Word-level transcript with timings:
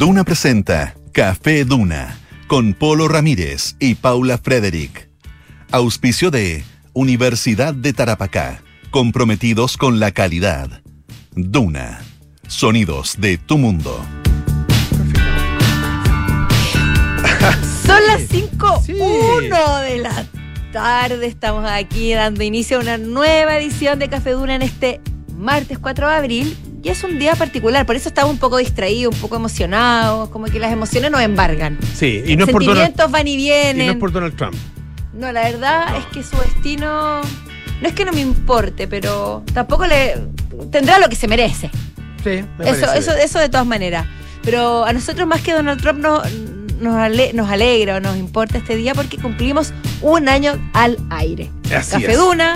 Duna 0.00 0.24
presenta 0.24 0.94
Café 1.12 1.66
Duna 1.66 2.18
con 2.46 2.72
Polo 2.72 3.06
Ramírez 3.06 3.76
y 3.78 3.96
Paula 3.96 4.38
Frederick. 4.38 5.10
Auspicio 5.72 6.30
de 6.30 6.64
Universidad 6.94 7.74
de 7.74 7.92
Tarapacá, 7.92 8.62
comprometidos 8.90 9.76
con 9.76 10.00
la 10.00 10.12
calidad. 10.12 10.80
Duna, 11.32 12.00
sonidos 12.48 13.20
de 13.20 13.36
tu 13.36 13.58
mundo. 13.58 14.02
Son 17.84 18.00
las 18.06 18.22
5.1 18.22 19.82
de 19.82 19.98
la 19.98 20.26
tarde. 20.72 21.26
Estamos 21.26 21.66
aquí 21.70 22.14
dando 22.14 22.42
inicio 22.42 22.78
a 22.78 22.80
una 22.80 22.96
nueva 22.96 23.58
edición 23.58 23.98
de 23.98 24.08
Café 24.08 24.30
Duna 24.30 24.54
en 24.54 24.62
este 24.62 25.02
martes 25.36 25.78
4 25.78 26.08
de 26.08 26.14
abril. 26.14 26.56
Y 26.82 26.88
es 26.88 27.04
un 27.04 27.18
día 27.18 27.34
particular, 27.34 27.84
por 27.84 27.94
eso 27.96 28.08
estamos 28.08 28.32
un 28.32 28.38
poco 28.38 28.56
distraídos, 28.56 29.14
un 29.14 29.20
poco 29.20 29.36
emocionados, 29.36 30.30
como 30.30 30.46
que 30.46 30.58
las 30.58 30.72
emociones 30.72 31.10
nos 31.10 31.20
embargan. 31.20 31.78
Sí, 31.94 32.22
y 32.26 32.36
no 32.36 32.44
es 32.46 32.50
por 32.50 32.62
Donald, 32.64 32.78
Sentimientos 32.86 33.10
van 33.10 33.28
y 33.28 33.36
vienen. 33.36 33.82
y 33.82 33.86
no 33.86 33.92
es 33.92 33.98
por 33.98 34.12
Donald 34.12 34.34
Trump. 34.36 34.54
No, 35.12 35.30
la 35.32 35.42
verdad 35.42 35.96
es 35.98 36.06
que 36.06 36.22
su 36.22 36.36
destino 36.40 37.20
no 37.82 37.88
es 37.88 37.92
que 37.94 38.04
no 38.06 38.12
me 38.12 38.20
importe, 38.20 38.88
pero 38.88 39.42
tampoco 39.52 39.86
le 39.86 40.14
tendrá 40.70 40.98
lo 40.98 41.08
que 41.10 41.16
se 41.16 41.28
merece. 41.28 41.70
Sí, 42.24 42.30
me 42.58 42.70
Eso, 42.70 42.80
parece 42.86 42.98
eso, 42.98 43.10
bien. 43.12 43.24
eso 43.26 43.38
de 43.38 43.48
todas 43.50 43.66
maneras. 43.66 44.06
Pero 44.42 44.84
a 44.86 44.92
nosotros 44.94 45.26
más 45.28 45.42
que 45.42 45.52
Donald 45.52 45.80
Trump 45.82 45.98
no- 46.00 46.22
nos, 46.80 46.94
ale- 46.96 47.32
nos 47.34 47.50
alegra 47.50 47.96
o 47.96 48.00
nos 48.00 48.16
importa 48.16 48.56
este 48.56 48.74
día 48.76 48.94
porque 48.94 49.18
cumplimos 49.18 49.74
un 50.00 50.30
año 50.30 50.58
al 50.72 50.96
aire. 51.10 51.50
Así 51.76 51.92
Café 51.92 52.12
es. 52.12 52.16
Duna, 52.18 52.54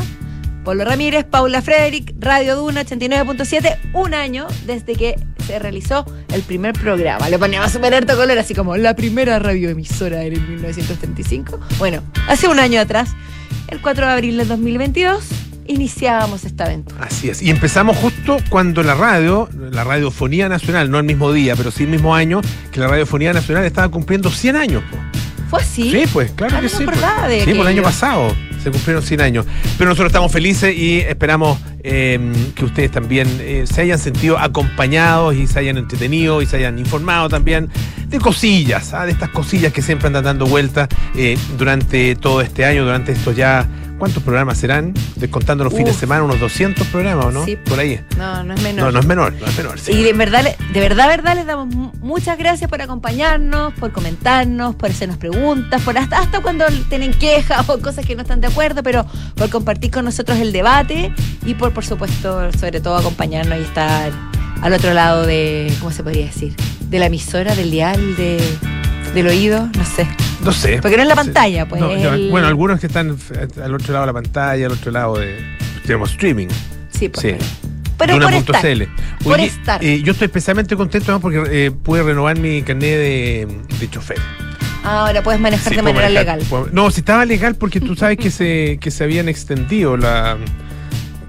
Polo 0.65 0.85
Ramírez, 0.85 1.25
Paula 1.25 1.61
Frederick, 1.63 2.15
Radio 2.19 2.57
Duna 2.57 2.85
89.7, 2.85 3.77
un 3.93 4.15
año 4.15 4.47
desde 4.67 4.95
que 4.95 5.15
se 5.47 5.59
realizó 5.59 6.07
el 6.33 6.41
primer 6.43 6.73
programa. 6.73 7.29
Le 7.29 7.39
poníamos 7.39 7.71
súper 7.71 7.95
harto 7.95 8.17
color, 8.17 8.39
así 8.39 8.55
como 8.55 8.77
la 8.77 8.97
primera 8.97 9.39
radioemisora 9.39 10.23
en 10.25 10.33
el 10.33 10.41
1935. 10.41 11.61
Bueno, 11.79 12.03
hace 12.29 12.49
un 12.49 12.59
año 12.59 12.81
atrás, 12.81 13.11
el 13.69 13.81
4 13.83 14.07
de 14.07 14.13
abril 14.13 14.37
del 14.39 14.49
2022, 14.49 15.23
iniciábamos 15.67 16.45
esta 16.45 16.65
aventura. 16.65 17.05
Así 17.05 17.29
es. 17.29 17.43
Y 17.43 17.51
empezamos 17.51 17.97
justo 17.99 18.39
cuando 18.49 18.83
la 18.83 18.95
radio, 18.95 19.49
la 19.71 19.85
radiofonía 19.85 20.49
nacional, 20.49 20.91
no 20.91 20.99
el 20.99 21.05
mismo 21.05 21.31
día, 21.33 21.57
pero 21.57 21.71
sí 21.71 21.83
el 21.85 21.91
mismo 21.91 22.15
año, 22.15 22.41
que 22.73 22.81
la 22.81 22.89
radiofonía 22.89 23.33
nacional 23.35 23.65
estaba 23.67 23.91
cumpliendo 23.91 24.31
100 24.31 24.57
años. 24.57 24.83
po. 24.91 24.97
¿Fue 25.51 25.61
así? 25.61 25.91
Sí, 25.91 26.05
pues, 26.13 26.31
claro 26.33 26.57
Ah, 26.57 26.61
que 26.61 26.69
no 26.69 26.79
sí. 26.79 26.85
pues. 26.85 26.97
de 27.29 27.45
sí, 27.45 27.53
por 27.53 27.61
el 27.61 27.67
año 27.67 27.83
pasado 27.83 28.35
se 28.65 28.71
cumplieron 28.71 29.03
100 29.03 29.21
años. 29.21 29.47
Pero 29.79 29.91
nosotros 29.91 30.11
estamos 30.11 30.33
felices 30.33 30.75
y 30.77 31.01
esperamos 31.01 31.59
eh, 31.83 32.19
que 32.55 32.65
ustedes 32.65 32.91
también 32.91 33.29
eh, 33.41 33.65
se 33.71 33.83
hayan 33.83 33.99
sentido 33.99 34.39
acompañados 34.39 35.35
y 35.35 35.47
se 35.47 35.59
hayan 35.59 35.77
entretenido 35.77 36.41
y 36.41 36.47
se 36.47 36.57
hayan 36.57 36.79
informado 36.79 37.29
también 37.29 37.69
de 38.09 38.19
cosillas, 38.19 38.95
¿ah? 38.95 39.05
de 39.05 39.13
estas 39.13 39.29
cosillas 39.29 39.73
que 39.73 39.83
siempre 39.83 40.07
andan 40.07 40.25
dando 40.25 40.47
vueltas 40.47 40.89
eh, 41.15 41.37
durante 41.59 42.17
todo 42.17 42.41
este 42.41 42.65
año, 42.65 42.85
durante 42.85 43.13
estos 43.13 43.37
ya. 43.37 43.69
¿Cuántos 44.05 44.23
programas 44.23 44.59
serán? 44.59 44.93
Descontando 45.17 45.65
los 45.65 45.73
fines 45.73 45.95
de 45.95 46.01
semana, 46.01 46.25
unos 46.25 46.39
200 46.39 46.87
programas, 46.89 47.25
¿o 47.25 47.31
no? 47.31 47.45
Sí. 47.47 47.57
Por 47.57 47.79
ahí. 47.79 47.99
No, 48.19 48.45
no 48.45 48.53
es 48.53 48.61
menor. 48.61 48.85
No, 48.85 48.93
no 48.93 49.01
es 49.01 49.07
menor, 49.07 49.33
no 49.41 49.47
es 49.47 49.57
menor. 49.57 49.79
sí. 49.81 49.93
Y 49.93 50.03
de 50.03 50.13
verdad, 50.13 50.45
de 50.45 50.81
verdad, 50.81 51.09
verdad, 51.09 51.35
les 51.37 51.47
damos 51.47 51.75
mu- 51.75 51.91
muchas 52.01 52.37
gracias 52.37 52.69
por 52.69 52.83
acompañarnos, 52.83 53.73
por 53.73 53.93
comentarnos, 53.93 54.75
por 54.75 54.91
hacernos 54.91 55.17
preguntas, 55.17 55.81
por 55.81 55.97
hasta, 55.97 56.19
hasta 56.19 56.41
cuando 56.41 56.67
tienen 56.91 57.15
quejas 57.15 57.67
o 57.67 57.81
cosas 57.81 58.05
que 58.05 58.15
no 58.15 58.21
están 58.21 58.43
de 58.43 58.49
acuerdo, 58.49 58.83
pero 58.83 59.07
por 59.37 59.49
compartir 59.49 59.91
con 59.91 60.05
nosotros 60.05 60.39
el 60.39 60.53
debate 60.53 61.11
y 61.47 61.55
por, 61.55 61.73
por 61.73 61.87
supuesto, 61.87 62.53
sobre 62.53 62.83
todo 62.83 62.97
acompañarnos 62.99 63.59
y 63.59 63.63
estar 63.63 64.13
al 64.61 64.73
otro 64.75 64.93
lado 64.93 65.25
de, 65.25 65.73
¿cómo 65.81 65.93
se 65.93 66.03
podría 66.03 66.27
decir? 66.27 66.55
De 66.91 66.99
la 66.99 67.07
emisora, 67.07 67.55
del 67.55 67.71
dial, 67.71 68.17
de, 68.17 68.37
del 69.15 69.27
oído, 69.29 69.69
no 69.77 69.85
sé. 69.85 70.07
No 70.43 70.53
sé. 70.53 70.79
Porque 70.83 70.97
no 70.97 71.03
es 71.03 71.09
la 71.09 71.15
pantalla, 71.17 71.67
pues. 71.67 71.81
No, 71.81 71.91
el- 71.91 72.31
Bueno, 72.31 72.47
algunos 72.49 72.81
que 72.81 72.87
están 72.87 73.17
al 73.63 73.75
otro 73.75 73.93
lado 73.93 74.07
de 74.07 74.13
la 74.13 74.13
pantalla, 74.13 74.67
al 74.67 74.73
otro 74.73 74.91
lado 74.91 75.19
de. 75.19 75.37
Tenemos 75.87 76.11
streaming. 76.13 76.49
Sí, 76.91 77.09
pues. 77.09 77.39
Sí. 77.41 77.47
Pero 77.97 78.19
por 78.21 78.33
estar. 78.35 78.63
Por 79.23 79.41
estar. 79.41 79.83
eh, 79.85 80.03
yo 80.03 80.13
estoy 80.13 80.27
especialmente 80.27 80.75
contento 80.77 81.13
¿no? 81.13 81.21
porque 81.21 81.43
eh, 81.49 81.71
pude 81.71 82.03
renovar 82.03 82.37
mi 82.39 82.63
carnet 82.63 82.99
de, 82.99 83.49
de 83.79 83.91
chofer. 83.91 84.19
Ahora 84.83 85.23
puedes 85.23 85.41
manejar 85.41 85.71
Sí, 85.73 85.77
de 85.77 85.83
manera 85.83 86.05
manejar. 86.09 86.25
legal. 86.39 86.47
Puedo- 86.51 86.69
No, 86.73 86.91
si 86.91 87.01
estaba 87.01 87.25
legal 87.25 87.55
porque 87.55 87.81
tú 87.81 87.95
sabes 87.97 88.19
que 88.19 88.31
se, 88.31 88.79
que 88.83 88.91
se 88.91 89.05
habían 89.05 89.29
extendido 89.29 89.97
la. 89.97 90.37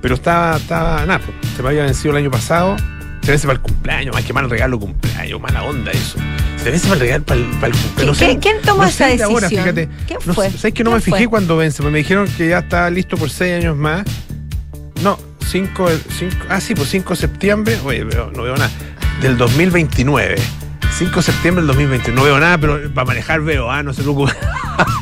Pero 0.02 0.16
estaba, 0.16 0.58
estaba, 0.58 1.06
nada, 1.06 1.20
pues, 1.20 1.32
se 1.56 1.64
me 1.64 1.70
había 1.70 1.84
vencido 1.84 2.12
el 2.12 2.18
año 2.24 2.32
pasado. 2.32 2.76
Se 3.26 3.32
vence 3.32 3.48
para 3.48 3.58
el 3.58 3.62
cumpleaños, 3.64 4.16
ay, 4.16 4.24
qué 4.24 4.34
mal 4.34 4.48
regalo 4.50 4.80
cumpleaños, 4.80 5.42
mala 5.42 5.64
onda 5.64 5.92
eso. 5.92 6.18
Se 6.62 6.70
vence 6.70 6.88
para 6.88 6.94
el 6.96 7.00
regalo 7.02 7.24
para 7.26 7.40
el, 7.42 7.46
para 7.56 7.68
el 7.68 7.74
cumpleaños. 7.74 8.18
¿Quién- 8.20 8.40
quién 8.40 8.62
tomó 8.62 8.84
no 8.84 8.88
esa 8.90 9.06
ahora, 9.06 9.18
decisión? 9.48 9.50
fíjate. 9.50 9.90
¿Quién 10.08 10.20
No 10.26 10.34
fue? 10.36 10.52
¿Sabes 10.52 10.74
que 10.74 10.84
no 10.84 10.92
¿Quién 10.92 10.96
me 10.98 11.02
fijé 11.02 11.18
fue? 11.18 11.28
cuando 11.28 11.58
vence? 11.58 11.82
Me 11.84 11.98
dijeron 11.98 12.28
que 12.38 12.50
ya 12.50 12.60
está 12.60 12.88
listo 12.92 13.18
por 13.18 13.30
seis 13.32 13.56
años 13.64 13.76
más. 13.76 14.06
No, 15.02 15.18
5, 15.48 15.90
ah 16.50 16.60
sí, 16.62 16.76
pues 16.76 16.90
5 16.90 17.10
de 17.12 17.16
septiembre, 17.16 17.78
oye, 17.84 18.04
veo- 18.04 18.32
no 18.32 18.44
veo 18.44 18.56
nada, 18.56 18.70
del 19.22 19.38
2029. 19.38 20.36
5 20.98 21.16
de 21.16 21.22
septiembre 21.22 21.62
del 21.62 21.68
2029. 21.68 22.16
No 22.20 22.24
veo 22.26 22.40
nada, 22.40 22.58
pero 22.58 22.94
para 22.94 23.06
manejar 23.06 23.42
veo, 23.42 23.70
ah, 23.70 23.84
no 23.84 23.94
se 23.94 24.02
preocupe. 24.02 24.32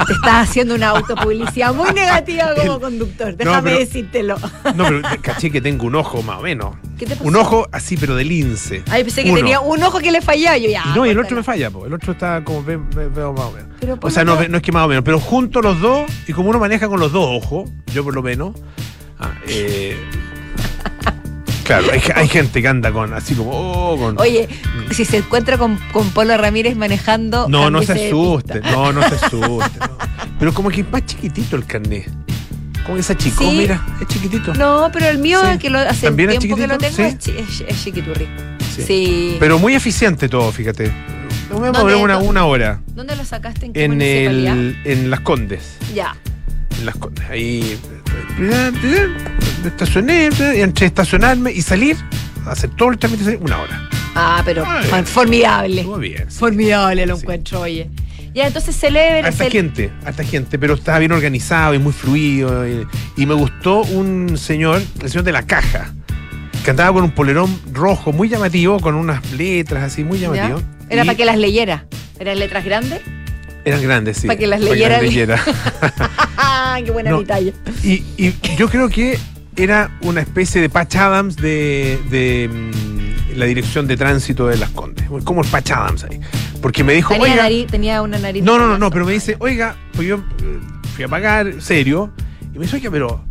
Te 0.07 0.13
estás 0.13 0.50
haciendo 0.50 0.73
una 0.75 0.89
autopublicidad 0.89 1.73
muy 1.73 1.91
negativa 1.94 2.50
como 2.56 2.79
conductor. 2.79 3.35
Déjame 3.35 3.61
pero- 3.72 3.79
decírtelo. 3.79 4.35
No, 4.75 4.85
pero 4.85 5.01
caché 5.22 5.51
que 5.51 5.61
tengo 5.61 5.85
un 5.85 5.95
ojo 5.95 6.22
más 6.23 6.39
o 6.39 6.41
menos. 6.41 6.75
¿Qué 6.97 7.06
te 7.06 7.16
pasó? 7.16 7.28
Un 7.28 7.35
ojo 7.35 7.67
así, 7.72 7.95
pero 7.97 8.16
de 8.16 8.23
lince. 8.25 8.84
Ay, 8.89 9.03
pensé 9.03 9.23
que 9.23 9.29
Uno. 9.29 9.38
tenía 9.39 9.59
un 9.59 9.81
ojo 9.84 10.00
que 10.00 10.11
le 10.11 10.22
fallaba. 10.22 10.57
Yo 10.57 10.69
ya. 10.69 10.84
Y 10.85 10.95
no, 10.97 11.06
y 11.06 11.09
el 11.09 11.19
otro 11.19 11.35
me 11.38 11.44
falla, 11.44 11.69
po. 11.69 11.85
el 11.85 11.94
otro 11.94 12.13
está 12.13 12.44
como 12.44 12.63
ve- 12.63 12.78
ve- 12.78 13.09
veo 13.09 13.31
más 13.34 13.45
o 13.45 13.51
menos. 13.51 13.69
Pero 13.79 13.97
O 14.01 14.09
sea, 14.09 14.23
no, 14.23 14.35
no 14.47 14.57
es 14.57 14.63
que 14.63 14.72
más 14.72 14.85
o 14.85 14.88
menos, 14.88 15.03
pero 15.03 15.19
junto 15.19 15.61
los 15.61 15.79
dos, 15.79 16.09
y 16.28 16.34
como 16.34 16.50
uno 16.50 16.59
maneja 16.59 16.88
con 16.88 17.00
los 17.00 17.11
dos 17.11 17.28
ojos, 17.44 17.69
yo 17.94 18.03
por 18.03 18.13
lo 18.16 18.23
menos, 18.23 18.55
ah, 19.19 19.31
eh, 19.47 19.97
claro, 21.63 21.88
hay, 21.91 22.01
hay 22.16 22.28
gente 22.28 22.62
que 22.62 22.68
anda 22.68 22.91
con 22.91 23.13
así 23.13 23.35
como, 23.35 23.51
oh, 23.51 23.97
con... 23.97 24.19
Oye, 24.19 24.47
si 24.91 25.06
se 25.06 25.18
encuentra 25.18 25.57
con, 25.57 25.78
con 25.91 26.09
Polo 26.12 26.38
Ramírez 26.38 26.75
manejando. 26.75 27.47
no, 27.50 27.69
no 27.69 27.81
se 27.81 27.94
asuste, 28.07 28.62
no, 28.62 28.91
no 28.94 29.01
se 29.09 29.16
asuste. 29.25 29.79
no. 29.79 29.97
Pero 30.40 30.53
como 30.53 30.69
que 30.69 30.81
es 30.81 30.91
más 30.91 31.06
chiquitito 31.06 31.56
el 31.56 31.66
carnet. 31.66 32.09
Como 32.84 32.97
que 32.97 33.03
se 33.03 33.13
achicó, 33.13 33.50
Sí. 33.50 33.57
mira, 33.57 33.81
es 34.02 34.07
chiquitito. 34.07 34.53
No, 34.56 34.90
pero 34.91 35.07
el 35.07 35.18
mío, 35.18 35.40
Sí. 35.53 35.57
que 35.57 35.69
lo, 35.69 35.79
hace 35.79 36.07
¿También 36.07 36.31
es 36.31 36.40
que 36.40 36.47
lo 36.50 36.78
tengo, 36.78 37.02
es, 37.02 37.29
es, 37.66 37.84
chiquiturri. 37.84 38.28
Sí. 38.85 39.38
Pero 39.40 39.57
muy 39.59 39.73
eficiente 39.75 40.28
todo, 40.28 40.52
fíjate. 40.52 40.91
Me 41.50 41.56
¿Dónde- 41.72 41.96
una, 41.96 42.16
dónde- 42.16 42.28
una 42.29 42.46
hora 42.46 42.81
¿Dónde 42.88 43.16
lo 43.16 43.23
sacaste? 43.23 43.68
¿En 43.68 43.73
qué 43.73 43.84
en, 43.85 44.02
el, 44.02 44.78
en 44.85 45.09
Las 45.12 45.19
Condes. 45.22 45.78
Ya. 45.94 46.16
en 46.79 46.85
Las 46.88 46.96
Condes. 46.96 47.23
Ahí 47.29 47.78
estacioné, 49.69 50.29
entre 50.62 50.85
estacionarme 50.85 51.51
y 51.51 51.62
salir, 51.62 51.97
hacer 52.46 52.69
todo 52.72 52.90
el 52.91 52.97
trámite, 52.97 53.38
una 53.38 53.59
hora. 53.62 53.90
Ah, 54.16 54.41
pero 54.46 54.63
formidable. 55.06 55.81
Estuvo 55.81 55.97
bien. 55.97 56.25
sí. 56.29 56.38
Formidable 56.40 57.06
lo 57.06 57.16
Sí. 57.16 57.22
encuentro, 57.24 57.62
oye. 57.62 57.90
Ya, 58.35 58.47
entonces 58.47 58.75
celebra. 58.75 59.28
Harta 59.28 59.46
cel- 59.46 59.52
gente, 59.52 59.91
harta 60.06 60.23
gente, 60.23 60.57
pero 60.57 60.73
estaba 60.73 61.00
bien 61.00 61.12
organizado 61.12 61.73
y 61.75 61.79
muy 61.79 61.94
fluido. 61.94 62.68
Y, 62.68 62.88
y 63.16 63.25
me 63.25 63.34
gustó 63.35 63.81
un 63.84 64.38
señor, 64.38 64.81
el 65.02 65.09
señor 65.09 65.23
de 65.23 65.31
la 65.31 65.44
caja, 65.46 65.94
que 66.63 66.72
andaba 66.72 66.94
con 66.94 67.03
un 67.03 67.12
polerón 67.12 67.59
rojo 67.72 68.12
muy 68.12 68.29
llamativo, 68.29 68.79
con 68.79 68.96
unas 68.96 69.31
letras 69.34 69.84
así 69.84 70.03
muy 70.03 70.19
¿Ya? 70.19 70.31
llamativo. 70.31 70.62
Era 70.90 71.03
Y 71.03 71.06
para 71.06 71.18
que 71.18 71.25
las 71.25 71.38
leyera. 71.38 71.85
¿Eran 72.19 72.40
letras 72.40 72.66
grandes? 72.66 73.02
Eran 73.66 73.81
grandes, 73.81 74.18
sí. 74.18 74.28
para 74.28 74.38
que 74.40 74.47
las 74.47 74.62
leyera 74.62 74.97
el- 75.00 75.06
leyera. 75.06 75.40
¡Ah, 76.38 76.79
qué 76.84 76.91
buena 76.91 77.12
No. 77.12 77.22
Y, 77.84 78.03
y 78.18 78.34
yo 78.57 78.68
creo 78.69 78.90
que 78.90 79.18
era 79.56 79.91
una 80.02 80.22
especie 80.22 80.62
de 80.62 80.69
Patch 80.69 80.96
Adams 80.96 81.36
de, 81.36 82.00
de, 82.09 82.50
mm, 82.50 83.38
la 83.38 83.46
dirección 83.46 83.88
de 83.88 83.97
tránsito 83.97 84.47
de 84.47 84.58
Las 84.58 84.70
Condes. 84.72 85.05
Como 85.23 85.41
el 85.41 85.47
Patch 85.50 85.72
Adams 85.72 86.03
ahí. 86.05 86.20
Porque 86.61 86.84
me 86.84 86.94
dijo, 86.94 87.14
Tenía, 87.14 87.32
oiga. 87.32 87.44
nariz, 87.44 87.67
tenía 87.67 88.02
una 88.02 88.17
nariz. 88.20 88.44
No, 88.44 88.58
no, 88.58 88.67
no, 88.67 88.78
no, 88.78 88.90
pero 88.90 89.05
me 89.05 89.11
dice, 89.14 89.35
oiga, 89.40 89.76
pues 89.94 90.08
yo 90.08 90.17
eh, 90.17 90.59
fui 90.96 91.03
a 91.03 91.08
pagar, 91.08 91.61
serio. 91.61 92.11
Y 92.53 92.58
me 92.58 92.66
dice, 92.66 92.78
oiga, 92.78 92.90
pero. 92.91 93.23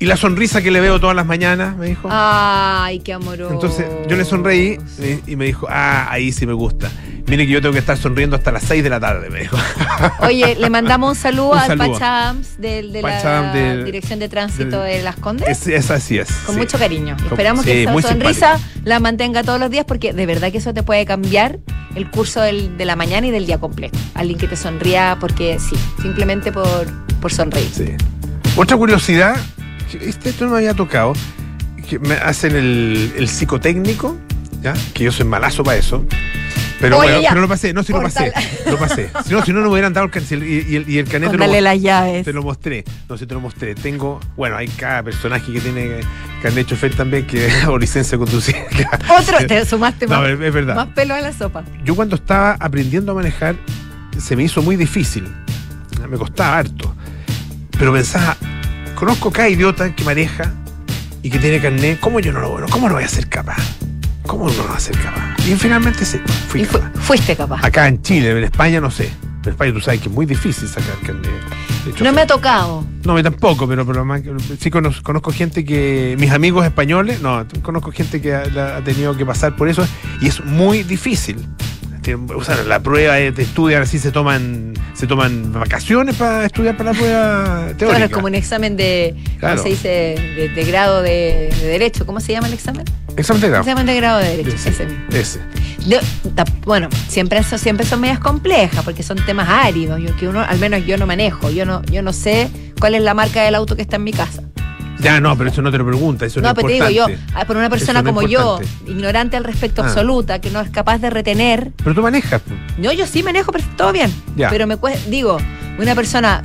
Y 0.00 0.06
la 0.06 0.16
sonrisa 0.16 0.62
que 0.62 0.70
le 0.70 0.80
veo 0.80 0.98
todas 0.98 1.14
las 1.14 1.26
mañanas, 1.26 1.76
me 1.76 1.86
dijo. 1.86 2.08
Ay, 2.10 3.00
qué 3.00 3.12
amoroso. 3.12 3.52
Entonces 3.52 3.86
yo 4.08 4.16
le 4.16 4.24
sonreí 4.24 4.78
y 5.26 5.36
me 5.36 5.44
dijo, 5.44 5.66
ah, 5.70 6.08
ahí 6.10 6.32
sí 6.32 6.46
me 6.46 6.54
gusta. 6.54 6.90
Mire 7.26 7.46
que 7.46 7.52
yo 7.52 7.60
tengo 7.60 7.74
que 7.74 7.78
estar 7.80 7.96
sonriendo 7.98 8.34
hasta 8.34 8.50
las 8.50 8.62
6 8.64 8.82
de 8.82 8.88
la 8.90 8.98
tarde, 8.98 9.28
me 9.30 9.40
dijo. 9.40 9.56
Oye, 10.20 10.56
le 10.58 10.70
mandamos 10.70 11.10
un 11.10 11.14
saludo 11.14 11.50
Un 11.52 11.58
al 11.58 11.66
saludo. 11.66 11.92
Pachams 11.92 12.58
del- 12.58 12.92
de, 12.92 13.02
la 13.02 13.52
del- 13.52 13.84
Dirección 13.84 14.18
de 14.18 14.28
Tránsito 14.30 14.80
del- 14.82 14.96
de 14.98 15.02
Las 15.02 15.16
Condes. 15.16 15.46
Es, 15.48 15.66
es 15.68 15.90
así 15.90 16.18
es. 16.18 16.28
con 16.46 16.54
sí. 16.54 16.60
mucho 16.62 16.78
cariño. 16.78 17.16
Con- 17.18 17.26
Esperamos 17.28 17.64
sí, 17.64 17.70
que 17.70 17.82
esa 17.84 18.00
sonrisa 18.08 18.58
la 18.84 18.98
mantenga 19.00 19.44
todos 19.44 19.60
los 19.60 19.70
días 19.70 19.84
porque 19.84 20.12
de 20.14 20.26
verdad 20.26 20.50
que 20.50 20.58
eso 20.58 20.72
te 20.74 20.82
puede 20.82 21.04
cambiar 21.04 21.58
el 21.94 22.10
curso 22.10 22.40
del- 22.40 22.76
de 22.78 22.84
la 22.86 22.96
mañana 22.96 23.26
y 23.26 23.30
del 23.32 23.46
día 23.46 23.58
completo. 23.60 23.98
Alguien 24.14 24.38
que 24.38 24.48
te 24.48 24.56
sonría 24.56 25.18
porque 25.20 25.58
sí, 25.60 25.76
simplemente 26.02 26.50
por, 26.52 26.86
por 27.20 27.32
sonreír. 27.32 27.68
Sí. 27.70 27.92
Otra 28.56 28.76
curiosidad, 28.76 29.36
este 29.98 30.30
esto 30.30 30.44
no 30.46 30.52
me 30.52 30.58
había 30.58 30.74
tocado, 30.74 31.12
que 31.88 31.98
me 31.98 32.14
hacen 32.14 32.56
el, 32.56 33.12
el 33.16 33.28
psicotécnico, 33.28 34.16
¿ya? 34.62 34.74
que 34.94 35.04
yo 35.04 35.12
soy 35.12 35.24
malazo 35.26 35.62
para 35.64 35.76
eso, 35.78 36.04
Pero 36.80 36.98
Oye, 36.98 37.08
bueno, 37.10 37.22
ya. 37.22 37.28
pero 37.30 37.40
lo 37.42 37.48
pasé, 37.48 37.72
no, 37.74 37.82
si 37.82 37.92
lo 37.92 38.00
pasé, 38.02 38.32
lo 38.66 38.78
pasé. 38.78 39.10
Si 39.26 39.32
no, 39.32 39.44
si 39.44 39.52
no, 39.52 39.58
no 39.60 39.66
me 39.66 39.72
hubieran 39.72 39.92
dado 39.92 40.06
el 40.06 40.10
cancel 40.12 40.42
y, 40.44 40.64
y 40.72 40.76
el, 40.76 40.88
y 40.88 40.98
el 40.98 41.06
canet 41.06 41.30
te 41.30 41.36
lo, 41.36 41.44
Dale 41.44 41.60
las 41.60 41.80
llaves. 41.80 42.24
te 42.24 42.32
lo 42.32 42.42
mostré. 42.42 42.84
No, 43.08 43.18
si 43.18 43.26
te 43.26 43.34
lo 43.34 43.40
mostré. 43.40 43.74
Tengo, 43.74 44.18
bueno, 44.36 44.56
hay 44.56 44.68
cada 44.68 45.02
personaje 45.02 45.52
que 45.52 45.60
tiene 45.60 46.00
carnet 46.42 46.66
chofer 46.68 46.94
también 46.94 47.26
que 47.26 47.50
o 47.68 47.76
licencia 47.76 48.16
conducir. 48.16 48.56
Otro, 49.18 49.46
te 49.46 49.66
sumaste 49.66 50.06
No, 50.06 50.20
más, 50.20 50.30
es, 50.30 50.40
es 50.40 50.54
verdad. 50.54 50.74
más 50.76 50.88
pelo 50.88 51.14
a 51.14 51.20
la 51.20 51.32
sopa. 51.34 51.64
Yo 51.84 51.94
cuando 51.94 52.16
estaba 52.16 52.52
aprendiendo 52.58 53.12
a 53.12 53.14
manejar, 53.16 53.56
se 54.18 54.34
me 54.36 54.44
hizo 54.44 54.62
muy 54.62 54.76
difícil. 54.76 55.28
Me 56.08 56.16
costaba 56.16 56.56
harto. 56.58 56.94
Pero 57.78 57.92
pensaba, 57.92 58.36
conozco 59.00 59.30
cada 59.30 59.48
idiota 59.48 59.94
que 59.96 60.04
maneja 60.04 60.52
y 61.22 61.30
que 61.30 61.38
tiene 61.38 61.58
carnet, 61.58 61.98
¿cómo 62.00 62.20
yo 62.20 62.32
no 62.32 62.40
lo 62.40 62.50
bueno? 62.50 62.66
¿Cómo 62.70 62.86
no 62.86 62.94
voy 62.96 63.04
a 63.04 63.08
ser 63.08 63.28
capaz? 63.30 63.56
¿Cómo 64.26 64.44
no 64.50 64.62
voy 64.62 64.76
a 64.76 64.78
ser 64.78 64.94
capaz? 64.98 65.36
Y 65.48 65.54
finalmente 65.54 66.04
sí, 66.04 66.18
fui 66.48 66.60
Y 66.60 66.64
fu- 66.66 66.78
capaz. 66.78 67.00
fuiste 67.00 67.34
capaz. 67.34 67.64
Acá 67.64 67.88
en 67.88 68.02
Chile, 68.02 68.30
en 68.32 68.44
España 68.44 68.78
no 68.78 68.90
sé. 68.90 69.10
En 69.42 69.52
España 69.52 69.72
tú 69.72 69.80
sabes 69.80 70.00
que 70.02 70.10
es 70.10 70.14
muy 70.14 70.26
difícil 70.26 70.68
sacar 70.68 70.96
carnet. 71.02 71.30
No 72.02 72.12
me 72.12 72.20
ha 72.20 72.26
tocado. 72.26 72.84
No, 73.04 73.14
mí 73.14 73.22
tampoco, 73.22 73.66
pero, 73.66 73.86
pero 73.86 74.04
más 74.04 74.20
sí 74.60 74.70
conozco, 74.70 75.02
conozco 75.02 75.32
gente 75.32 75.64
que. 75.64 76.14
Mis 76.20 76.30
amigos 76.30 76.66
españoles, 76.66 77.22
no, 77.22 77.46
conozco 77.62 77.90
gente 77.92 78.20
que 78.20 78.34
ha, 78.34 78.44
la- 78.44 78.76
ha 78.76 78.84
tenido 78.84 79.16
que 79.16 79.24
pasar 79.24 79.56
por 79.56 79.70
eso 79.70 79.86
y 80.20 80.26
es 80.28 80.44
muy 80.44 80.82
difícil. 80.82 81.38
Tienen- 82.02 82.30
O 82.34 82.42
sea, 82.44 82.56
la 82.64 82.80
prueba 82.80 83.14
de, 83.14 83.32
de 83.32 83.42
estudiar 83.42 83.82
así 83.82 83.98
se 83.98 84.10
toman 84.12 84.72
se 84.94 85.06
toman 85.06 85.52
vacaciones 85.52 86.16
para 86.16 86.44
estudiar 86.46 86.76
para 86.76 86.92
la 86.92 86.98
prueba 86.98 87.54
teórica. 87.76 87.86
Claro, 87.88 88.04
es 88.04 88.10
como 88.10 88.26
un 88.26 88.34
examen 88.34 88.76
de, 88.76 89.14
Claro. 89.38 89.56
¿cómo 89.56 89.62
se 89.64 89.68
dice? 89.70 89.88
De, 89.88 90.50
de 90.54 90.64
grado 90.64 91.02
de, 91.02 91.50
de 91.60 91.66
derecho. 91.68 92.04
¿Cómo 92.06 92.20
se 92.20 92.32
llama 92.32 92.48
el 92.48 92.54
examen? 92.54 92.84
Examen 93.16 93.40
de 93.42 93.48
grado. 93.48 93.62
Examen 93.64 93.86
de 93.86 93.96
grado 93.96 94.18
de 94.18 94.36
derecho. 94.36 94.56
Ese, 94.56 94.68
ese 94.70 94.86
mismo. 94.86 95.04
ese. 95.12 95.40
De- 95.86 96.00
ta- 96.34 96.44
bueno, 96.64 96.88
siempre 97.08 97.42
son, 97.42 97.58
siempre 97.58 97.86
son 97.86 98.00
medias 98.00 98.18
complejas 98.18 98.84
porque 98.84 99.02
son 99.02 99.16
temas 99.24 99.48
áridos, 99.48 100.00
yo, 100.00 100.14
que 100.16 100.28
uno, 100.28 100.40
al 100.40 100.58
menos 100.58 100.84
yo 100.84 100.96
no 100.98 101.06
manejo, 101.06 101.50
yo 101.50 101.64
no, 101.64 101.82
yo 101.84 102.02
no 102.02 102.12
sé 102.12 102.50
cuál 102.78 102.94
es 102.94 103.02
la 103.02 103.14
marca 103.14 103.42
del 103.42 103.54
auto 103.54 103.76
que 103.76 103.82
está 103.82 103.96
en 103.96 104.04
mi 104.04 104.12
casa. 104.12 104.42
Ya, 105.02 105.20
no, 105.20 105.36
pero 105.36 105.50
eso 105.50 105.62
no 105.62 105.70
te 105.70 105.78
lo 105.78 105.86
pregunta, 105.86 106.26
eso 106.26 106.40
no, 106.40 106.48
es 106.48 106.54
pero 106.54 106.66
te 106.68 106.74
digo 106.74 106.88
yo, 106.90 107.06
ah, 107.34 107.44
por 107.44 107.56
una 107.56 107.70
persona 107.70 108.02
no 108.02 108.08
como 108.14 108.22
yo, 108.26 108.60
ignorante 108.86 109.36
al 109.36 109.44
respecto 109.44 109.82
Ah. 109.82 109.86
absoluta, 109.86 110.40
que 110.40 110.50
no 110.50 110.60
es 110.60 110.70
capaz 110.70 110.98
de 110.98 111.10
retener, 111.10 111.72
Pero 111.82 111.94
tú 111.94 112.02
manejas. 112.02 112.40
pues. 112.46 112.58
no, 112.78 112.92
yo 112.92 113.06
sí 113.06 113.22
manejo, 113.22 113.52
pero 113.52 113.64
todo 113.76 113.92
bien, 113.92 114.12
Ya. 114.36 114.50
pero 114.50 114.66
me 114.66 114.76
cuesta, 114.76 115.08
digo, 115.10 115.38
una 115.78 115.94
persona 115.94 116.42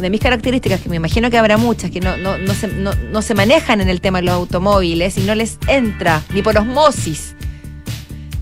de 0.00 0.10
mis 0.10 0.20
características, 0.20 0.80
que 0.80 0.88
me 0.88 0.96
imagino 0.96 1.30
que 1.30 1.36
habrá 1.36 1.56
muchas, 1.58 1.90
que 1.90 2.00
no, 2.00 2.16
no, 2.16 2.38
no, 2.38 2.54
se, 2.54 2.68
no, 2.68 2.92
no 3.10 3.20
se 3.20 3.34
manejan 3.34 3.80
en 3.80 3.88
el 3.88 4.00
tema 4.00 4.18
de 4.20 4.26
los 4.26 4.34
automóviles 4.34 5.18
y 5.18 5.22
no 5.22 5.34
les 5.34 5.58
entra, 5.66 6.22
ni 6.32 6.40
por 6.42 6.56
osmosis. 6.56 7.34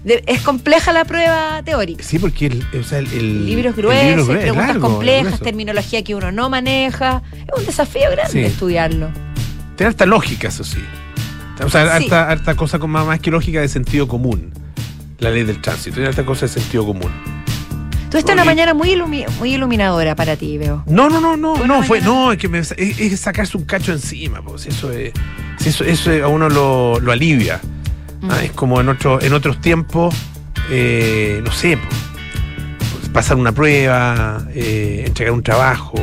De- 0.04 0.22
es 0.26 0.40
compleja 0.40 0.92
la 0.94 1.04
prueba 1.04 1.60
teórica. 1.62 2.02
Sí, 2.02 2.18
porque 2.18 2.46
el, 2.46 2.64
o 2.80 2.82
sea, 2.84 2.98
el, 2.98 3.06
el- 3.12 3.44
libros 3.46 3.74
el 3.76 3.82
gruesos, 3.82 4.04
libro 4.06 4.20
es 4.22 4.26
grueso, 4.26 4.40
preguntas 4.42 4.66
largo, 4.68 4.88
complejas, 4.88 5.24
grueso. 5.24 5.44
terminología 5.44 6.02
que 6.04 6.14
uno 6.14 6.32
no 6.32 6.48
maneja. 6.48 7.22
Es 7.32 7.58
un 7.58 7.66
desafío 7.66 8.10
grande 8.10 8.32
Sí. 8.32 8.38
estudiarlo. 8.40 9.10
Tiene 9.80 9.88
harta 9.92 10.04
lógica, 10.04 10.48
eso 10.48 10.62
sí. 10.62 10.84
O 11.64 11.70
sea, 11.70 11.96
Sí. 11.96 12.04
harta, 12.04 12.28
harta 12.30 12.54
cosa 12.54 12.78
con 12.78 12.90
más, 12.90 13.06
más 13.06 13.18
que 13.18 13.30
lógica 13.30 13.62
de 13.62 13.68
sentido 13.68 14.06
común. 14.06 14.52
La 15.20 15.30
ley 15.30 15.42
del 15.42 15.62
tránsito. 15.62 15.94
Tiene 15.94 16.10
harta 16.10 16.22
cosa 16.22 16.42
de 16.44 16.48
sentido 16.52 16.84
común. 16.84 17.10
Tú 18.10 18.18
esta 18.18 18.32
es 18.32 18.34
una 18.34 18.44
mañana 18.44 18.74
muy, 18.74 18.90
ilumi- 18.90 19.26
muy 19.38 19.54
iluminadora 19.54 20.14
para 20.14 20.36
ti, 20.36 20.58
veo. 20.58 20.84
No, 20.86 21.08
no, 21.08 21.18
no, 21.18 21.34
no, 21.38 21.56
no, 21.66 21.82
fue, 21.82 22.00
mañana- 22.02 22.14
no, 22.24 22.32
es 22.32 22.36
que 22.36 22.48
me- 22.48 22.58
es, 22.58 22.72
es 22.76 23.20
sacarse 23.20 23.56
un 23.56 23.64
cacho 23.64 23.90
encima, 23.92 24.42
pues 24.42 24.66
eso 24.66 24.92
es, 24.92 25.14
si 25.58 25.70
eso, 25.70 25.82
eso 25.84 26.10
a 26.22 26.28
uno 26.28 26.50
lo, 26.50 27.00
lo 27.00 27.10
alivia. 27.10 27.58
Mm. 28.20 28.30
Ah, 28.30 28.44
es 28.44 28.52
como 28.52 28.82
en 28.82 28.90
otro, 28.90 29.18
en 29.22 29.32
otros 29.32 29.62
tiempos, 29.62 30.14
eh, 30.70 31.40
no 31.42 31.50
sé, 31.52 31.78
pues, 32.98 33.08
pasar 33.14 33.38
una 33.38 33.52
prueba, 33.52 34.46
eh, 34.54 35.04
entregar 35.06 35.32
un 35.32 35.42
trabajo. 35.42 35.94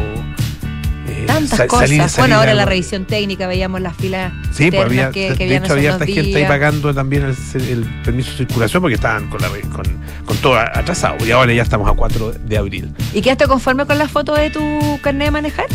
Tantas 1.28 1.58
sa- 1.58 1.68
cosas. 1.68 1.90
salir- 1.90 2.04
bueno, 2.18 2.36
ahora 2.38 2.54
la 2.54 2.66
revisión 2.66 3.06
técnica, 3.06 3.48
veíamos 3.48 3.82
las 3.82 3.96
filas 3.96 4.34
Sí, 4.52 4.72
pues 4.72 4.84
había, 4.86 5.12
que, 5.12 5.36
que 5.38 5.48
de 5.48 5.56
hecho 5.58 5.74
había 5.74 5.90
unos 5.92 6.02
harta 6.02 6.06
gente 6.06 6.20
ahí 6.30 6.36
días. 6.36 6.48
pagando 6.50 6.94
también 6.94 7.24
el, 7.24 7.62
el 7.62 7.86
permiso 8.04 8.32
de 8.32 8.38
circulación 8.38 8.82
porque 8.82 8.96
estaban 8.96 9.30
con, 9.30 9.42
la, 9.42 9.50
re- 9.50 9.62
con, 9.62 9.84
con 10.26 10.38
todo 10.38 10.58
atrasado 10.58 11.24
y 11.26 11.32
ahora 11.32 11.54
ya 11.54 11.64
estamos 11.64 11.90
a 11.90 11.94
4 11.94 12.34
de 12.34 12.58
abril. 12.58 12.94
¿Y 13.14 13.22
quedaste 13.22 13.46
conforme 13.48 13.86
con 13.86 13.98
la 13.98 14.08
foto 14.08 14.34
de 14.36 14.50
tu 14.50 15.00
carnet 15.02 15.28
de 15.28 15.32
manejar? 15.32 15.66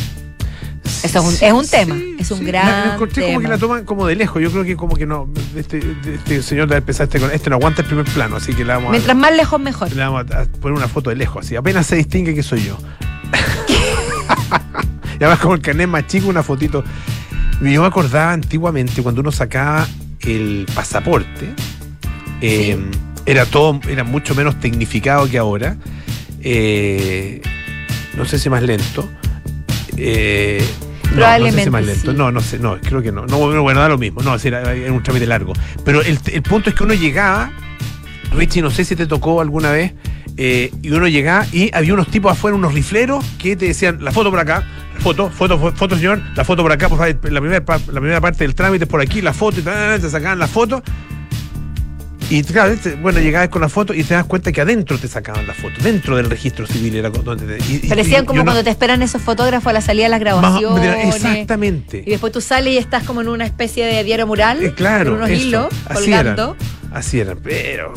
Eso 1.05 1.19
es 1.19 1.25
un- 1.43 1.47
es 1.49 1.53
un 1.53 1.67
tema, 1.69 1.97
es 2.19 2.31
un 2.31 2.45
gran 2.45 2.65
La, 2.69 2.87
la 2.87 2.95
encontré 2.95 3.23
como 3.23 3.33
tema. 3.39 3.43
que 3.43 3.49
la 3.49 3.59
toman 3.59 3.85
como 3.85 4.07
de 4.07 4.15
lejos. 4.15 4.41
Yo 4.41 4.53
creo 4.53 4.63
que 4.65 4.77
como 4.77 4.95
que 4.95 5.05
no. 5.05 5.29
Este, 5.57 5.83
este 6.15 6.43
señor 6.43 6.69
de 6.69 6.77
empezar 6.77 7.05
este, 7.05 7.19
con- 7.19 7.33
este 7.33 7.51
no 7.51 7.57
aguanta 7.57 7.83
el 7.83 7.89
primer 7.89 8.05
plano, 8.07 8.37
así 8.37 8.55
que 8.55 8.63
vamos, 8.63 8.93
Mientras 8.93 9.17
más 9.17 9.35
lejos, 9.35 9.59
mejor. 9.61 9.91
le 9.93 10.01
vamos 10.01 10.25
a, 10.31 10.43
a 10.43 10.45
poner 10.45 10.79
una 10.79 10.87
foto 10.87 11.11
de 11.11 11.17
lejos, 11.17 11.45
así. 11.45 11.57
Apenas 11.57 11.87
se 11.89 11.97
distingue 11.97 12.35
que 12.37 12.43
soy 12.45 12.65
yo. 12.65 12.79
Y 15.23 15.25
además 15.25 15.39
como 15.39 15.55
el 15.55 15.61
carnet 15.61 15.87
más 15.87 16.09
chico, 16.09 16.27
una 16.27 16.43
fotito. 16.43 16.83
Yo 17.61 17.81
me 17.81 17.87
acordaba 17.87 18.33
antiguamente 18.33 19.05
cuando 19.05 19.21
uno 19.21 19.31
sacaba 19.31 19.87
el 20.23 20.67
pasaporte, 20.75 21.55
eh, 22.41 22.77
era 23.25 23.47
todo, 23.47 23.81
era 23.89 24.03
mucho 24.03 24.35
menos 24.35 24.59
tecnificado 24.59 25.31
que 25.31 25.39
ahora. 25.39 25.77
Eh, 26.41 27.41
no 28.17 28.25
sé 28.25 28.37
si 28.37 28.51
más 28.51 28.65
lento. 28.65 29.09
Eh, 29.97 30.61
no, 31.11 31.17
Probablemente 31.19 31.53
No 31.53 31.59
sé 31.59 31.65
si 31.67 31.71
más 31.71 31.85
lento. 31.87 32.11
sí. 32.11 32.19
No, 32.19 32.33
no 32.33 32.41
sé, 32.41 32.59
no, 32.59 32.81
creo 32.81 33.01
que 33.01 33.13
no. 33.13 33.25
No, 33.27 33.39
bueno, 33.63 33.79
da 33.81 33.89
lo 33.89 33.99
mismo. 33.99 34.23
No, 34.23 34.35
era 34.35 34.93
un 34.93 35.05
trámite 35.05 35.29
largo. 35.29 35.53
Pero 35.85 36.03
el, 36.03 36.19
el 36.33 36.43
punto 36.43 36.69
es 36.69 36.75
que 36.75 36.83
uno 36.83 36.95
llegaba, 36.95 37.53
Richie, 38.35 38.61
no 38.61 38.73
sé 38.73 38.85
si 38.85 38.97
te 38.97 39.07
tocó 39.07 39.41
alguna 39.41 39.71
vez, 39.71 39.95
eh, 40.37 40.73
y 40.83 40.91
uno 40.91 41.09
llegaba 41.09 41.47
y 41.53 41.71
había 41.75 41.95
unos 41.95 42.09
tipos 42.09 42.33
afuera, 42.33 42.57
unos 42.57 42.73
rifleros, 42.75 43.25
que 43.39 43.55
te 43.57 43.67
decían, 43.67 44.03
la 44.03 44.13
foto 44.13 44.31
por 44.31 44.39
acá, 44.41 44.67
foto, 45.03 45.31
foto, 45.31 45.59
fo- 45.59 45.73
foto, 45.75 45.97
señor, 45.97 46.21
la 46.37 46.45
foto 46.45 46.63
por 46.63 46.73
acá, 46.73 46.89
por 46.89 46.99
favor, 46.99 47.15
la 47.33 47.41
primera, 47.41 47.65
la 47.67 48.01
primera 48.01 48.21
parte 48.21 48.45
del 48.45 48.55
trámite 48.55 48.85
es 48.85 48.91
por 48.91 49.01
aquí, 49.01 49.21
la 49.23 49.33
foto, 49.33 49.61
y 49.61 49.63
tal, 49.63 50.01
te 50.01 50.09
sacaban 50.09 50.39
la 50.39 50.47
foto. 50.49 50.83
Y 52.31 52.43
claro, 52.45 52.71
este, 52.73 52.95
bueno, 52.95 53.21
llegabas 53.21 53.51
con 53.51 53.61
la 53.61 53.69
foto 53.69 53.93
y 53.93 54.05
te 54.05 54.15
das 54.15 54.25
cuenta 54.25 54.53
que 54.53 54.61
adentro 54.63 54.97
te 54.97 55.07
sacaban 55.07 55.47
la 55.47 55.53
foto, 55.53 55.75
dentro 55.83 56.17
del 56.17 56.31
registro 56.31 56.67
civil 56.67 56.97
era 56.97 57.11
donde 57.11 57.59
te, 57.59 57.65
y- 57.73 57.89
Parecían 57.89 58.23
y- 58.25 58.27
como 58.27 58.43
cuando 58.45 58.65
te 58.65 58.71
esperan 58.71 59.03
esos 59.03 59.21
fotógrafos 59.21 59.67
a 59.69 59.73
la 59.75 59.81
salida 59.83 60.05
de 60.05 60.11
las 60.11 60.21
más- 60.41 60.61
grabaciones. 60.61 61.15
Exactamente. 61.17 62.03
Y 62.07 62.11
después 62.11 62.33
tú 62.33 62.41
sales 62.41 62.73
y 62.73 62.79
estás 62.79 63.05
como 63.05 63.21
en 63.21 63.29
una 63.29 63.45
especie 63.45 63.85
de 63.85 64.03
diario 64.05 64.27
mural. 64.27 64.63
Eh, 64.63 64.73
claro, 64.73 65.11
Con 65.11 65.19
unos 65.19 65.31
eso. 65.31 65.43
hilos 65.47 65.67
Así 65.87 65.95
colgando. 66.11 66.57
eran. 66.59 66.97
Así 66.97 67.21
eran, 67.21 67.39
pero. 67.43 67.93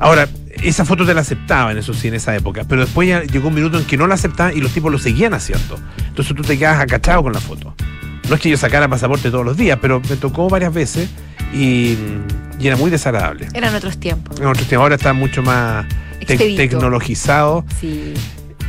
Ahora, 0.00 0.26
esa 0.68 0.84
foto 0.84 1.04
te 1.06 1.14
la 1.14 1.20
aceptaban, 1.20 1.76
eso 1.78 1.94
sí, 1.94 2.08
en 2.08 2.14
esa 2.14 2.34
época. 2.34 2.64
Pero 2.68 2.82
después 2.82 3.08
ya 3.08 3.22
llegó 3.22 3.48
un 3.48 3.54
minuto 3.54 3.78
en 3.78 3.84
que 3.84 3.96
no 3.96 4.06
la 4.06 4.14
aceptaban 4.14 4.56
y 4.56 4.60
los 4.60 4.72
tipos 4.72 4.90
lo 4.90 4.98
seguían 4.98 5.34
haciendo. 5.34 5.78
Entonces 6.08 6.34
tú 6.34 6.42
te 6.42 6.58
quedas 6.58 6.80
acachado 6.80 7.22
con 7.22 7.32
la 7.32 7.40
foto. 7.40 7.74
No 8.28 8.34
es 8.36 8.40
que 8.40 8.48
yo 8.50 8.56
sacara 8.56 8.88
pasaporte 8.88 9.30
todos 9.30 9.44
los 9.44 9.56
días, 9.56 9.78
pero 9.82 10.00
me 10.08 10.16
tocó 10.16 10.48
varias 10.48 10.72
veces 10.72 11.10
y, 11.52 11.96
y 12.58 12.66
era 12.66 12.76
muy 12.76 12.90
desagradable. 12.90 13.48
Eran 13.52 13.74
otros 13.74 13.98
tiempos. 13.98 14.40
En 14.40 14.46
otros 14.46 14.66
tiempos, 14.66 14.84
ahora 14.84 14.94
está 14.94 15.12
mucho 15.12 15.42
más 15.42 15.84
tec- 16.20 16.30
Expedito. 16.30 16.56
tecnologizado. 16.62 17.64
Sí. 17.80 18.14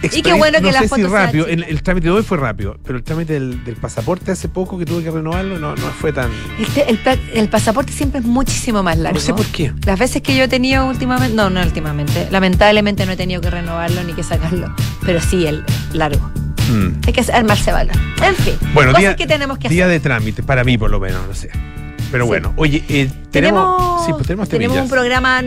Expedito, 0.05 0.29
qué 0.29 0.35
bueno 0.37 0.57
que 0.59 0.63
no 0.65 0.71
la 0.71 0.79
sé 0.81 0.87
si 0.89 1.03
rápido. 1.03 1.47
El, 1.47 1.63
el 1.63 1.83
trámite 1.83 2.05
de 2.07 2.11
hoy 2.13 2.23
fue 2.23 2.37
rápido, 2.37 2.77
pero 2.83 2.97
el 2.97 3.03
trámite 3.03 3.33
del, 3.33 3.63
del 3.63 3.75
pasaporte 3.75 4.31
hace 4.31 4.47
poco 4.49 4.77
que 4.77 4.85
tuve 4.85 5.03
que 5.03 5.11
renovarlo 5.11 5.59
no, 5.59 5.75
no 5.75 5.87
fue 5.87 6.11
tan. 6.13 6.29
El, 6.59 6.65
te- 6.67 6.89
el 6.89 6.97
pa- 6.99 7.17
el 7.33 7.49
pasaporte 7.49 7.91
siempre 7.91 8.19
es 8.19 8.25
muchísimo 8.25 8.83
más 8.83 8.97
largo. 8.97 9.17
No 9.17 9.21
sé 9.25 9.33
por 9.33 9.45
qué. 9.47 9.73
Las 9.85 9.99
veces 9.99 10.21
que 10.21 10.35
yo 10.35 10.43
he 10.43 10.47
tenido 10.47 10.85
últimamente, 10.87 11.35
no, 11.35 11.49
no 11.49 11.61
últimamente, 11.61 12.27
lamentablemente 12.31 13.05
no 13.05 13.11
he 13.13 13.17
tenido 13.17 13.41
que 13.41 13.49
renovarlo 13.49 14.03
ni 14.03 14.13
que 14.13 14.23
sacarlo, 14.23 14.73
pero 15.05 15.19
sí 15.21 15.45
el 15.47 15.63
largo. 15.93 16.29
Mm. 16.69 17.01
Hay 17.05 17.13
que 17.13 17.31
armarse 17.31 17.71
valor. 17.71 17.95
En 18.23 18.35
fin, 18.35 18.55
Bueno, 18.73 18.89
cosas 18.91 18.99
día, 19.01 19.15
que 19.15 19.27
tenemos 19.27 19.57
que 19.59 19.69
día 19.69 19.85
hacer. 19.85 19.93
de 19.93 19.99
trámite, 19.99 20.41
para 20.43 20.63
mí 20.63 20.77
por 20.77 20.89
lo 20.89 20.99
menos, 20.99 21.27
no 21.27 21.33
sé. 21.35 21.49
Pero 22.11 22.23
Sí. 22.25 22.27
bueno, 22.27 22.53
oye, 22.55 22.83
eh, 22.89 23.09
tenemos, 23.31 23.31
Tenemos, 23.31 24.05
sí, 24.05 24.11
pues 24.13 24.27
tenemos, 24.27 24.49
tenemos 24.49 24.77
un 24.77 24.89
programa 24.89 25.41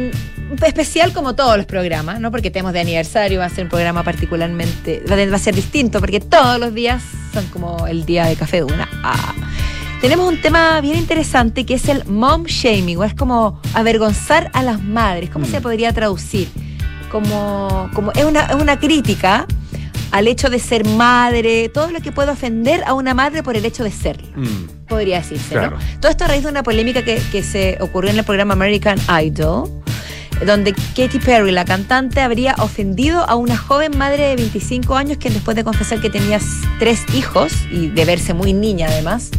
especial 0.67 1.12
como 1.12 1.35
todos 1.35 1.57
los 1.57 1.67
programas, 1.67 2.21
¿no? 2.21 2.31
Porque 2.31 2.50
tenemos 2.50 2.73
de 2.73 2.81
aniversario, 2.81 3.40
va 3.40 3.47
a 3.47 3.50
ser 3.50 3.64
un 3.64 3.71
programa 3.71 4.02
particularmente, 4.05 5.02
va 5.11 5.37
a- 5.37 5.38
ser 5.38 5.55
distinto, 5.55 6.00
porque 6.00 6.21
todos 6.21 6.59
los 6.59 6.73
días 6.75 7.02
son 7.33 7.47
como 7.47 7.87
el 7.87 8.05
día 8.07 8.26
de 8.26 8.37
café 8.37 8.59
de 8.59 8.64
una. 8.64 8.88
Ah. 9.02 9.35
Tenemos 10.00 10.28
un 10.28 10.40
tema 10.40 10.81
bien 10.81 10.97
interesante 10.97 11.67
que 11.67 11.75
es 11.75 11.88
el 11.88 12.05
mom 12.05 12.45
shaming, 12.45 12.97
o 12.99 13.05
es 13.05 13.14
como 13.14 13.61
avergonzar 13.75 14.50
a 14.55 14.62
las 14.62 14.81
madres. 14.83 15.28
¿Cómo 15.31 15.47
Mm. 15.47 15.50
se 15.50 15.61
podría 15.61 15.93
traducir? 15.93 16.49
Como, 17.11 17.90
como 17.95 18.12
es, 18.12 18.25
una, 18.25 18.43
es 18.47 18.55
una 18.55 18.78
crítica 18.78 19.47
al 20.11 20.28
hecho 20.28 20.50
de 20.50 20.59
ser 20.59 20.87
madre, 20.87 21.69
todo 21.69 21.90
lo 21.90 22.00
que 22.00 22.12
puede 22.12 22.31
ofender 22.31 22.83
a 22.87 22.95
una 22.95 23.12
madre 23.14 23.43
por 23.43 23.57
el 23.57 23.64
hecho 23.64 23.83
de 23.85 23.90
serlo 23.90 24.26
Mm, 24.37 24.87
podría 24.88 25.19
decirse, 25.19 25.50
Claro. 25.50 25.78
¿no? 25.78 26.00
Todo 26.00 26.11
esto 26.11 26.25
a 26.25 26.28
raíz 26.28 26.43
de 26.45 26.49
una 26.50 26.62
polémica 26.62 27.02
que, 27.05 27.21
que 27.33 27.43
se 27.43 27.76
ocurrió 27.81 28.11
en 28.11 28.19
el 28.19 28.25
programa 28.25 28.55
American 28.55 28.99
Idol, 29.23 29.71
donde 30.47 30.73
Katy 30.73 31.18
Perry, 31.18 31.50
la 31.52 31.64
cantante, 31.64 32.21
habría 32.21 32.54
ofendido 32.59 33.28
a 33.28 33.35
una 33.35 33.57
joven 33.57 33.97
madre 33.99 34.28
de 34.28 34.37
25 34.37 34.97
años 34.97 35.18
que 35.18 35.30
después 35.30 35.57
de 35.57 35.64
confesar 35.64 36.00
que 36.00 36.11
tenía 36.11 36.38
tres 36.78 37.04
hijos 37.14 37.52
y 37.71 37.88
de 37.88 38.04
verse 38.04 38.35
muy 38.35 38.52
niña 38.52 38.87
además, 38.88 39.30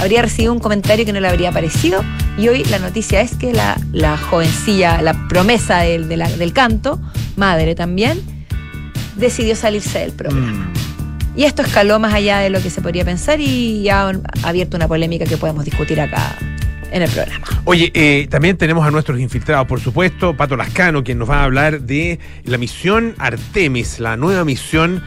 habría 0.00 0.22
recibido 0.22 0.52
un 0.52 0.58
comentario 0.60 1.04
que 1.04 1.12
no 1.12 1.20
le 1.20 1.28
habría 1.28 1.50
parecido. 1.52 2.04
Y 2.38 2.48
hoy 2.48 2.64
la 2.64 2.78
noticia 2.78 3.20
es 3.20 3.34
que 3.36 3.52
la, 3.52 3.78
la 3.92 4.16
jovencilla, 4.16 5.00
la 5.02 5.28
promesa 5.28 5.80
del, 5.80 6.08
de 6.08 6.16
la- 6.16 6.28
del 6.30 6.52
canto, 6.52 7.00
madre 7.36 7.74
también, 7.74 8.20
decidió 9.16 9.54
salirse 9.56 10.00
del 10.00 10.12
programa. 10.12 10.50
Mm. 10.52 10.72
Y 11.36 11.44
esto 11.44 11.62
escaló 11.62 11.98
más 11.98 12.14
allá 12.14 12.38
de 12.38 12.50
lo 12.50 12.62
que 12.62 12.70
se 12.70 12.80
podría 12.80 13.04
pensar 13.04 13.40
y 13.40 13.82
ya 13.82 14.08
ha 14.08 14.12
abierto 14.48 14.76
una 14.76 14.86
polémica 14.86 15.24
que 15.24 15.36
podemos 15.36 15.64
discutir 15.64 16.00
acá 16.00 16.36
en 16.94 17.02
el 17.02 17.10
programa. 17.10 17.44
Oye, 17.64 17.90
eh, 17.92 18.28
también 18.30 18.56
tenemos 18.56 18.86
a 18.86 18.90
nuestros 18.92 19.18
infiltrados, 19.18 19.66
por 19.66 19.80
supuesto, 19.80 20.36
Pato 20.36 20.56
Lascano, 20.56 21.02
quien 21.02 21.18
nos 21.18 21.28
va 21.28 21.40
a 21.40 21.44
hablar 21.44 21.80
de 21.80 22.20
la 22.44 22.56
misión 22.56 23.16
Artemis, 23.18 23.98
la 23.98 24.16
nueva 24.16 24.44
misión 24.44 25.02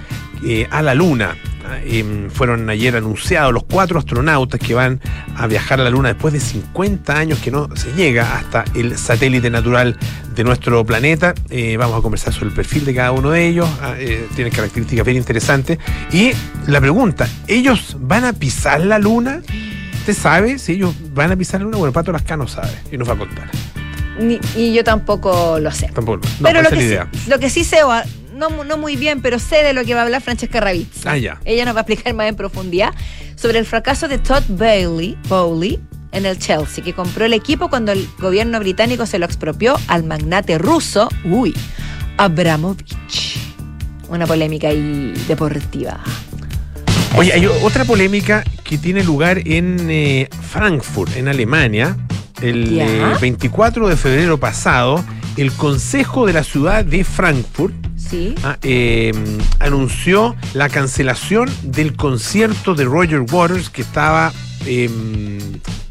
eh, 0.46 0.67
a 0.70 0.82
la 0.82 0.94
Luna. 0.94 1.38
Ah, 1.65 1.79
em, 1.86 2.29
fueron 2.29 2.70
ayer 2.70 2.96
anunciados 2.98 3.53
los 3.53 3.63
cuatro 3.63 4.00
astronautas 4.00 4.60
que 4.60 4.74
van 4.74 5.00
a 5.38 5.48
viajar 5.48 5.79
a 5.79 5.86
la 5.86 5.89
Luna 5.89 6.10
después 6.10 6.34
de 6.34 6.41
50 6.41 7.17
años 7.17 7.39
que 7.39 7.51
no 7.51 7.70
se 7.77 7.94
llega 7.94 8.38
hasta 8.38 8.65
el 8.75 8.98
satélite 8.98 9.50
natural 9.50 9.98
de 10.36 10.44
nuestro 10.44 10.86
planeta. 10.86 11.36
Eh, 11.50 11.77
vamos 11.77 11.98
a 11.98 12.01
conversar 12.01 12.34
sobre 12.34 12.50
el 12.50 12.53
perfil 12.53 12.84
de 12.84 12.96
cada 12.96 13.12
uno 13.13 13.32
de 13.32 13.48
ellos. 13.48 13.70
Ah, 13.82 13.96
tienen 14.36 14.51
características 14.51 15.06
bien 15.06 15.17
interesantes. 15.17 15.79
Y 16.12 16.32
la 16.67 16.82
pregunta, 16.82 17.29
¿ellos 17.48 17.96
van 17.98 18.25
a 18.25 18.34
pisar 18.34 18.82
la 18.82 19.00
Luna? 19.00 19.41
¿Usted 20.07 20.21
sabe 20.23 20.57
si 20.57 20.71
ellos 20.71 20.95
van 21.13 21.33
a 21.33 21.35
pisar 21.35 21.59
la 21.59 21.65
luna? 21.65 21.75
Bueno, 21.75 21.91
Pato 21.91 22.13
Lascano 22.13 22.47
sabe 22.47 22.71
y 22.89 22.97
nos 22.97 23.09
va 23.09 23.13
a 23.15 23.17
contar. 23.17 23.49
Ni- 24.17 24.39
y 24.55 24.73
yo 24.73 24.81
tampoco 24.81 25.59
lo 25.59 25.69
sé. 25.69 25.87
Tampoco. 25.93 26.25
No, 26.39 26.47
pero 26.47 26.61
esa 26.61 26.69
lo 26.69 26.77
que, 26.77 26.87
sí, 27.11 27.29
lo 27.29 27.39
que 27.39 27.49
sí 27.49 27.65
sé, 27.65 27.79
no, 28.33 28.63
no 28.63 28.77
muy 28.77 28.95
bien, 28.95 29.21
pero 29.21 29.37
sé 29.37 29.63
de 29.63 29.73
lo 29.73 29.83
que 29.83 29.93
va 29.95 29.99
a 29.99 30.03
hablar 30.05 30.21
Francesca 30.21 30.61
Ravizzi. 30.61 31.01
Ah, 31.03 31.17
ya. 31.17 31.41
Ella 31.43 31.65
nos 31.65 31.75
va 31.75 31.79
a 31.79 31.81
explicar 31.81 32.13
más 32.13 32.29
en 32.29 32.37
profundidad 32.37 32.93
sobre 33.35 33.59
el 33.59 33.65
fracaso 33.65 34.07
de 34.07 34.17
Todd 34.17 34.43
Bailey, 34.47 35.17
Bowley 35.27 35.77
en 36.13 36.25
el 36.25 36.39
Chelsea, 36.39 36.81
que 36.81 36.93
compró 36.93 37.25
el 37.25 37.33
equipo 37.33 37.69
cuando 37.69 37.91
el 37.91 38.07
gobierno 38.17 38.61
británico 38.61 39.05
se 39.05 39.19
lo 39.19 39.25
expropió 39.25 39.75
al 39.89 40.05
magnate 40.05 40.57
ruso, 40.57 41.09
uy, 41.25 41.53
Abramovich. 42.15 42.95
Una 44.07 44.25
polémica 44.25 44.69
ahí 44.69 45.11
deportiva. 45.27 45.99
Oye, 47.17 47.33
hay 47.33 47.45
otra 47.45 47.83
polémica 47.83 48.45
que 48.67 48.77
tiene 48.77 49.03
lugar 49.03 49.39
en 49.45 49.77
eh, 49.89 50.29
Frankfurt, 50.51 51.15
en 51.15 51.27
Alemania. 51.29 51.95
El 52.41 52.69
Ya. 52.75 52.86
eh, 53.13 53.17
24 53.19 53.88
de 53.88 53.95
febrero 53.95 54.38
pasado, 54.38 55.03
el 55.38 55.51
Consejo 55.53 56.27
de 56.27 56.33
la 56.33 56.43
Ciudad 56.43 56.83
de 56.86 57.03
Frankfurt 57.03 57.74
Sí. 57.97 58.36
ah, 58.43 58.57
eh, 58.62 59.12
anunció 59.59 60.36
la 60.53 60.69
cancelación 60.69 61.50
del 61.63 61.95
concierto 61.95 62.75
de 62.75 62.86
Roger 62.86 63.21
Waters 63.31 63.69
que 63.69 63.81
estaba 63.81 64.31
eh, 64.65 64.89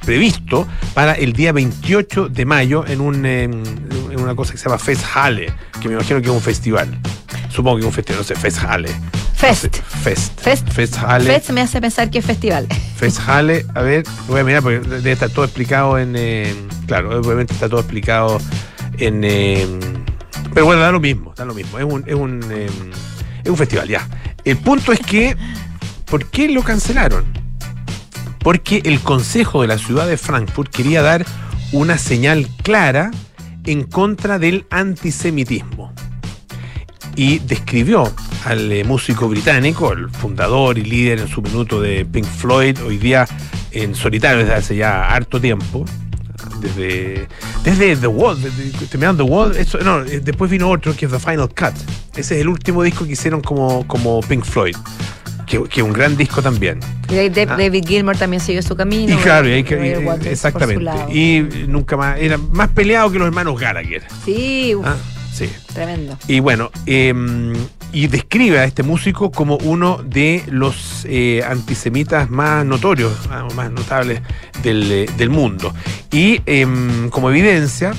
previsto 0.04 0.66
para 0.94 1.12
el 1.14 1.32
día 1.32 1.52
28 1.52 2.28
de 2.28 2.44
mayo 2.46 2.84
en, 2.86 3.00
un, 3.00 3.26
eh, 3.26 3.42
en 3.44 4.20
una 4.20 4.34
cosa 4.34 4.52
que 4.52 4.58
se 4.58 4.64
llama 4.64 4.78
Festhalle, 4.78 5.52
que 5.80 5.88
me 5.88 5.94
imagino 5.94 6.20
que 6.20 6.28
es 6.28 6.32
un 6.34 6.40
festival. 6.40 6.98
Supongo 7.50 7.76
que 7.76 7.80
es 7.82 7.86
un 7.86 7.92
festival, 7.92 8.18
no 8.20 8.24
sé, 8.24 8.34
Festhalle. 8.36 8.90
Fest. 9.36 9.76
Fest. 10.02 10.40
Fest. 10.40 10.68
Festhalle. 10.70 11.26
Fest 11.26 11.50
me 11.50 11.60
hace 11.60 11.78
pensar 11.80 12.10
que 12.10 12.18
es 12.18 12.24
festival. 12.24 12.66
Festhalle, 12.96 13.66
a 13.74 13.82
ver, 13.82 14.04
voy 14.28 14.40
a 14.40 14.44
mirar 14.44 14.62
porque 14.62 14.78
debe 14.78 15.12
estar 15.12 15.28
todo 15.28 15.44
explicado 15.44 15.98
en. 15.98 16.14
eh, 16.16 16.54
claro, 16.86 17.20
obviamente 17.20 17.52
está 17.52 17.68
todo 17.68 17.80
explicado 17.80 18.38
en. 18.98 19.22
eh, 19.24 19.66
pero 20.54 20.64
bueno, 20.64 20.80
da 20.80 20.90
lo 20.90 21.00
mismo, 21.00 21.34
da 21.36 21.44
lo 21.44 21.52
mismo. 21.52 21.78
Es 21.78 21.84
un, 21.84 22.02
es 22.06 22.14
un, 22.14 22.40
eh, 22.50 22.66
es 23.44 23.50
un 23.50 23.56
festival, 23.58 23.88
ya. 23.88 24.08
El 24.42 24.56
punto 24.56 24.90
es 24.90 25.00
que, 25.00 25.36
¿por 26.06 26.24
qué 26.30 26.48
lo 26.48 26.62
cancelaron? 26.62 27.26
Porque 28.38 28.80
el 28.84 29.00
Consejo 29.00 29.60
de 29.60 29.68
la 29.68 29.76
Ciudad 29.76 30.06
de 30.06 30.16
Frankfurt 30.16 30.70
quería 30.74 31.02
dar 31.02 31.26
una 31.72 31.98
señal 31.98 32.48
clara 32.62 33.10
en 33.64 33.82
contra 33.84 34.38
del 34.38 34.66
antisemitismo 34.70 35.92
y 37.16 37.38
describió 37.40 38.12
al 38.44 38.70
eh, 38.70 38.84
músico 38.84 39.28
británico, 39.28 39.92
el 39.92 40.10
fundador 40.10 40.78
y 40.78 40.82
líder 40.82 41.20
en 41.20 41.28
su 41.28 41.42
minuto 41.42 41.80
de 41.80 42.04
Pink 42.04 42.26
Floyd, 42.26 42.78
hoy 42.86 42.98
día 42.98 43.26
en 43.72 43.94
solitario 43.94 44.38
desde 44.38 44.54
hace 44.54 44.76
ya 44.76 45.08
harto 45.08 45.40
tiempo, 45.40 45.84
desde, 46.60 47.26
desde 47.64 47.96
The 47.96 48.06
Wall, 48.06 48.40
desde- 48.40 48.86
terminaron 48.86 49.16
The 49.16 49.22
Wall, 49.22 49.56
eso- 49.56 49.78
no, 49.78 50.02
eh, 50.04 50.20
después 50.22 50.50
vino 50.50 50.70
otro 50.70 50.94
que 50.94 51.06
es 51.06 51.12
The 51.12 51.18
Final 51.18 51.48
Cut, 51.48 51.74
ese 52.16 52.36
es 52.36 52.40
el 52.42 52.48
último 52.48 52.82
disco 52.82 53.04
que 53.04 53.12
hicieron 53.12 53.40
como, 53.40 53.86
como 53.86 54.20
Pink 54.20 54.44
Floyd, 54.44 54.76
que 55.46 55.62
que 55.64 55.82
un 55.82 55.92
gran 55.92 56.16
disco 56.16 56.42
también. 56.42 56.80
Ah. 57.08 57.56
David 57.56 57.84
Gilmour 57.86 58.16
también 58.16 58.40
siguió 58.42 58.62
su 58.62 58.74
camino. 58.74 59.14
Y 59.14 59.16
claro, 59.18 59.48
y 59.54 59.62
que- 59.62 59.76
y- 60.00 60.22
su 60.22 60.28
exactamente. 60.28 60.90
Y 61.12 61.40
nunca 61.68 61.96
más, 61.96 62.18
era 62.18 62.36
más 62.36 62.68
peleado 62.70 63.10
que 63.12 63.18
los 63.18 63.26
hermanos 63.28 63.58
Gallagher. 63.60 64.02
Sí, 64.24 64.74
uf, 64.74 64.84
Ah, 64.86 64.96
sí. 65.36 65.50
tremendo. 65.72 66.18
Y 66.28 66.40
bueno, 66.40 66.70
eh, 66.86 67.12
y 67.92 68.08
describe 68.08 68.58
a 68.58 68.64
este 68.64 68.82
músico 68.82 69.30
como 69.30 69.56
uno 69.56 70.02
de 70.04 70.42
los 70.48 71.06
eh, 71.08 71.42
antisemitas 71.48 72.30
más 72.30 72.64
notorios, 72.64 73.12
ah, 73.30 73.48
más 73.54 73.70
notables 73.70 74.20
del, 74.62 74.90
eh, 74.92 75.06
del 75.16 75.30
mundo. 75.30 75.72
Y 76.12 76.42
em, 76.46 77.08
como 77.10 77.30
evidencia, 77.30 77.94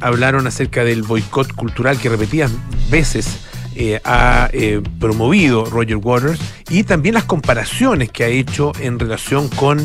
hablaron 0.00 0.46
acerca 0.46 0.84
del 0.84 1.02
boicot 1.02 1.52
cultural 1.52 1.98
que 1.98 2.08
repetidas 2.08 2.50
veces 2.90 3.40
eh, 3.74 4.00
ha 4.04 4.50
eh, 4.52 4.82
promovido 5.00 5.64
Roger 5.64 5.96
Waters 5.96 6.38
y 6.68 6.84
también 6.84 7.14
las 7.14 7.24
comparaciones 7.24 8.10
que 8.10 8.24
ha 8.24 8.28
hecho 8.28 8.72
en 8.80 8.98
relación 8.98 9.48
con 9.48 9.80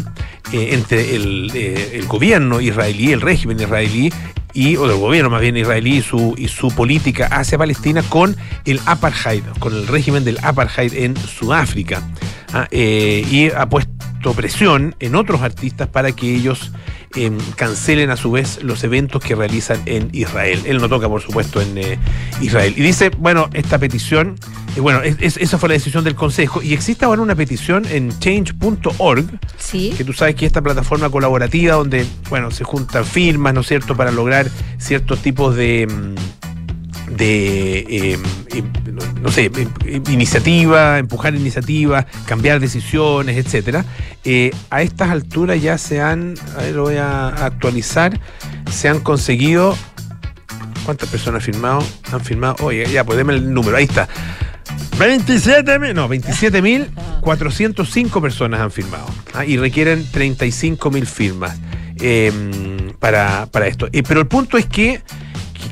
eh, 0.52 0.70
entre 0.72 1.16
el, 1.16 1.52
el 1.56 2.06
gobierno 2.08 2.60
israelí, 2.60 3.12
el 3.12 3.22
régimen 3.22 3.60
israelí 3.60 4.12
y 4.54 4.76
o 4.78 4.88
del 4.88 4.98
gobierno 4.98 5.30
más 5.30 5.42
bien 5.42 5.56
israelí 5.56 5.98
y 5.98 6.02
su, 6.02 6.36
y 6.38 6.48
su 6.48 6.70
política 6.72 7.28
hacia 7.28 7.58
Palestina 7.58 8.02
con 8.04 8.36
el 8.66 8.80
apartheid, 8.86 9.44
con 9.60 9.74
el 9.74 9.88
régimen 9.88 10.24
del 10.26 10.40
apartheid 10.44 10.94
en 10.94 11.16
Sudáfrica. 11.16 12.02
Ah, 12.54 12.68
y 12.72 13.52
ha 13.52 13.68
puesto 13.70 14.34
presión 14.36 14.96
en 15.00 15.16
otros 15.16 15.42
artistas 15.42 15.88
para 15.88 16.12
que 16.12 16.34
ellos 16.34 16.72
eh, 17.16 17.32
cancelen 17.56 18.10
a 18.10 18.18
su 18.18 18.32
vez 18.32 18.60
los 18.64 18.84
eventos 18.84 19.24
que 19.24 19.36
realizan 19.36 19.82
en 19.86 20.10
Israel. 20.14 20.62
Él 20.66 20.78
no 20.78 20.90
toca, 20.90 21.08
por 21.08 21.22
supuesto, 21.22 21.62
en 21.62 21.78
eh, 21.78 21.98
Israel. 22.42 22.74
Y 22.78 22.82
dice, 22.82 23.10
bueno, 23.18 23.50
esta 23.54 23.78
petición, 23.80 24.36
eh, 24.76 24.80
bueno, 24.82 25.02
es- 25.02 25.18
es- 25.20 25.38
esa 25.38 25.58
fue 25.58 25.70
la 25.70 25.74
decisión 25.74 26.04
del 26.04 26.16
Consejo, 26.16 26.62
y 26.62 26.74
existe 26.74 27.06
ahora 27.06 27.22
una 27.22 27.36
petición 27.36 27.86
en 27.90 28.18
change.org, 28.20 29.26
Sí. 29.58 29.94
que 29.98 30.04
tú 30.04 30.14
sabes 30.14 30.36
que 30.36 30.46
esta 30.46 30.62
plataforma 30.62 31.10
colaborativa 31.10 31.76
donde, 31.76 32.06
bueno, 32.30 32.52
se 32.52 32.64
juntan 32.64 33.06
firmas, 33.06 33.54
¿no 33.54 33.62
es 33.62 33.68
cierto?, 33.68 33.96
para 33.96 34.12
lograr 34.12 34.48
ciertos 34.78 35.20
tipos 35.22 35.56
de... 35.56 35.88
mm, 35.88 36.16
de, 37.10 37.80
eh, 37.90 38.18
no- 39.22 39.32
sé, 39.32 39.52
iniciativa, 40.10 41.00
empujar 41.00 41.36
iniciativas, 41.36 42.06
cambiar 42.26 42.60
decisiones, 42.60 43.38
etcétera. 43.38 43.86
Eh, 44.24 44.52
a 44.70 44.82
estas 44.82 45.10
alturas 45.10 45.62
ya 45.62 45.78
se 45.78 46.02
han, 46.02 46.36
a 46.58 46.62
ver, 46.64 46.76
lo 46.76 46.84
voy 46.84 46.96
a 46.98 47.28
actualizar, 47.30 48.20
se 48.72 48.90
han 48.90 49.00
conseguido, 49.00 49.76
¿cuántas 50.86 51.10
personas 51.10 51.42
han 51.48 51.54
firmado? 51.54 51.84
Han 52.12 52.22
firmado, 52.22 52.56
oye, 52.62 52.86
ya, 52.92 53.04
pues 53.04 53.18
deme 53.18 53.34
el 53.34 53.54
número, 53.54 53.78
ahí 53.78 53.86
está. 53.86 54.08
27 54.98 55.78
mil, 55.80 55.94
no, 55.94 56.08
27 56.08 56.62
mil 56.62 56.90
405 57.22 58.22
personas 58.22 58.60
han 58.62 58.72
firmado 58.72 59.06
ah, 59.34 59.46
y 59.46 59.58
requieren 59.58 60.06
35 60.12 60.90
mil 60.90 61.06
firmas 61.06 61.56
eh, 62.00 62.32
para, 63.00 63.46
para 63.48 63.68
esto. 63.68 63.88
Eh, 63.92 64.02
pero 64.08 64.20
el 64.22 64.28
punto 64.28 64.58
es 64.58 64.66
que- 64.66 65.02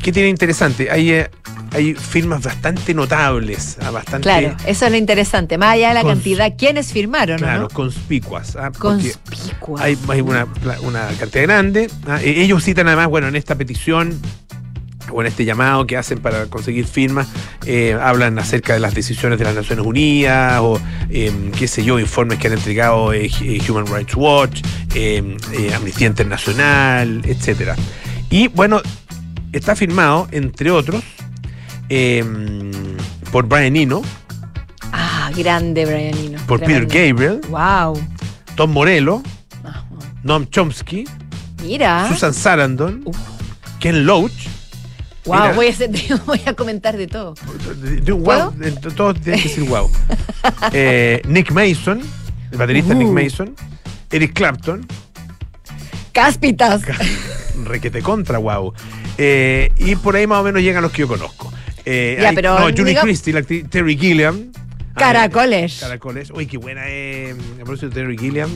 ¿qué 0.05 0.11
tiene 0.11 0.29
interesante? 0.29 0.91
Hay, 0.91 1.09
eh, 1.09 1.31
hay 1.71 1.95
firmas 1.95 2.43
bastante 2.43 2.93
notables, 2.93 3.77
ah, 3.81 3.89
bastante 3.89 4.21
Claro, 4.21 4.55
eso 4.67 4.85
es 4.85 4.91
lo 4.91 4.97
interesante. 4.97 5.57
Más 5.57 5.73
allá 5.73 5.87
de 5.87 5.93
la 5.95 6.03
Cons- 6.03 6.07
cantidad, 6.09 6.53
¿quiénes 6.55 6.93
firmaron? 6.93 7.39
claro, 7.39 7.61
¿no? 7.63 7.69
conspicuas. 7.69 8.55
ah, 8.55 8.69
porque 8.71 9.13
Conspicua. 9.13 9.81
hay, 9.81 9.97
hay 10.07 10.21
una, 10.21 10.45
una 10.83 11.07
cantidad 11.19 11.41
grande. 11.45 11.89
ah, 12.07 12.19
eh, 12.21 12.35
ellos 12.43 12.63
citan 12.63 12.85
además, 12.87 13.07
bueno, 13.07 13.27
en 13.29 13.35
esta 13.35 13.55
petición 13.55 14.19
o 15.11 15.21
en 15.21 15.27
este 15.27 15.43
llamado 15.43 15.87
que 15.87 15.97
hacen 15.97 16.19
para 16.19 16.45
conseguir 16.45 16.85
firmas, 16.85 17.27
eh, 17.65 17.97
hablan 17.99 18.37
acerca 18.37 18.73
de 18.75 18.79
las 18.79 18.93
decisiones 18.93 19.39
de 19.39 19.45
las 19.45 19.55
Naciones 19.55 19.83
Unidas 19.87 20.59
o, 20.61 20.79
eh, 21.09 21.31
qué 21.57 21.67
sé 21.67 21.83
yo, 21.83 21.99
informes 21.99 22.37
que 22.37 22.45
han 22.47 22.53
entregado 22.53 23.11
eh, 23.11 23.29
Human 23.67 23.87
Rights 23.87 24.13
Watch, 24.15 24.61
eh, 24.93 25.35
Amnistía 25.75 26.05
Internacional, 26.07 27.21
etcétera. 27.25 27.75
Y 28.29 28.47
bueno, 28.49 28.81
está 29.57 29.75
firmado, 29.75 30.27
entre 30.31 30.71
otros, 30.71 31.03
eh, 31.89 32.23
por 33.31 33.47
Brian 33.47 33.75
Eno, 33.75 34.01
Ah, 34.91 35.31
grande 35.35 35.85
Brian 35.85 36.17
Eno. 36.17 36.39
por 36.47 36.59
Peter 36.59 36.85
Gabriel, 36.85 37.41
Wow. 37.49 37.99
Tom 38.55 38.71
Morello, 38.71 39.21
Noam 40.23 40.45
Chomsky, 40.49 41.05
Mira. 41.63 42.07
Susan 42.09 42.33
Sarandon, 42.33 43.01
Uf. 43.05 43.17
Ken 43.79 44.05
Loach, 44.05 44.47
Wow, 45.25 45.35
mira. 45.41 45.53
voy 45.53 45.67
a, 45.67 45.69
hacer- 45.71 45.91
voy 46.25 46.41
a 46.45 46.53
comentar 46.53 46.95
de 46.97 47.07
todo. 47.07 47.33
de- 47.81 48.01
de 48.01 48.11
un 48.13 48.23
¿Puedo? 48.23 48.51
wow, 48.51 48.59
de- 48.59 48.71
todos 48.91 49.19
tienen 49.21 49.41
que 49.41 49.49
decir 49.49 49.63
wow. 49.65 49.89
Eh, 50.71 51.21
Nick 51.27 51.51
Mason, 51.51 52.01
el 52.51 52.57
baterista 52.57 52.93
Uh. 52.93 52.97
Nick 52.97 53.07
Mason, 53.09 53.55
Eric 54.11 54.33
Clapton, 54.33 54.85
Cáspitas. 56.13 56.83
requete 57.65 58.01
contra, 58.01 58.37
wow. 58.37 58.73
Eh, 59.17 59.71
y 59.77 59.95
por 59.95 60.15
ahí 60.15 60.27
más 60.27 60.39
o 60.39 60.43
menos 60.43 60.61
llegan 60.61 60.81
los 60.81 60.91
que 60.91 60.99
yo 61.01 61.07
conozco. 61.07 61.51
Eh, 61.85 62.17
Ya, 62.21 62.29
hay- 62.29 62.35
pero 62.35 62.59
no, 62.59 62.65
Julie 62.75 62.95
Christie, 62.99 63.33
la 63.33 63.39
actriz, 63.39 63.69
Terry 63.69 63.97
Gilliam. 63.97 64.51
Ah, 64.95 64.99
Caracoles. 64.99 65.77
Caracoles. 65.81 66.31
Uy, 66.31 66.45
qué 66.47 66.57
buena 66.57 66.87
es. 66.87 67.35
de 67.81 67.89
Terry 67.89 68.17
Gilliam. 68.17 68.49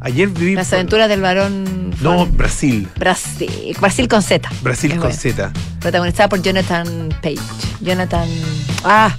Ayer 0.00 0.28
viví. 0.28 0.54
Las 0.54 0.68
por- 0.68 0.76
aventuras 0.76 1.08
del 1.08 1.20
varón. 1.20 1.94
No, 2.00 2.26
Brasil. 2.26 2.88
Brasil. 2.96 3.76
Brasil 3.80 4.08
con 4.08 4.22
Z. 4.22 4.48
Brasil 4.62 4.90
Es 4.92 4.98
con 4.98 5.08
bueno. 5.08 5.20
Z. 5.20 5.52
Protagonizada 5.80 6.28
por 6.28 6.42
Jonathan 6.42 7.08
Page. 7.22 7.38
Jonathan. 7.80 8.28
Ah, 8.84 9.16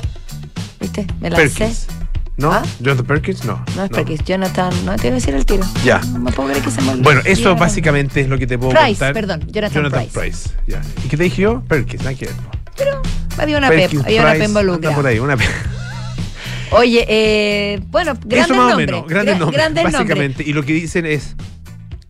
¿viste? 0.79 1.05
Me 1.21 1.29
lancé. 1.29 1.57
Perkins. 1.59 1.87
¿No? 2.35 2.51
¿Ah? 2.51 2.63
Jonathan 2.79 3.05
Perkins, 3.05 3.45
no. 3.45 3.63
No 3.75 3.83
es 3.83 3.89
Perkins, 3.91 4.23
Jonathan. 4.23 4.73
No 4.85 4.95
te 4.95 5.07
iba 5.07 5.15
a 5.15 5.19
decir 5.19 5.35
el 5.35 5.45
tiro. 5.45 5.63
Ya. 5.85 5.99
No 5.99 6.19
me 6.19 6.31
puedo 6.31 6.49
creer 6.49 6.63
que 6.63 6.71
se 6.71 6.81
me. 6.81 6.95
Bueno, 6.95 7.21
eso 7.25 7.55
básicamente 7.55 8.21
es 8.21 8.27
lo 8.29 8.37
que 8.39 8.47
te 8.47 8.57
puedo 8.57 8.71
Price, 8.71 8.87
contar. 8.89 9.13
perdón, 9.13 9.43
Jonathan 9.51 10.07
Price. 10.11 10.49
ya. 10.67 10.81
¿Y 11.05 11.09
qué 11.09 11.17
te 11.17 11.23
dije 11.23 11.43
yo? 11.43 11.61
Perkins, 11.67 12.03
nada 12.03 12.15
que 12.15 12.25
ver. 12.25 12.35
no. 12.35 13.01
Había 13.41 13.57
una 13.59 13.69
Perkins, 13.69 14.03
había 14.05 14.21
una 14.21 14.31
P 14.31 14.37
Price, 14.37 14.49
involucrada. 14.49 14.95
por 14.95 15.05
ahí, 15.07 15.19
una 15.19 15.37
P. 15.37 15.43
Oye, 16.71 17.05
eh, 17.07 17.81
bueno, 17.89 18.13
grandes 18.25 18.45
Eso 18.45 18.55
más 18.55 18.65
o 18.65 18.69
nombres. 18.69 18.87
menos, 18.87 19.07
grandes 19.07 19.35
gra- 19.35 19.39
nombres, 19.39 19.57
grandes 19.61 19.83
nombres. 19.83 19.93
básicamente. 20.07 20.43
Y 20.43 20.53
lo 20.53 20.63
que 20.63 20.73
dicen 20.73 21.05
es 21.05 21.35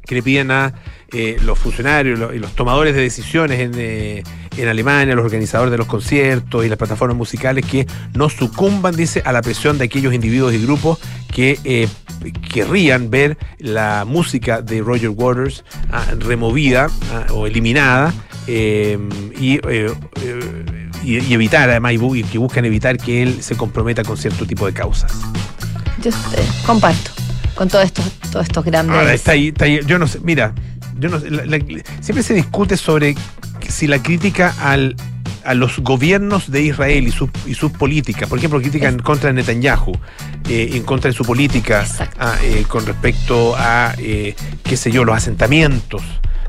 que 0.06 0.16
le 0.16 0.24
piden 0.24 0.52
a 0.52 0.74
eh, 1.12 1.38
los 1.44 1.58
funcionarios 1.60 2.18
lo- 2.20 2.34
y 2.34 2.40
los 2.40 2.54
tomadores 2.56 2.96
de 2.96 3.02
decisiones 3.02 3.60
en, 3.60 3.72
eh, 3.76 4.24
en 4.58 4.68
Alemania, 4.68 5.16
los 5.16 5.24
organizadores 5.26 5.72
de 5.72 5.78
los 5.78 5.88
conciertos 5.88 6.66
y 6.66 6.70
las 6.70 6.78
plataformas 6.78 7.16
musicales 7.18 7.66
que 7.66 7.88
no 8.14 8.30
sucumban, 8.30 8.96
dice, 8.96 9.22
a 9.26 9.32
la 9.32 9.42
presión 9.42 9.78
de 9.78 9.86
aquellos 9.86 10.14
individuos 10.14 10.54
y 10.54 10.62
grupos 10.64 11.00
que 11.32 11.60
eh, 11.64 11.88
querrían 12.52 13.10
ver 13.10 13.38
la 13.60 14.06
música 14.08 14.62
de 14.62 14.82
Roger 14.82 15.10
Waters 15.10 15.64
ah, 15.92 16.06
removida 16.20 16.88
ah, 17.12 17.26
o 17.34 17.48
eliminada 17.48 18.14
eh, 18.48 18.98
y, 19.40 19.60
y- 21.04 21.34
evitar, 21.34 21.70
además, 21.70 21.94
y 21.94 22.24
que 22.24 22.38
buscan 22.38 22.66
evitar 22.66 22.98
que 22.98 23.24
él 23.24 23.42
se 23.44 23.56
comprometa 23.56 24.04
con 24.04 24.18
cierto 24.18 24.46
tipo 24.46 24.66
de 24.66 24.74
causas. 24.74 25.12
Yo 26.02 26.12
comparto 26.66 27.12
con 27.56 27.68
todos 27.70 27.86
estos, 27.86 28.06
todos 28.32 28.46
estos 28.46 28.66
grandes. 28.66 28.96
Ahora 28.96 29.14
está 29.14 29.32
ahí, 29.32 29.50
está 29.50 29.66
ahí. 29.66 29.80
Yo 29.86 30.00
no 30.00 30.08
sé, 30.08 30.20
mira, 30.22 30.54
yo 31.00 31.10
no 31.10 31.20
sé, 31.20 31.30
la- 31.30 31.46
la- 31.46 31.60
siempre 32.02 32.24
se 32.24 32.34
discute 32.34 32.78
sobre 32.78 33.16
si 33.70 33.88
la 33.88 34.02
crítica 34.02 34.54
al, 34.60 34.96
a 35.46 35.54
los 35.54 35.80
gobiernos 35.80 36.52
de 36.52 36.62
Israel 36.64 37.08
y, 37.08 37.12
sus 37.12 37.30
y 37.46 37.54
sus 37.56 37.72
políticas, 37.72 38.28
por 38.30 38.38
ejemplo, 38.38 38.60
crítica 38.62 38.88
en 38.90 39.00
contra 39.00 39.28
de 39.30 39.34
Netanyahu, 39.36 39.92
eh, 40.50 40.72
en 40.74 40.84
contra 40.84 41.10
de 41.12 41.16
su 41.18 41.24
política 41.26 41.86
ah, 42.20 42.36
eh, 42.44 42.66
con 42.68 42.86
respecto 42.86 43.56
a, 43.58 43.94
eh, 43.98 44.36
qué 44.64 44.78
sé 44.78 44.92
yo, 44.92 45.04
los 45.04 45.16
asentamientos. 45.16 46.02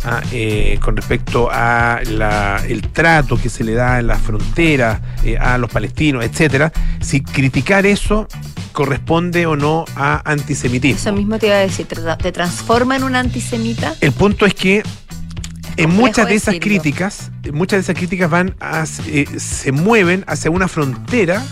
ah, 0.06 0.20
eh, 0.32 0.78
con 0.82 0.96
respecto 0.99 1.49
a 1.50 1.99
la- 2.11 2.62
el 2.68 2.82
trato 2.90 3.38
que 3.38 3.49
se 3.49 3.64
le 3.64 3.73
da 3.73 3.99
en 4.00 4.06
las 4.08 4.20
fronteras 4.20 5.00
eh, 5.25 5.38
a 5.38 5.56
los 5.56 5.70
palestinos, 5.70 6.23
etcétera, 6.23 6.70
si 7.00 7.23
criticar 7.23 7.87
eso 7.87 8.28
corresponde 8.74 9.46
o 9.46 9.56
no 9.56 9.86
a 9.96 10.20
antisemitismo. 10.30 10.98
Eso 10.98 11.12
mismo 11.14 11.38
te 11.38 11.46
iba 11.46 11.56
a 11.56 11.60
decir, 11.60 11.86
te, 11.86 12.32
transforma 12.32 12.96
en 12.96 13.04
un 13.04 13.16
antisemita. 13.16 13.94
El 14.02 14.12
punto 14.12 14.44
es 14.44 14.52
que 14.54 14.82
en 15.76 15.84
complejo 15.86 15.88
muchas 16.02 16.28
de 16.28 16.34
esas 16.34 16.54
decirlo. 16.54 16.60
críticas, 16.82 17.30
muchas 17.52 17.78
de 17.78 17.80
esas 17.80 17.96
críticas 17.96 18.28
van 18.30 18.54
a, 18.60 18.84
eh, 19.06 19.26
se 19.38 19.72
mueven 19.72 20.24
hacia 20.26 20.50
una 20.50 20.68
frontera 20.68 21.42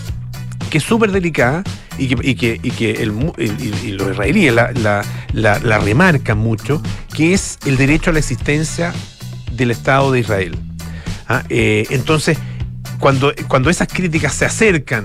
que 0.68 0.78
es 0.78 0.84
súper 0.84 1.12
delicada 1.12 1.62
y 1.98 2.08
que, 2.08 2.28
y 2.30 2.34
que, 2.34 2.60
y 2.62 2.70
que 2.70 2.90
el 3.02 3.12
y- 3.38 3.92
los 3.92 4.10
israelíes 4.12 4.54
la, 4.54 4.72
la- 4.72 5.04
la- 5.32 5.58
la 5.60 5.78
remarcan 5.78 6.38
mucho, 6.38 6.82
que 7.14 7.34
es 7.34 7.58
el 7.66 7.76
derecho 7.76 8.10
a 8.10 8.12
la 8.14 8.18
existencia 8.18 8.92
del 9.52 9.70
Estado 9.70 10.10
de 10.12 10.20
Israel. 10.20 10.58
Ah, 11.28 11.42
eh, 11.50 11.86
entonces, 11.90 12.38
cuando, 13.02 13.32
cuando 13.48 13.68
esas 13.68 13.88
críticas 13.88 14.32
se 14.32 14.44
acercan 14.44 15.04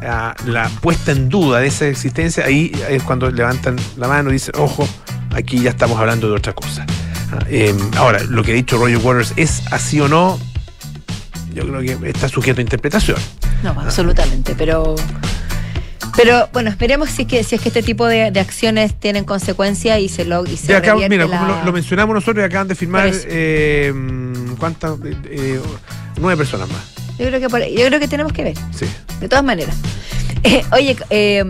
ah, 0.00 0.32
a 0.38 0.46
la 0.48 0.68
puesta 0.80 1.10
en 1.10 1.28
duda 1.28 1.58
de 1.58 1.66
esa 1.66 1.88
existencia, 1.88 2.44
ahí 2.44 2.70
es 2.88 3.02
cuando 3.02 3.28
levantan 3.30 3.74
la 3.96 4.06
mano 4.06 4.30
y 4.30 4.34
dicen, 4.34 4.54
ojo, 4.58 4.88
aquí 5.34 5.58
ya 5.60 5.70
estamos 5.70 5.98
hablando 5.98 6.28
de 6.30 6.36
otra 6.36 6.52
cosa. 6.52 6.86
Ah, 7.32 7.40
eh, 7.48 7.74
ahora, 7.96 8.20
lo 8.22 8.44
que 8.44 8.52
ha 8.52 8.54
dicho 8.54 8.76
Roger 8.78 8.98
Waters 8.98 9.32
es 9.36 9.62
así 9.72 10.00
o 10.00 10.06
no, 10.06 10.38
yo 11.52 11.66
creo 11.66 11.80
que 12.00 12.08
está 12.10 12.28
sujeto 12.28 12.60
a 12.60 12.62
interpretación. 12.62 13.18
No, 13.64 13.70
absolutamente, 13.70 14.54
pero. 14.56 14.94
Pero 16.16 16.48
bueno, 16.52 16.68
esperemos 16.70 17.08
si 17.08 17.22
es 17.22 17.28
que, 17.28 17.42
si 17.42 17.54
es 17.56 17.60
que 17.62 17.70
este 17.70 17.82
tipo 17.82 18.06
de, 18.06 18.30
de 18.30 18.38
acciones 18.40 18.94
tienen 19.00 19.24
consecuencias 19.24 19.98
y 19.98 20.08
se 20.10 20.26
lo 20.26 20.44
y 20.46 20.56
se 20.58 20.76
acá, 20.76 20.94
mira, 21.08 21.24
la- 21.26 21.38
como 21.38 21.46
lo, 21.52 21.64
lo 21.64 21.72
mencionamos 21.72 22.14
nosotros 22.14 22.42
y 22.42 22.44
acaban 22.46 22.68
de 22.68 22.74
firmar 22.74 23.06
eso. 23.08 23.24
eh, 23.28 23.94
¿cuántas? 24.58 24.98
Eh, 25.24 25.58
nueve 26.20 26.36
personas 26.36 26.68
más. 26.68 26.91
Yo 27.18 27.26
creo 27.26 27.40
que 27.40 27.48
por 27.48 27.66
yo 27.66 27.86
creo 27.86 28.00
que 28.00 28.08
tenemos 28.08 28.32
que 28.32 28.44
ver. 28.44 28.56
Sí. 28.72 28.86
De 29.20 29.28
todas 29.28 29.44
maneras. 29.44 29.76
Eh, 30.44 30.64
oye, 30.72 30.96
eh, 31.10 31.44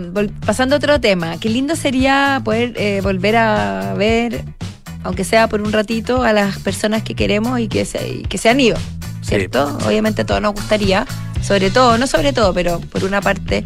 pasando 0.45 0.75
a 0.75 0.77
otro 0.77 1.01
tema, 1.01 1.39
qué 1.39 1.49
lindo 1.49 1.75
sería 1.75 2.39
poder 2.45 2.73
eh, 2.75 3.01
volver 3.01 3.35
a 3.37 3.95
ver, 3.95 4.45
aunque 5.03 5.23
sea 5.23 5.49
por 5.49 5.61
un 5.61 5.71
ratito, 5.71 6.21
a 6.21 6.31
las 6.31 6.59
personas 6.59 7.01
que 7.01 7.15
queremos 7.15 7.59
y 7.59 7.67
que 7.67 7.85
se, 7.85 8.07
y 8.07 8.21
que 8.21 8.37
se 8.37 8.49
han 8.49 8.59
ido, 8.59 8.77
¿cierto? 9.23 9.79
Obviamente 9.87 10.21
a 10.21 10.25
todos 10.27 10.41
nos 10.41 10.53
gustaría, 10.53 11.07
sobre 11.41 11.71
todo, 11.71 11.97
no 11.97 12.05
sobre 12.05 12.33
todo, 12.33 12.53
pero 12.53 12.79
por 12.81 13.03
una 13.03 13.19
parte, 13.19 13.63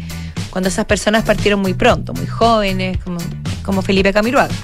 cuando 0.48 0.68
esas 0.68 0.86
personas 0.86 1.24
partieron 1.24 1.60
muy 1.60 1.74
pronto, 1.74 2.14
muy 2.14 2.26
jóvenes, 2.26 2.96
como, 3.04 3.18
como 3.62 3.82
Felipe 3.82 4.14
Camiroaga, 4.14 4.54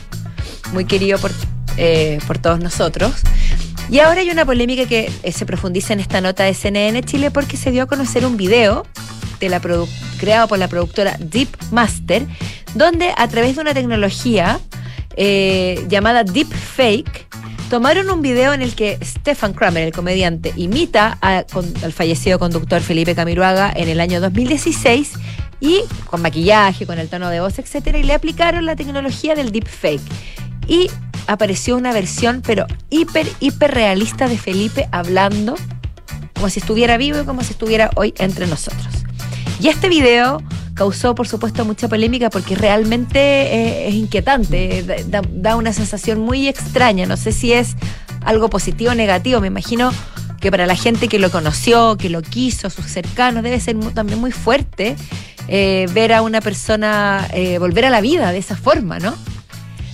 muy 0.72 0.86
querido 0.86 1.18
por, 1.18 1.30
eh, 1.76 2.20
por 2.26 2.38
todos 2.38 2.58
nosotros. 2.58 3.12
Y 3.90 3.98
ahora 3.98 4.20
hay 4.20 4.30
una 4.30 4.44
polémica 4.44 4.86
que 4.86 5.10
eh, 5.22 5.32
se 5.32 5.46
profundiza 5.46 5.92
en 5.92 6.00
esta 6.00 6.20
nota 6.20 6.44
de 6.44 6.54
CNN 6.54 7.02
Chile 7.02 7.30
porque 7.30 7.56
se 7.56 7.70
dio 7.70 7.82
a 7.84 7.86
conocer 7.86 8.24
un 8.26 8.36
video 8.36 8.84
creado 10.18 10.48
por 10.48 10.58
la 10.58 10.68
productora 10.68 11.16
Deep 11.18 11.48
Master, 11.70 12.26
donde 12.74 13.12
a 13.16 13.28
través 13.28 13.56
de 13.56 13.60
una 13.60 13.74
tecnología 13.74 14.58
eh, 15.16 15.84
llamada 15.88 16.24
Deep 16.24 16.48
Fake, 16.48 17.26
tomaron 17.70 18.10
un 18.10 18.22
video 18.22 18.52
en 18.52 18.62
el 18.62 18.74
que 18.74 18.98
Stefan 19.02 19.52
Kramer, 19.52 19.84
el 19.84 19.92
comediante, 19.92 20.52
imita 20.56 21.18
al 21.20 21.92
fallecido 21.92 22.38
conductor 22.38 22.80
Felipe 22.80 23.14
Camiroaga 23.14 23.72
en 23.74 23.88
el 23.88 24.00
año 24.00 24.20
2016 24.20 25.12
y 25.60 25.80
con 26.06 26.22
maquillaje, 26.22 26.86
con 26.86 26.98
el 26.98 27.08
tono 27.08 27.30
de 27.30 27.40
voz, 27.40 27.58
etcétera, 27.58 27.98
y 27.98 28.02
le 28.02 28.14
aplicaron 28.14 28.66
la 28.66 28.76
tecnología 28.76 29.34
del 29.34 29.50
Deep 29.50 29.66
Fake. 29.66 30.02
Y 30.68 30.90
apareció 31.26 31.76
una 31.76 31.92
versión, 31.92 32.42
pero 32.46 32.66
hiper, 32.90 33.26
hiper 33.40 33.72
realista 33.72 34.28
de 34.28 34.38
Felipe 34.38 34.88
hablando 34.92 35.54
como 36.34 36.48
si 36.50 36.60
estuviera 36.60 36.96
vivo 36.96 37.20
y 37.20 37.24
como 37.24 37.42
si 37.42 37.52
estuviera 37.52 37.90
hoy 37.96 38.12
entre 38.18 38.46
nosotros. 38.46 38.86
Y 39.60 39.68
este 39.68 39.88
video 39.88 40.42
causó, 40.74 41.14
por 41.14 41.28
supuesto, 41.28 41.64
mucha 41.64 41.88
polémica 41.88 42.28
porque 42.28 42.56
realmente 42.56 43.18
eh, 43.18 43.88
es 43.88 43.94
inquietante, 43.94 44.82
da, 45.08 45.22
da 45.30 45.56
una 45.56 45.72
sensación 45.72 46.18
muy 46.20 46.48
extraña. 46.48 47.06
No 47.06 47.16
sé 47.16 47.32
si 47.32 47.52
es 47.52 47.76
algo 48.24 48.50
positivo 48.50 48.90
o 48.90 48.94
negativo. 48.94 49.40
Me 49.40 49.46
imagino 49.46 49.92
que 50.40 50.50
para 50.50 50.66
la 50.66 50.74
gente 50.74 51.08
que 51.08 51.18
lo 51.18 51.30
conoció, 51.30 51.96
que 51.96 52.10
lo 52.10 52.20
quiso, 52.20 52.68
sus 52.68 52.86
cercanos, 52.86 53.42
debe 53.44 53.60
ser 53.60 53.76
mu- 53.76 53.92
también 53.92 54.20
muy 54.20 54.32
fuerte 54.32 54.96
eh, 55.48 55.86
ver 55.94 56.12
a 56.12 56.20
una 56.22 56.40
persona 56.40 57.28
eh, 57.32 57.58
volver 57.58 57.84
a 57.86 57.90
la 57.90 58.00
vida 58.00 58.32
de 58.32 58.38
esa 58.38 58.56
forma, 58.56 58.98
¿no? 58.98 59.14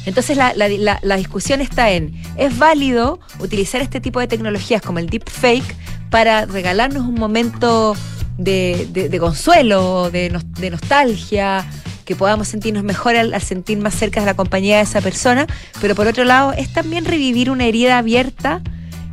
Entonces 0.07 0.37
la, 0.37 0.55
la- 0.55 0.99
la- 1.03 1.17
discusión 1.17 1.61
está 1.61 1.91
en, 1.91 2.21
¿es 2.37 2.57
válido 2.59 3.21
utilizar 3.39 3.81
este 3.83 4.01
tipo 4.01 4.19
de 4.21 4.27
tecnologías 4.29 4.81
como 4.83 4.99
el 4.99 5.09
deepfake 5.11 5.77
para 6.11 6.47
regalarnos 6.47 7.07
un 7.07 7.15
momento 7.15 7.95
de, 8.39 8.89
de- 8.91 9.19
consuelo, 9.21 10.11
de, 10.11 10.37
de 10.59 10.71
nostalgia, 10.71 11.67
que 12.07 12.17
podamos 12.17 12.49
sentirnos 12.49 12.83
mejor 12.83 13.15
al, 13.17 13.35
al 13.35 13.43
sentir 13.43 13.79
más 13.79 13.95
cerca 13.95 14.21
de 14.21 14.27
la 14.27 14.35
compañía 14.35 14.79
de 14.79 14.83
esa 14.85 15.01
persona? 15.03 15.47
Pero 15.81 15.95
por 15.95 16.07
otro 16.07 16.25
lado, 16.25 16.53
¿es 16.55 16.73
también 16.73 17.05
revivir 17.05 17.51
una 17.51 17.67
herida 17.67 17.99
abierta? 17.99 18.63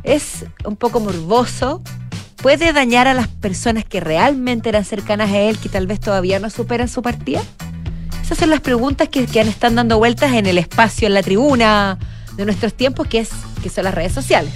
¿Es 0.04 0.46
un 0.64 0.76
poco 0.76 1.00
morboso? 1.00 1.82
¿Puede 2.36 2.72
dañar 2.72 3.08
a 3.08 3.14
las 3.14 3.28
personas 3.28 3.84
que 3.84 4.00
realmente 4.00 4.68
eran 4.70 4.84
cercanas 4.84 5.30
a 5.30 5.38
él, 5.38 5.58
que 5.58 5.68
tal 5.68 5.86
vez 5.86 6.00
todavía 6.00 6.38
no 6.38 6.48
superan 6.50 6.88
su 6.88 7.02
partida? 7.02 7.42
Esas 8.28 8.38
son 8.38 8.50
las 8.50 8.60
preguntas 8.60 9.08
que, 9.08 9.24
que 9.26 9.40
están 9.40 9.74
dando 9.74 9.96
vueltas 9.96 10.34
en 10.34 10.44
el 10.44 10.58
espacio, 10.58 11.08
en 11.08 11.14
la 11.14 11.22
tribuna 11.22 11.98
de 12.36 12.44
nuestros 12.44 12.74
tiempos, 12.74 13.06
que, 13.06 13.20
es, 13.20 13.30
que 13.62 13.70
son 13.70 13.84
las 13.84 13.94
redes 13.94 14.12
sociales. 14.12 14.52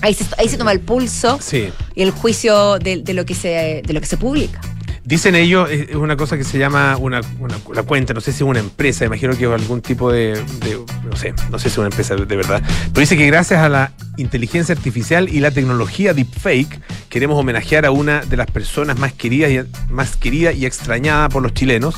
Ahí 0.00 0.14
se, 0.14 0.24
ahí 0.38 0.48
se 0.48 0.56
toma 0.56 0.72
el 0.72 0.80
pulso 0.80 1.38
Sí. 1.42 1.68
y 1.94 2.00
el 2.02 2.10
juicio 2.10 2.78
de, 2.78 3.02
de 3.02 3.12
lo, 3.12 3.26
que 3.26 3.34
se, 3.34 3.82
de 3.84 3.92
lo 3.92 4.00
que 4.00 4.06
se 4.06 4.16
publica. 4.16 4.62
Dicen 5.04 5.34
ellos, 5.34 5.68
es 5.70 5.90
es 5.90 5.96
una 5.96 6.16
cosa 6.16 6.38
que 6.38 6.44
se 6.44 6.56
llama 6.56 6.96
una, 6.96 7.20
una, 7.38 7.58
una 7.66 7.82
cuenta, 7.82 8.14
no 8.14 8.20
sé 8.22 8.32
si 8.32 8.36
es 8.36 8.42
una 8.48 8.60
empresa, 8.60 9.04
imagino 9.04 9.36
que 9.36 9.44
algún 9.44 9.82
tipo 9.82 10.10
de, 10.10 10.34
de- 10.60 10.80
no 11.04 11.16
sé, 11.16 11.34
no 11.50 11.58
sé 11.58 11.64
si 11.68 11.72
es 11.74 11.78
una 11.78 11.88
empresa 11.88 12.16
de 12.16 12.24
verdad, 12.36 12.62
pero 12.92 13.00
dice 13.00 13.16
que 13.16 13.26
gracias 13.26 13.60
a 13.60 13.68
la 13.68 13.92
inteligencia 14.16 14.74
artificial 14.74 15.28
y 15.28 15.40
la 15.40 15.50
tecnología 15.50 16.14
deepfake 16.14 16.80
queremos 17.10 17.38
homenajear 17.38 17.84
a 17.84 17.90
una 17.90 18.20
de 18.22 18.36
las 18.38 18.46
personas 18.50 18.98
más 18.98 19.12
queridas 19.12 19.50
y, 19.50 19.92
más 19.92 20.16
querida 20.16 20.52
y 20.52 20.64
extrañada 20.64 21.28
por 21.28 21.42
los 21.42 21.52
chilenos. 21.52 21.94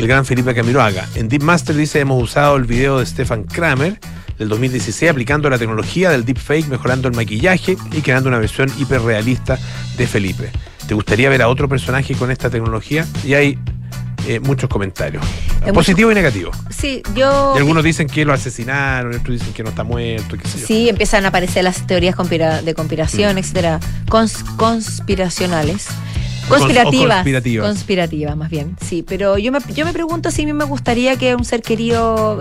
El 0.00 0.08
gran 0.08 0.24
Felipe 0.24 0.54
Camiroaga. 0.54 1.06
En 1.14 1.28
Deep 1.28 1.42
Master 1.42 1.76
dice, 1.76 2.00
hemos 2.00 2.22
usado 2.22 2.56
el 2.56 2.64
video 2.64 2.98
de 2.98 3.06
Stefan 3.06 3.44
Kramer 3.44 3.98
del 4.38 4.48
2016 4.48 5.10
aplicando 5.10 5.50
la 5.50 5.58
tecnología 5.58 6.10
del 6.10 6.24
deepfake, 6.24 6.66
mejorando 6.68 7.06
el 7.08 7.14
maquillaje 7.14 7.76
y 7.92 8.00
creando 8.00 8.28
una 8.30 8.38
versión 8.38 8.70
hiperrealista 8.78 9.58
de 9.98 10.06
Felipe. 10.06 10.50
¿Te 10.88 10.94
gustaría 10.94 11.28
ver 11.28 11.42
a 11.42 11.48
otro 11.48 11.68
personaje 11.68 12.14
con 12.14 12.30
esta 12.30 12.48
tecnología? 12.48 13.06
Y 13.24 13.34
hay 13.34 13.58
eh, 14.26 14.40
muchos 14.40 14.68
comentarios, 14.70 15.22
positivo 15.74 16.10
y 16.10 16.14
negativo. 16.14 16.50
Sí, 16.70 17.02
yo. 17.14 17.52
Y 17.54 17.58
algunos 17.58 17.84
dicen 17.84 18.06
que 18.06 18.24
lo 18.24 18.32
asesinaron, 18.32 19.14
otros 19.14 19.38
dicen 19.38 19.52
que 19.52 19.62
no 19.62 19.68
está 19.70 19.84
muerto, 19.84 20.36
qué 20.38 20.48
sé 20.48 20.60
yo. 20.60 20.66
Sí, 20.66 20.88
empiezan 20.88 21.24
a 21.26 21.28
aparecer 21.28 21.64
las 21.64 21.86
teorías 21.86 22.16
conspira- 22.16 22.62
de 22.62 22.74
conspiración, 22.74 23.34
Mm. 23.34 23.38
etcétera, 23.38 23.80
cons- 24.08 24.44
conspiracionales. 24.56 25.86
O 26.50 26.52
cons- 26.52 26.62
o 26.62 26.64
Conspirativas, 26.64 27.16
conspirativas. 27.18 27.66
conspirativas, 27.66 28.36
más 28.36 28.50
bien, 28.50 28.76
sí. 28.84 29.04
Pero 29.06 29.38
yo 29.38 29.52
me, 29.52 29.58
yo 29.74 29.84
me 29.84 29.92
pregunto 29.92 30.30
si 30.30 30.42
a 30.42 30.46
mí 30.46 30.52
me 30.52 30.64
gustaría 30.64 31.16
que 31.16 31.34
un 31.36 31.44
ser 31.44 31.62
querido. 31.62 32.40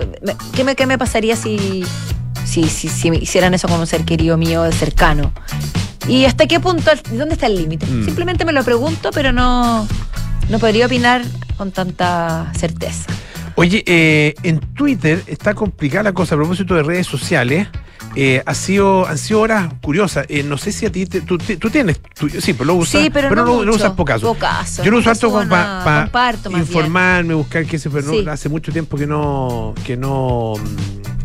¿Qué 0.56 0.63
me, 0.63 0.76
qué 0.76 0.86
me 0.88 0.98
pasaría 0.98 1.36
si, 1.36 1.84
si, 2.45 2.63
si, 2.69 2.88
si 2.89 3.12
me 3.12 3.17
hicieran 3.17 3.54
eso 3.54 3.67
con 3.67 3.80
un 3.80 3.88
ser 3.88 4.04
querido 4.06 4.36
mío 4.38 4.69
cercano? 4.72 5.32
¿Y 6.08 6.26
hasta 6.26 6.48
qué 6.48 6.60
punto, 6.60 6.89
dónde 7.12 7.36
está 7.36 7.45
el 7.45 7.56
límite? 7.56 7.86
Mm. 7.86 8.06
Simplemente 8.06 8.43
me 8.45 8.52
lo 8.52 8.63
pregunto, 8.63 9.12
pero 9.13 9.32
no, 9.32 9.88
no 10.50 10.58
podría 10.60 10.88
opinar 10.88 11.22
con 11.56 11.72
tanta 11.72 12.52
certeza. 12.58 13.06
Oye, 13.60 13.84
eh, 13.88 14.36
en 14.43 14.62
Twitter 14.74 15.22
está 15.28 15.54
complicada 15.54 16.04
la 16.04 16.13
cosa 16.13 16.36
a 16.36 16.38
propósito 16.38 16.76
de 16.76 16.84
redes 16.84 17.08
sociales. 17.08 17.67
Eh, 18.15 18.41
ha 18.45 18.54
sido, 18.54 19.06
han 19.06 19.17
sido 19.17 19.41
horas 19.41 19.69
curiosas. 19.82 20.26
Eh, 20.30 20.43
no 20.43 20.58
sé 20.58 20.72
si 20.72 20.86
a 20.86 20.91
ti, 20.93 21.06
te- 21.06 21.19
tú, 21.19 21.38
te- 21.38 21.58
tú 21.58 21.69
tienes, 21.69 22.00
tú- 22.17 22.30
sí, 22.30 22.54
pero 22.54 22.63
lo 22.63 22.76
usas, 22.76 23.02
Sí, 23.02 23.10
pero 23.10 23.30
no 23.36 23.63
lo, 23.65 23.76
usas. 23.76 23.91
Pocaso, 23.91 24.82
Yo 24.82 24.91
lo 24.91 25.00
uso 25.00 25.10
harto 25.10 25.28
para 25.50 26.06
bien. 26.50 26.67
informarme, 26.67 27.34
buscar 27.34 27.65
qué 27.65 27.78
se, 27.78 27.89
pero 27.89 28.08
no- 28.24 28.32
hace 28.32 28.48
mucho 28.48 28.72
tiempo 28.72 28.95
que 28.95 29.06
no, 29.06 29.76
que 29.86 29.98
no. 29.98 30.54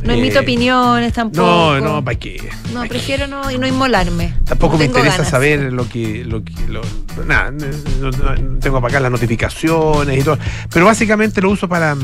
No 0.05 0.13
eh, 0.13 0.19
emito 0.19 0.41
opiniones 0.41 1.13
tampoco. 1.13 1.47
No, 1.47 1.81
no, 1.81 2.05
¿para 2.05 2.19
qué? 2.19 2.49
No, 2.73 2.83
¿Pa' 2.83 2.89
prefiero 2.89 3.27
no, 3.27 3.51
inmolarme. 3.51 4.35
Tampoco 4.45 4.75
No 4.75 4.79
me 4.81 4.85
interesa 4.87 5.17
ganas. 5.17 5.29
saber 5.31 5.73
lo 5.73 5.89
que. 5.89 6.25
Lo 6.25 6.45
que 6.45 6.53
lo- 6.69 6.83
nada, 7.27 7.51
no, 7.51 8.11
no- 8.11 8.35
no 8.37 8.59
tengo 8.59 8.81
para 8.81 8.93
acá 8.93 9.01
las 9.01 9.11
notificaciones 9.11 10.21
y 10.21 10.23
todo. 10.23 10.39
Pero 10.73 10.85
básicamente 10.87 11.41
lo 11.41 11.51
uso 11.51 11.69
para 11.69 11.97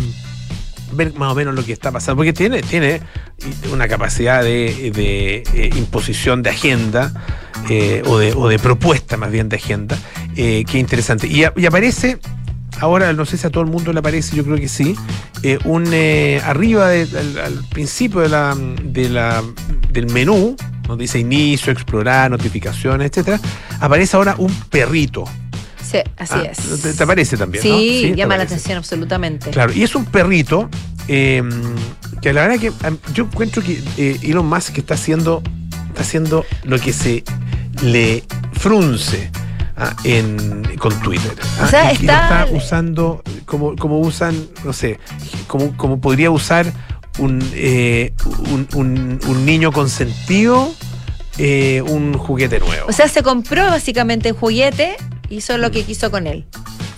ver 0.93 1.15
más 1.15 1.31
o 1.33 1.35
menos 1.35 1.55
lo 1.55 1.65
que 1.65 1.73
está 1.73 1.93
pasando. 1.93 2.17
Porque 2.17 2.33
tiene, 2.33 2.63
tiene 2.63 3.01
una 3.73 3.87
capacidad 3.87 4.43
de, 4.43 4.91
de, 4.95 5.43
eh, 5.55 5.71
imposición 5.77 6.43
de 6.43 6.51
agenda 6.51 7.13
eh, 7.69 8.03
o, 8.07 8.19
de, 8.19 8.33
o 8.33 8.49
de 8.49 8.59
propuesta 8.59 9.17
más 9.17 9.31
bien 9.31 9.49
de 9.49 9.57
agenda, 9.57 9.97
eh, 10.37 10.65
que 10.65 10.79
interesante. 10.79 11.27
Y, 11.27 11.45
a- 11.45 11.53
y 11.57 11.67
aparece. 11.67 12.19
Ahora 12.81 13.13
no 13.13 13.25
sé 13.27 13.37
si 13.37 13.47
a 13.47 13.51
todo 13.51 13.63
el 13.65 13.71
mundo 13.71 13.93
le 13.93 13.99
aparece, 14.01 14.35
yo 14.37 14.45
creo 14.45 14.57
que 14.57 14.69
sí. 14.69 14.95
eh, 15.43 15.59
un 15.65 15.85
eh, 15.93 16.41
arriba 16.45 16.89
de- 16.89 17.09
al, 17.19 17.39
al 17.39 17.65
principio 17.71 18.21
de 18.21 18.29
la, 18.29 18.57
de 18.83 19.09
la, 19.09 19.43
del 19.91 20.07
menú, 20.11 20.57
donde 20.87 21.03
dice 21.05 21.19
inicio, 21.19 21.73
explorar, 21.73 22.31
notificaciones, 22.31 23.09
etcétera, 23.11 23.39
aparece 23.81 24.17
ahora 24.17 24.35
un 24.39 24.53
perrito. 24.71 25.25
Sí, 25.89 25.99
así 26.19 26.35
Ah, 26.37 26.43
es. 26.53 26.83
Te, 26.83 26.93
te 26.93 27.03
aparece 27.03 27.37
también, 27.37 27.63
sí, 27.63 28.13
llama 28.17 28.37
la 28.37 28.45
atención 28.45 28.79
absolutamente. 28.79 29.51
Claro, 29.51 29.73
y 29.73 29.83
es 29.83 29.95
un 29.95 30.05
perrito 30.05 30.69
eh, 31.09 31.43
que 32.23 32.33
la 32.33 32.47
verdad 32.47 32.61
que 32.61 32.73
am, 32.87 32.97
yo 33.15 33.25
encuentro 33.25 33.63
que 33.63 33.83
eh, 33.97 34.19
Elon 34.23 34.47
Musk 34.47 34.79
está 34.79 34.95
haciendo, 34.95 35.43
está 35.89 36.03
haciendo 36.03 36.45
lo 36.65 36.79
que 36.79 36.93
se 36.93 37.25
le 37.83 38.23
frunce 38.53 39.31
ah, 39.81 39.95
en, 40.05 40.63
con 40.79 40.93
Twitter. 41.01 41.33
O 41.63 41.67
sea, 41.67 41.85
lo 41.87 41.91
está- 41.91 42.47
usando 42.53 43.23
como, 43.47 43.75
como 43.77 43.99
usan, 43.99 44.37
no 44.65 44.73
sé, 44.73 44.99
como, 45.49 45.77
como 45.77 46.01
podría 46.01 46.31
usar 46.31 46.73
un, 47.19 47.41
eh, 47.55 48.13
un, 48.53 48.69
un- 48.75 49.19
un 49.27 49.45
niño 49.45 49.73
consentido 49.73 50.73
eh, 51.39 51.83
un 51.87 52.15
juguete 52.15 52.61
nuevo. 52.61 52.87
O 52.89 52.93
sea, 52.93 53.09
se 53.09 53.23
compró 53.23 53.65
básicamente 53.67 54.33
un 54.33 54.39
juguete, 54.39 54.97
hizo 55.31 55.57
lo 55.59 55.71
que 55.71 55.85
quiso 55.85 56.11
con 56.11 56.27
él. 56.27 56.45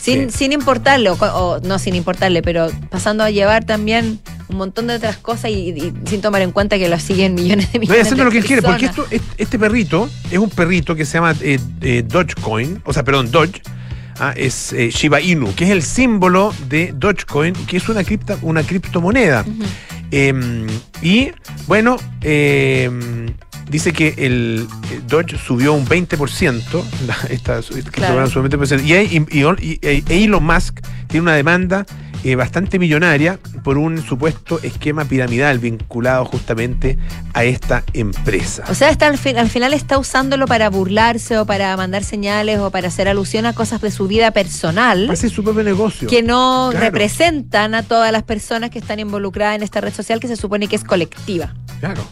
Sin, 0.01 0.31
Sí. 0.33 0.39
sin 0.39 0.53
importarle, 0.53 1.11
o, 1.11 1.15
o 1.15 1.61
no 1.61 1.79
sin 1.79 1.95
importarle, 1.95 2.43
pero 2.43 2.69
pasando 2.91 3.23
a 3.23 3.31
llevar 3.31 3.65
también 3.65 4.19
un 4.53 4.59
montón 4.59 4.87
de 4.87 4.95
otras 4.97 5.17
cosas 5.17 5.51
y, 5.51 5.71
y 5.71 5.93
sin 6.07 6.21
tomar 6.21 6.43
en 6.43 6.53
cuenta 6.53 6.79
que 6.79 6.89
lo 6.89 6.99
siguen 6.99 7.35
millones 7.35 7.73
de 7.73 7.79
Voy 7.79 7.87
millones 7.89 8.03
haciendo 8.03 8.23
de 8.23 8.25
lo 8.27 8.31
que 8.31 8.39
él 8.39 8.45
quiere, 8.45 8.63
porque 8.63 8.87
esto, 8.87 9.07
este, 9.39 9.59
perrito 9.59 10.09
es 10.31 10.39
un 10.39 10.51
perrito 10.51 10.95
que 10.95 11.05
se 11.05 11.15
llama 11.15 11.35
eh, 11.41 11.59
eh, 11.81 12.05
Dogecoin, 12.07 12.81
o 12.85 12.93
sea, 12.93 13.03
perdón, 13.05 13.31
Doge. 13.31 13.61
ah, 14.21 14.33
es 14.37 14.73
eh, 14.73 14.91
Shiba 14.91 15.21
Inu, 15.21 15.55
que 15.55 15.65
es 15.65 15.71
el 15.71 15.83
símbolo 15.83 16.55
de 16.69 16.93
Dogecoin, 16.97 17.55
que 17.67 17.77
es 17.79 17.89
una, 17.89 18.05
cripta, 18.05 18.39
una 18.43 18.63
criptomoneda. 18.63 19.45
Eh, 20.11 20.67
y 21.01 21.31
bueno, 21.67 21.97
eh, 22.21 22.91
dice 23.71 23.93
que 23.95 24.15
el 24.19 24.67
eh, 24.91 25.01
Doge 25.09 25.39
subió 25.39 25.73
un 25.73 25.87
20%, 25.87 26.83
la- 27.07 27.17
esta 27.31 27.59
esta 27.59 28.13
un 28.13 28.49
20%, 28.51 28.85
y, 28.85 28.93
y- 28.95 29.41
y- 29.41 29.79
y- 29.89 30.25
Elon 30.25 30.45
Musk 30.45 30.81
tiene 31.09 31.23
una 31.23 31.35
demanda 31.35 31.87
eh, 32.25 32.35
bastante 32.37 32.79
millonaria 32.79 33.39
por 33.65 33.79
un 33.79 34.03
supuesto 34.03 34.61
esquema 34.63 35.05
piramidal 35.05 35.59
vinculado 35.59 36.25
justamente 36.25 36.99
a 37.35 37.45
esta 37.45 37.83
empresa. 37.95 38.65
O 38.69 38.75
sea, 38.75 38.91
está 38.91 39.07
al, 39.07 39.19
fin- 39.19 39.39
al 39.39 39.49
final 39.51 39.73
está 39.73 39.99
usándolo 39.99 40.47
para 40.47 40.71
burlarse 40.71 41.39
o 41.39 41.47
para 41.47 41.77
mandar 41.77 42.05
señales 42.05 42.59
o 42.61 42.71
para 42.71 42.89
hacer 42.89 43.09
alusión 43.09 43.47
a 43.47 43.53
cosas 43.55 43.81
de 43.81 43.91
su 43.91 44.07
vida 44.07 44.31
personal 44.31 45.11
Hace 45.11 45.29
su 45.29 45.43
propio 45.43 45.65
negocio. 45.65 46.09
que 46.09 46.23
no 46.23 46.69
Claro. 46.71 46.85
representan 46.87 47.75
a 47.75 47.83
todas 47.83 48.13
las 48.13 48.23
personas 48.23 48.71
que 48.71 48.79
están 48.79 49.01
involucradas 49.01 49.57
en 49.57 49.63
esta 49.63 49.81
red 49.81 49.93
social 49.93 50.21
que 50.21 50.29
se 50.29 50.37
supone 50.37 50.69
que 50.69 50.77
es 50.77 50.85
colectiva. 50.85 51.55
Claro. 51.81 52.03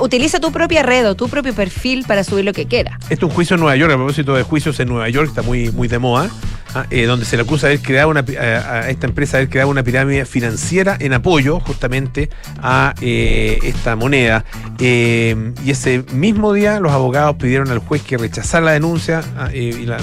Utiliza 0.00 0.40
tu 0.40 0.52
propia 0.52 0.82
red 0.82 1.08
o 1.08 1.14
tu 1.14 1.28
propio 1.28 1.54
perfil 1.54 2.04
para 2.06 2.24
subir 2.24 2.44
lo 2.44 2.52
que 2.52 2.66
quieras. 2.66 2.96
Este 3.02 3.14
es 3.14 3.22
un 3.22 3.30
juicio 3.30 3.54
en 3.54 3.60
Nueva 3.60 3.76
York, 3.76 3.92
a 3.92 3.96
propósito 3.96 4.34
de 4.34 4.42
juicios 4.42 4.78
en 4.80 4.88
Nueva 4.88 5.08
York, 5.08 5.28
está 5.28 5.42
muy, 5.42 5.70
muy 5.70 5.88
de 5.88 5.98
moda, 5.98 6.30
ah, 6.74 6.86
eh, 6.90 7.04
donde 7.04 7.24
se 7.24 7.36
le 7.36 7.42
acusa 7.42 7.66
de 7.68 7.74
haber 7.74 7.86
creado 7.86 8.10
una, 8.10 8.20
a, 8.20 8.88
esta 8.88 9.06
empresa 9.06 9.36
de 9.36 9.42
haber 9.42 9.50
creado 9.50 9.70
una 9.70 9.82
pirámide 9.82 10.24
financiera 10.24 10.96
en 10.98 11.12
apoyo 11.12 11.60
justamente 11.60 12.30
a 12.62 12.94
eh, 13.00 13.58
esta 13.62 13.96
moneda. 13.96 14.44
Eh, 14.78 15.52
y 15.64 15.70
ese 15.70 16.04
mismo 16.12 16.52
día 16.52 16.80
los 16.80 16.92
abogados 16.92 17.36
pidieron 17.36 17.70
al 17.70 17.78
juez 17.78 18.02
que 18.02 18.16
rechazara 18.16 18.64
la 18.64 18.72
denuncia 18.72 19.22
ah, 19.36 19.48
eh, 19.52 19.74
y 19.82 19.86
la, 19.86 19.98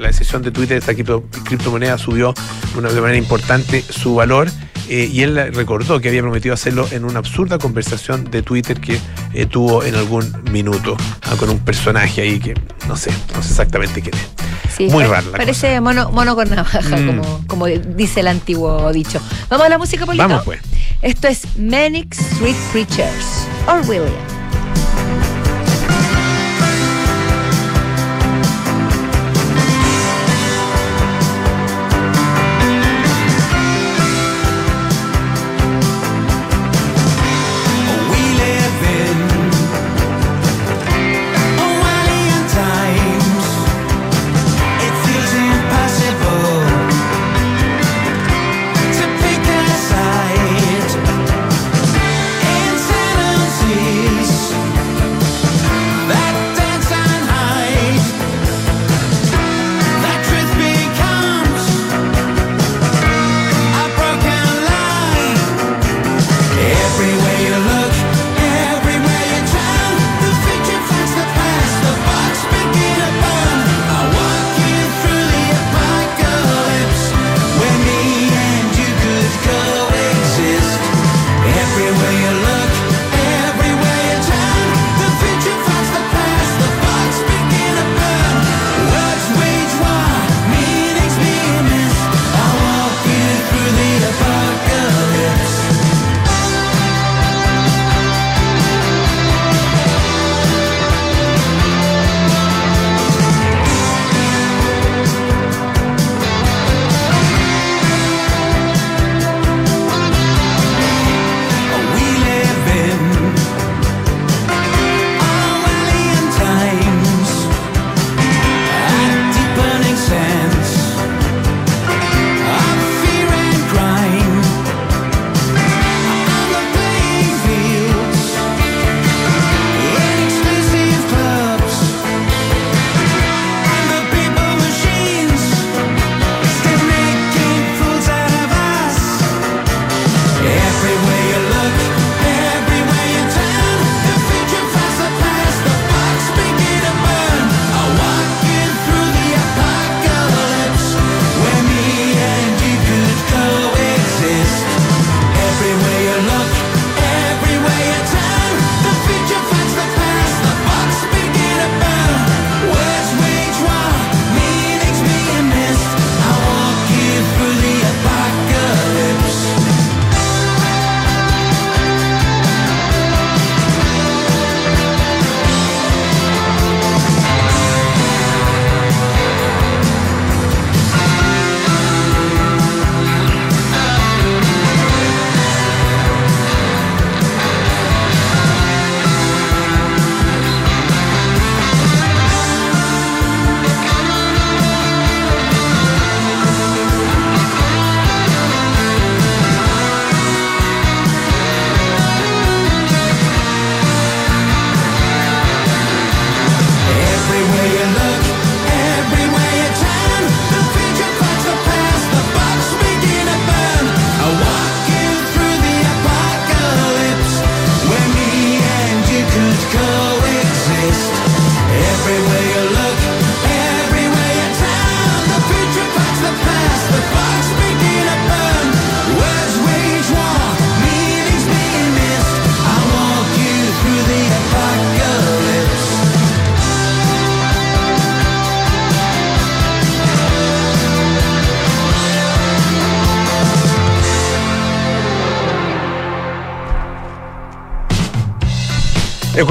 decisión 0.00 0.42
de 0.42 0.50
Twitter, 0.50 0.78
esta 0.78 0.92
cripto- 0.92 1.24
criptomoneda 1.44 1.98
subió 1.98 2.34
de 2.74 3.00
manera 3.00 3.16
importante 3.16 3.82
su 3.82 4.14
valor. 4.14 4.48
Eh, 4.88 5.08
y 5.12 5.22
él 5.22 5.52
recordó 5.54 6.00
que 6.00 6.08
había 6.08 6.22
prometido 6.22 6.54
hacerlo 6.54 6.86
en 6.90 7.04
una 7.04 7.18
absurda 7.18 7.58
conversación 7.58 8.30
de 8.30 8.42
Twitter 8.42 8.80
que 8.80 8.98
eh, 9.32 9.46
tuvo 9.46 9.82
en 9.84 9.94
algún 9.94 10.32
minuto 10.50 10.96
ah, 11.22 11.34
con 11.38 11.50
un 11.50 11.58
personaje 11.58 12.22
ahí 12.22 12.38
que 12.40 12.54
no 12.88 12.96
sé, 12.96 13.10
no 13.34 13.42
sé 13.42 13.50
exactamente 13.50 14.00
quién 14.02 14.14
es. 14.14 14.28
Sí, 14.76 14.88
Muy 14.88 15.04
raro 15.04 15.30
Parece 15.30 15.80
mono, 15.80 16.10
mono 16.10 16.34
con 16.34 16.50
navaja, 16.50 16.80
Mm. 16.80 17.06
como, 17.06 17.44
como 17.46 17.66
dice 17.66 18.20
el 18.20 18.26
antiguo 18.28 18.92
dicho. 18.92 19.20
Vamos 19.48 19.66
a 19.66 19.68
la 19.68 19.78
música, 19.78 20.04
Polito. 20.04 20.26
Vamos 20.26 20.44
pues. 20.44 20.60
Esto 21.00 21.28
es 21.28 21.42
Manic 21.58 22.12
Street 22.12 22.56
Preachers. 22.72 23.46
Or 23.68 24.33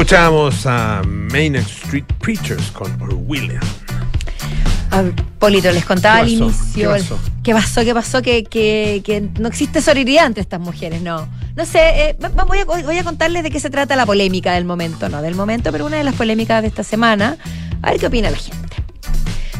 Escuchamos 0.03 0.65
a 0.65 1.01
Main 1.07 1.55
Street 1.55 2.03
Preachers 2.19 2.71
con 2.71 2.91
Orwilliam. 3.01 3.61
Ah, 4.91 5.03
Polito, 5.39 5.71
les 5.71 5.85
contaba 5.85 6.17
al 6.17 6.27
inicio. 6.27 6.91
¿Qué 6.91 6.99
pasó? 6.99 7.19
¿Qué 7.41 7.53
pasó? 7.53 7.81
¿Qué 7.85 7.93
pasó? 7.93 8.21
Que, 8.21 8.43
que- 8.43 9.01
que 9.05 9.21
no 9.39 9.47
existe 9.47 9.81
sororidad 9.81 10.25
entre 10.25 10.41
estas 10.41 10.59
mujeres, 10.59 11.01
no. 11.01 11.25
No 11.55 11.65
sé, 11.65 11.79
eh, 12.09 12.17
voy, 12.45 12.59
a, 12.59 12.65
voy 12.65 12.97
a 12.97 13.03
contarles 13.05 13.43
de 13.43 13.49
qué 13.49 13.61
se 13.61 13.69
trata 13.69 13.95
la 13.95 14.05
polémica 14.05 14.51
del 14.55 14.65
momento, 14.65 15.07
no 15.07 15.21
del 15.21 15.35
momento, 15.35 15.71
pero 15.71 15.85
una 15.85 15.95
de 15.95 16.03
las 16.03 16.15
polémicas 16.15 16.61
de 16.63 16.67
esta 16.67 16.83
semana. 16.83 17.37
A 17.81 17.91
ver 17.91 17.99
qué 18.01 18.07
opina 18.07 18.29
la 18.29 18.35
gente. 18.35 18.75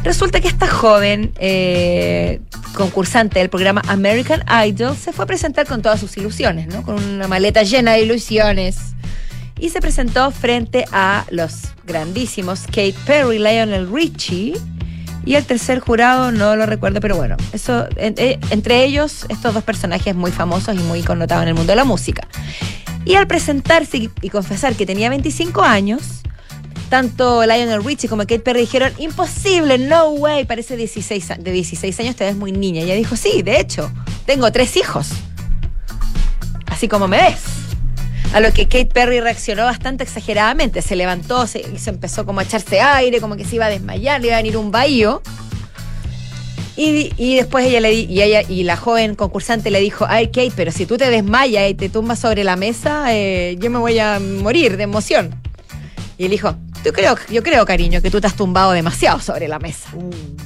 Resulta 0.02 0.42
que 0.42 0.48
esta 0.48 0.68
joven 0.68 1.32
eh, 1.38 2.42
concursante 2.74 3.38
del 3.38 3.48
programa 3.48 3.80
American 3.88 4.44
Idol 4.66 4.94
se 4.94 5.10
fue 5.14 5.24
a 5.24 5.26
presentar 5.26 5.66
con 5.66 5.80
todas 5.80 5.98
sus 6.00 6.14
ilusiones, 6.18 6.66
¿no? 6.66 6.82
Con 6.82 7.02
una 7.02 7.28
maleta 7.28 7.62
llena 7.62 7.92
de 7.92 8.02
ilusiones. 8.02 8.76
Y 9.64 9.70
se 9.70 9.80
presentó 9.80 10.30
frente 10.30 10.84
a 10.92 11.24
los 11.30 11.54
grandísimos 11.86 12.64
Kate 12.66 12.94
Perry, 13.06 13.38
Lionel 13.38 13.90
Richie 13.90 14.52
y 15.24 15.36
el 15.36 15.44
tercer 15.46 15.80
jurado 15.80 16.30
no 16.32 16.54
lo 16.54 16.66
recuerdo, 16.66 17.00
pero 17.00 17.16
bueno, 17.16 17.38
eso 17.54 17.86
eh, 17.96 18.38
entre 18.50 18.84
ellos 18.84 19.24
estos 19.30 19.54
dos 19.54 19.64
personajes 19.64 20.14
muy 20.14 20.32
famosos 20.32 20.74
y 20.76 20.80
muy 20.80 21.00
connotados 21.00 21.44
en 21.44 21.48
el 21.48 21.54
mundo 21.54 21.72
de 21.72 21.76
la 21.76 21.84
música. 21.84 22.28
Y 23.06 23.14
al 23.14 23.26
presentarse 23.26 24.10
y, 24.20 24.28
confesar 24.28 24.74
que 24.74 24.84
tenía 24.84 25.08
25 25.08 25.62
años, 25.62 26.20
tanto 26.90 27.42
Lionel 27.46 27.82
Richie 27.82 28.06
como 28.06 28.24
Kate 28.24 28.40
Perry 28.40 28.60
dijeron, 28.60 28.92
imposible, 28.98 29.78
no 29.78 30.10
way, 30.10 30.44
parece 30.44 30.76
16, 30.76 31.30
a- 31.30 31.34
de 31.36 31.52
16 31.52 32.00
años, 32.00 32.16
te 32.16 32.24
ves 32.24 32.36
muy 32.36 32.52
niña. 32.52 32.82
Y 32.82 32.84
ella 32.84 32.96
dijo, 32.96 33.16
sí, 33.16 33.40
de 33.40 33.60
hecho, 33.60 33.90
tengo 34.26 34.52
tres 34.52 34.76
hijos. 34.76 35.08
Así 36.66 36.86
como 36.86 37.08
me 37.08 37.16
ves. 37.16 37.40
A 38.34 38.40
lo 38.40 38.52
que 38.52 38.64
Kate 38.64 38.86
Perry 38.86 39.20
reaccionó 39.20 39.64
bastante 39.64 40.02
exageradamente. 40.04 40.82
Se 40.82 40.96
levantó 40.96 41.46
se, 41.46 41.60
y 41.60 41.78
se 41.78 41.90
empezó 41.90 42.26
como 42.26 42.40
a 42.40 42.42
echarse 42.42 42.80
aire, 42.80 43.20
como 43.20 43.36
que 43.36 43.44
se 43.44 43.54
iba 43.56 43.66
a 43.66 43.70
desmayar, 43.70 44.20
le 44.20 44.26
iba 44.26 44.36
a 44.36 44.40
venir 44.42 44.56
un 44.56 44.70
bahío. 44.72 45.22
Y, 46.76 47.12
y 47.16 47.36
después 47.36 47.64
ella 47.66 47.80
le 47.80 47.90
di- 47.90 48.06
y 48.10 48.20
ella 48.22 48.42
y 48.42 48.64
la 48.64 48.76
joven 48.76 49.14
concursante 49.14 49.70
le 49.70 49.78
dijo, 49.80 50.06
ay 50.08 50.26
Kate, 50.26 50.52
pero 50.56 50.72
si 50.72 50.86
tú 50.86 50.96
te 50.96 51.08
desmayas 51.08 51.70
y 51.70 51.74
te 51.74 51.88
tumbas 51.88 52.18
sobre 52.18 52.42
la 52.42 52.56
mesa, 52.56 53.04
eh, 53.14 53.56
yo 53.60 53.70
me 53.70 53.78
voy 53.78 53.96
a 54.00 54.18
morir 54.18 54.76
de 54.76 54.82
emoción. 54.82 55.40
Y 56.18 56.24
él 56.24 56.32
dijo, 56.32 56.56
yo 56.84 56.92
creo, 56.92 57.16
yo 57.30 57.44
creo, 57.44 57.64
cariño, 57.64 58.02
que 58.02 58.10
tú 58.10 58.20
te 58.20 58.26
has 58.26 58.34
tumbado 58.34 58.72
demasiado 58.72 59.20
sobre 59.20 59.46
la 59.46 59.60
mesa. 59.60 59.88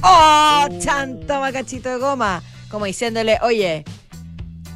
¡Oh, 0.03 0.67
chanto 0.79 1.41
macachito 1.41 1.89
de 1.89 1.97
goma! 1.97 2.43
Como 2.71 2.85
diciéndole, 2.85 3.39
oye, 3.41 3.85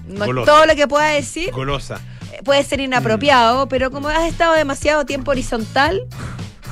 no- 0.09 0.25
todo 0.47 0.65
lo 0.65 0.75
que 0.75 0.89
pueda 0.89 1.09
decir 1.09 1.51
Golosa. 1.51 2.01
Puede 2.45 2.63
ser 2.65 2.81
inapropiado, 2.81 3.69
pero 3.69 3.91
como 3.91 4.09
has 4.09 4.29
estado 4.29 4.55
demasiado 4.55 5.05
tiempo 5.07 5.31
horizontal, 5.31 6.01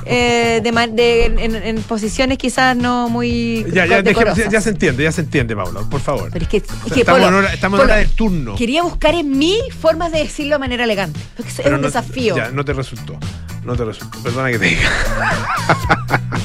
eh, 0.05 0.61
de 0.63 0.71
de- 0.93 1.25
en, 1.25 1.55
en- 1.55 1.81
posiciones 1.83 2.39
quizás 2.39 2.75
no 2.75 3.07
muy 3.07 3.63
Ya, 3.71 3.85
ya, 3.85 4.01
dejemos- 4.01 4.35
ya, 4.35 4.49
ya 4.49 4.59
se 4.61 4.69
entiende, 4.71 5.03
ya 5.03 5.11
se 5.11 5.21
entiende, 5.21 5.55
Paula, 5.55 5.81
por 5.81 6.01
favor. 6.01 6.29
Pero 6.33 6.43
es 6.43 6.49
que, 6.49 6.57
es 6.57 6.63
que, 6.91 7.01
estamos 7.01 7.21
Polo, 7.21 7.27
en 7.27 7.33
hora, 7.45 7.53
estamos 7.53 7.79
en 7.79 7.83
Polo, 7.83 7.93
hora 7.93 8.01
de 8.01 8.07
turno. 8.07 8.55
quería 8.55 8.81
buscar 8.81 9.13
en 9.13 9.37
mí 9.37 9.59
formas 9.79 10.11
de 10.11 10.19
decirlo 10.19 10.55
de 10.55 10.59
manera 10.59 10.85
elegante. 10.85 11.19
Porque 11.37 11.51
es 11.51 11.59
un 11.65 11.71
no- 11.73 11.77
desafío. 11.81 12.35
Ya, 12.35 12.49
no 12.49 12.65
te 12.65 12.73
resultó. 12.73 13.17
No 13.63 13.75
te 13.75 13.85
resultó. 13.85 14.17
Perdona 14.23 14.49
que 14.49 14.57
te 14.57 14.65
diga. 14.65 14.89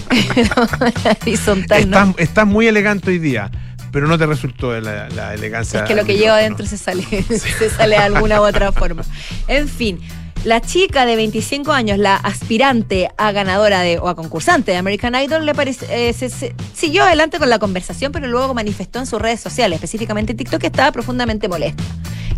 horizontal, 1.23 1.89
¿no? 1.91 2.15
Estás 2.19 2.47
muy 2.47 2.67
elegante 2.67 3.11
hoy 3.11 3.19
día, 3.19 3.51
pero 3.93 4.07
no 4.09 4.19
te 4.19 4.27
resultó 4.27 4.79
la, 4.81 5.09
la 5.11 5.35
elegancia. 5.35 5.81
Es 5.81 5.87
que 5.87 5.95
lo 5.95 6.05
que 6.05 6.17
lleva 6.17 6.37
adentro 6.37 6.67
se 6.67 6.77
sale, 6.79 7.03
se 7.29 7.71
sale 7.71 7.97
de 7.97 8.03
alguna 8.03 8.41
u 8.41 8.45
otra 8.45 8.73
forma. 8.73 9.03
En 9.49 9.69
fin, 9.69 10.01
la 10.45 10.61
chica 10.61 11.07
de 11.07 11.17
25 11.17 11.73
años, 11.73 11.99
la 11.99 12.17
aspirante 12.17 13.09
a 13.17 13.33
ganadora 13.33 13.81
de, 13.81 13.99
o 13.99 14.09
a 14.09 14.15
concursante 14.15 14.71
de 14.73 14.77
American 14.77 15.15
Idol, 15.15 15.45
le 15.47 15.55
parece, 15.55 15.87
eh, 16.09 16.13
se- 16.13 16.29
se- 16.31 16.55
siguió 16.75 17.03
adelante 17.05 17.39
con 17.39 17.51
la 17.51 17.59
conversación, 17.59 18.13
pero 18.13 18.29
luego 18.29 18.55
manifestó 18.55 18.99
en 19.01 19.07
sus 19.07 19.21
redes 19.21 19.41
sociales, 19.41 19.77
específicamente 19.77 20.33
en 20.33 20.39
TikTok, 20.39 20.61
que 20.61 20.67
estaba 20.69 20.93
profundamente 20.93 21.49
molesta. 21.49 21.83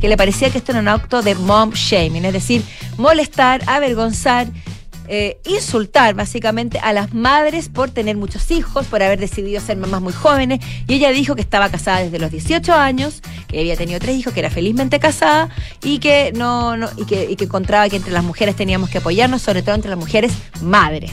Que 0.00 0.08
le 0.08 0.16
parecía 0.16 0.48
que 0.50 0.58
esto 0.58 0.70
era 0.72 0.80
un 0.80 0.88
acto 0.88 1.22
de 1.22 1.34
mom 1.34 1.72
shaming, 1.72 2.24
es 2.24 2.32
decir, 2.32 2.62
molestar, 2.96 3.60
avergonzar, 3.66 4.46
eh, 5.08 5.38
insultar 5.44 6.14
básicamente 6.14 6.78
a 6.78 6.92
las 6.92 7.14
madres 7.14 7.68
por 7.68 7.90
tener 7.90 8.16
muchos 8.16 8.50
hijos, 8.50 8.86
por 8.86 9.02
haber 9.02 9.18
decidido 9.18 9.60
ser 9.60 9.76
mamás 9.76 10.02
muy 10.02 10.12
jóvenes. 10.12 10.60
Y 10.86 10.94
ella 10.94 11.10
dijo 11.10 11.34
que 11.34 11.40
estaba 11.40 11.68
casada 11.70 12.00
desde 12.00 12.18
los 12.18 12.30
18 12.30 12.74
años, 12.74 13.22
que 13.48 13.60
había 13.60 13.76
tenido 13.76 13.98
tres 14.00 14.16
hijos, 14.16 14.32
que 14.32 14.40
era 14.40 14.50
felizmente 14.50 14.98
casada 15.00 15.48
y 15.82 15.98
que 15.98 16.32
no, 16.34 16.76
no 16.76 16.88
y 16.96 17.04
que, 17.04 17.36
encontraba 17.40 17.88
que 17.88 17.96
entre 17.96 18.12
las 18.12 18.24
mujeres 18.24 18.54
teníamos 18.56 18.90
que 18.90 18.98
apoyarnos, 18.98 19.42
sobre 19.42 19.62
todo 19.62 19.74
entre 19.74 19.90
las 19.90 19.98
mujeres 19.98 20.32
madres. 20.60 21.12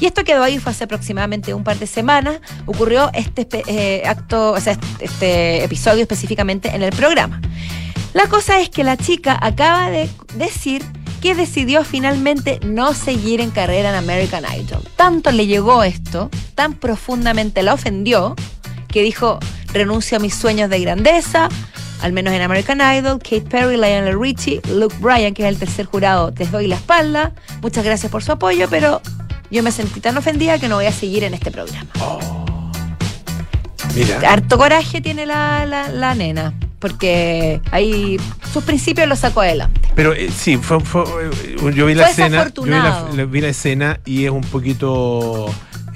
Y 0.00 0.06
esto 0.06 0.22
quedó 0.24 0.42
ahí, 0.44 0.58
fue 0.58 0.72
hace 0.72 0.84
aproximadamente 0.84 1.54
un 1.54 1.64
par 1.64 1.78
de 1.78 1.86
semanas. 1.86 2.40
Ocurrió 2.66 3.10
este 3.14 3.48
eh, 3.66 4.02
acto, 4.06 4.52
o 4.52 4.60
sea, 4.60 4.74
este- 4.74 5.04
este 5.04 5.64
episodio 5.64 6.02
específicamente 6.02 6.68
en 6.74 6.82
el 6.82 6.92
programa. 6.92 7.40
La 8.14 8.26
cosa 8.26 8.60
es 8.60 8.70
que 8.70 8.84
la 8.84 8.96
chica 8.96 9.38
acaba 9.40 9.90
de 9.90 10.08
decir 10.36 10.82
que 11.20 11.34
decidió 11.34 11.84
finalmente 11.84 12.60
no 12.64 12.94
seguir 12.94 13.40
en 13.40 13.50
carrera 13.50 13.90
en 13.90 13.94
American 13.96 14.44
Idol. 14.44 14.82
Tanto 14.96 15.30
le 15.32 15.46
llegó 15.46 15.82
esto, 15.82 16.30
tan 16.54 16.74
profundamente 16.74 17.62
la 17.62 17.74
ofendió, 17.74 18.34
que 18.88 19.02
dijo, 19.02 19.38
renuncio 19.72 20.16
a 20.16 20.20
mis 20.20 20.34
sueños 20.34 20.70
de 20.70 20.80
grandeza, 20.80 21.48
al 22.00 22.12
menos 22.12 22.32
en 22.32 22.42
American 22.42 22.80
Idol, 22.80 23.18
Kate 23.18 23.42
Perry, 23.42 23.76
Lionel 23.76 24.18
Richie, 24.20 24.60
Luke 24.72 24.94
Bryan, 25.00 25.34
que 25.34 25.42
es 25.42 25.48
el 25.48 25.58
tercer 25.58 25.86
jurado, 25.86 26.32
les 26.36 26.50
doy 26.50 26.66
la 26.66 26.76
espalda, 26.76 27.32
muchas 27.60 27.84
gracias 27.84 28.10
por 28.10 28.22
su 28.22 28.32
apoyo, 28.32 28.68
pero 28.70 29.02
yo 29.50 29.62
me 29.62 29.72
sentí 29.72 30.00
tan 30.00 30.16
ofendida 30.16 30.58
que 30.58 30.68
no 30.68 30.76
voy 30.76 30.86
a 30.86 30.92
seguir 30.92 31.24
en 31.24 31.34
este 31.34 31.50
programa. 31.50 31.90
Mira. 33.94 34.20
Harto 34.30 34.58
coraje 34.58 35.00
tiene 35.00 35.26
la, 35.26 35.66
la, 35.66 35.88
la 35.88 36.14
nena, 36.14 36.54
porque 36.78 37.60
ahí 37.70 38.18
sus 38.52 38.62
principios 38.64 39.08
los 39.08 39.18
sacó 39.18 39.40
adelante. 39.40 39.80
Pero 39.94 40.12
eh, 40.14 40.30
sí, 40.34 40.56
fue, 40.58 40.80
fue, 40.80 41.02
eh, 41.02 41.72
yo 41.74 41.86
vi 41.86 41.94
la 41.94 42.04
Fue 42.04 42.10
escena. 42.12 42.28
Yo 42.54 42.62
vi 42.64 42.70
la, 42.70 42.76
desafortunado. 42.76 43.16
la- 43.16 43.24
vi 43.24 43.40
la 43.40 43.48
escena 43.48 44.00
y 44.04 44.24
es 44.24 44.30
un 44.30 44.42
poquito. 44.42 45.46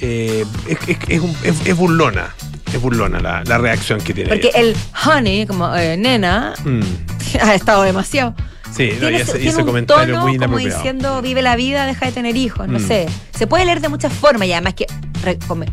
eh, 0.01 0.45
es, 0.67 1.67
es- 1.67 1.77
burlona. 1.77 2.35
Es 2.73 2.81
burlona 2.81 3.21
la, 3.21 3.45
la 3.45 3.59
reacción 3.59 4.01
que 4.01 4.15
tiene. 4.15 4.31
Porque 4.31 4.49
ella. 4.55 4.61
el 4.61 4.77
honey, 5.07 5.47
como 5.47 5.75
eh, 5.77 5.97
nena, 5.97 6.55
Mm, 6.65 6.81
ha 7.43 7.55
estado 7.55 7.83
demasiado. 7.83 8.35
sí, 8.75 8.91
no, 8.95 8.99
tiene 9.01 9.19
y 9.19 9.21
ese, 9.21 9.33
tiene 9.35 9.49
ese 9.51 9.59
un 9.61 9.67
comentario 9.67 10.15
tono 10.15 10.27
muy 10.27 10.39
como 10.39 10.57
diciendo 10.57 11.21
vive 11.21 11.43
la 11.43 11.55
vida, 11.57 11.85
deja 11.87 12.07
de 12.07 12.13
tener 12.13 12.35
hijos, 12.37 12.67
no 12.69 12.79
Mm. 12.79 12.89
sé. 12.89 13.07
Se 13.37 13.47
puede 13.47 13.67
leer 13.67 13.81
de 13.83 13.89
muchas 13.91 14.13
formas 14.13 14.49
y 14.49 14.53
además 14.53 14.73
que 14.75 14.87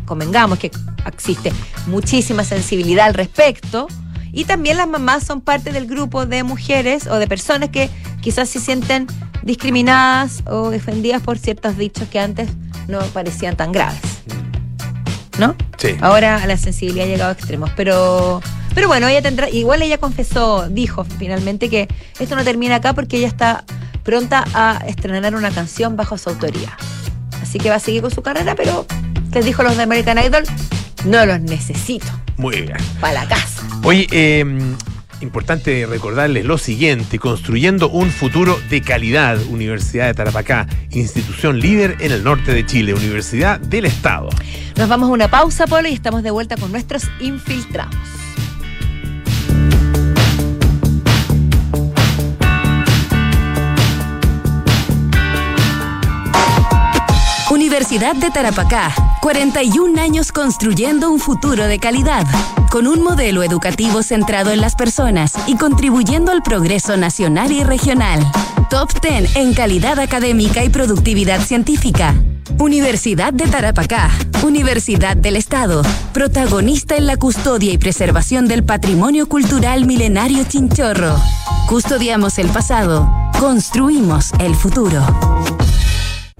convengamos 0.04 0.58
que 0.58 0.70
existe 1.06 1.52
muchísima 1.86 2.44
sensibilidad 2.44 3.06
al 3.06 3.14
respecto. 3.14 3.88
Y 4.32 4.44
también 4.44 4.76
las 4.76 4.88
mamás 4.88 5.24
son 5.24 5.40
parte 5.40 5.72
del 5.72 5.86
grupo 5.86 6.26
de 6.26 6.42
mujeres 6.42 7.06
o 7.06 7.16
de 7.16 7.26
personas 7.26 7.70
que 7.70 7.90
quizás 8.20 8.48
se 8.48 8.60
sienten 8.60 9.06
discriminadas 9.42 10.42
o 10.46 10.70
defendidas 10.70 11.22
por 11.22 11.38
ciertos 11.38 11.76
dichos 11.76 12.08
que 12.08 12.20
antes 12.20 12.48
no 12.88 13.00
parecían 13.12 13.56
tan 13.56 13.72
graves. 13.72 14.00
¿No? 15.38 15.56
Sí. 15.78 15.96
Ahora 16.00 16.46
la 16.46 16.56
sensibilidad 16.56 17.06
ha 17.06 17.08
llegado 17.08 17.30
a 17.30 17.32
extremos, 17.32 17.70
pero 17.76 18.42
pero 18.74 18.88
bueno, 18.88 19.08
ella 19.08 19.22
tendrá 19.22 19.48
igual 19.48 19.82
ella 19.82 19.98
confesó, 19.98 20.68
dijo 20.68 21.04
finalmente 21.04 21.68
que 21.68 21.88
esto 22.18 22.36
no 22.36 22.44
termina 22.44 22.76
acá 22.76 22.92
porque 22.92 23.16
ella 23.16 23.26
está 23.26 23.64
pronta 24.02 24.44
a 24.54 24.82
estrenar 24.86 25.34
una 25.34 25.50
canción 25.50 25.96
bajo 25.96 26.18
su 26.18 26.30
autoría. 26.30 26.76
Así 27.42 27.58
que 27.58 27.70
va 27.70 27.76
a 27.76 27.80
seguir 27.80 28.02
con 28.02 28.10
su 28.10 28.22
carrera, 28.22 28.54
pero 28.54 28.86
les 29.32 29.44
dijo 29.44 29.62
los 29.62 29.76
de 29.76 29.82
American 29.82 30.18
Idol, 30.18 30.44
no 31.04 31.26
los 31.26 31.40
necesito 31.40 32.06
Muy 32.36 32.62
bien. 32.62 32.76
para 33.00 33.24
la 33.24 33.28
casa. 33.28 33.59
Oye, 33.82 34.06
eh, 34.10 34.44
importante 35.20 35.86
recordarles 35.86 36.44
lo 36.44 36.58
siguiente: 36.58 37.18
construyendo 37.18 37.88
un 37.88 38.10
futuro 38.10 38.58
de 38.68 38.82
calidad. 38.82 39.40
Universidad 39.48 40.06
de 40.06 40.14
Tarapacá, 40.14 40.66
institución 40.90 41.60
líder 41.60 41.96
en 42.00 42.12
el 42.12 42.22
norte 42.22 42.52
de 42.52 42.66
Chile, 42.66 42.94
Universidad 42.94 43.58
del 43.58 43.86
Estado. 43.86 44.28
Nos 44.76 44.88
vamos 44.88 45.08
a 45.08 45.12
una 45.12 45.28
pausa, 45.28 45.66
Polo, 45.66 45.88
y 45.88 45.94
estamos 45.94 46.22
de 46.22 46.30
vuelta 46.30 46.56
con 46.56 46.70
nuestros 46.72 47.04
infiltrados. 47.20 47.96
Universidad 57.50 58.14
de 58.14 58.30
Tarapacá, 58.30 58.94
41 59.20 60.00
años 60.00 60.30
construyendo 60.30 61.10
un 61.10 61.18
futuro 61.18 61.66
de 61.66 61.80
calidad, 61.80 62.24
con 62.70 62.86
un 62.86 63.02
modelo 63.02 63.42
educativo 63.42 64.02
centrado 64.02 64.52
en 64.52 64.60
las 64.60 64.76
personas 64.76 65.32
y 65.46 65.56
contribuyendo 65.56 66.30
al 66.30 66.42
progreso 66.42 66.96
nacional 66.96 67.50
y 67.50 67.64
regional. 67.64 68.20
Top 68.70 68.90
10 69.02 69.36
en 69.36 69.54
calidad 69.54 69.98
académica 69.98 70.64
y 70.64 70.68
productividad 70.68 71.40
científica. 71.40 72.14
Universidad 72.58 73.32
de 73.32 73.46
Tarapacá, 73.46 74.10
Universidad 74.44 75.16
del 75.16 75.36
Estado, 75.36 75.82
protagonista 76.12 76.96
en 76.96 77.06
la 77.06 77.16
custodia 77.16 77.72
y 77.72 77.78
preservación 77.78 78.46
del 78.46 78.64
patrimonio 78.64 79.28
cultural 79.28 79.84
milenario 79.84 80.44
chinchorro. 80.44 81.16
Custodiamos 81.66 82.38
el 82.38 82.48
pasado, 82.48 83.10
construimos 83.38 84.32
el 84.38 84.54
futuro. 84.54 85.04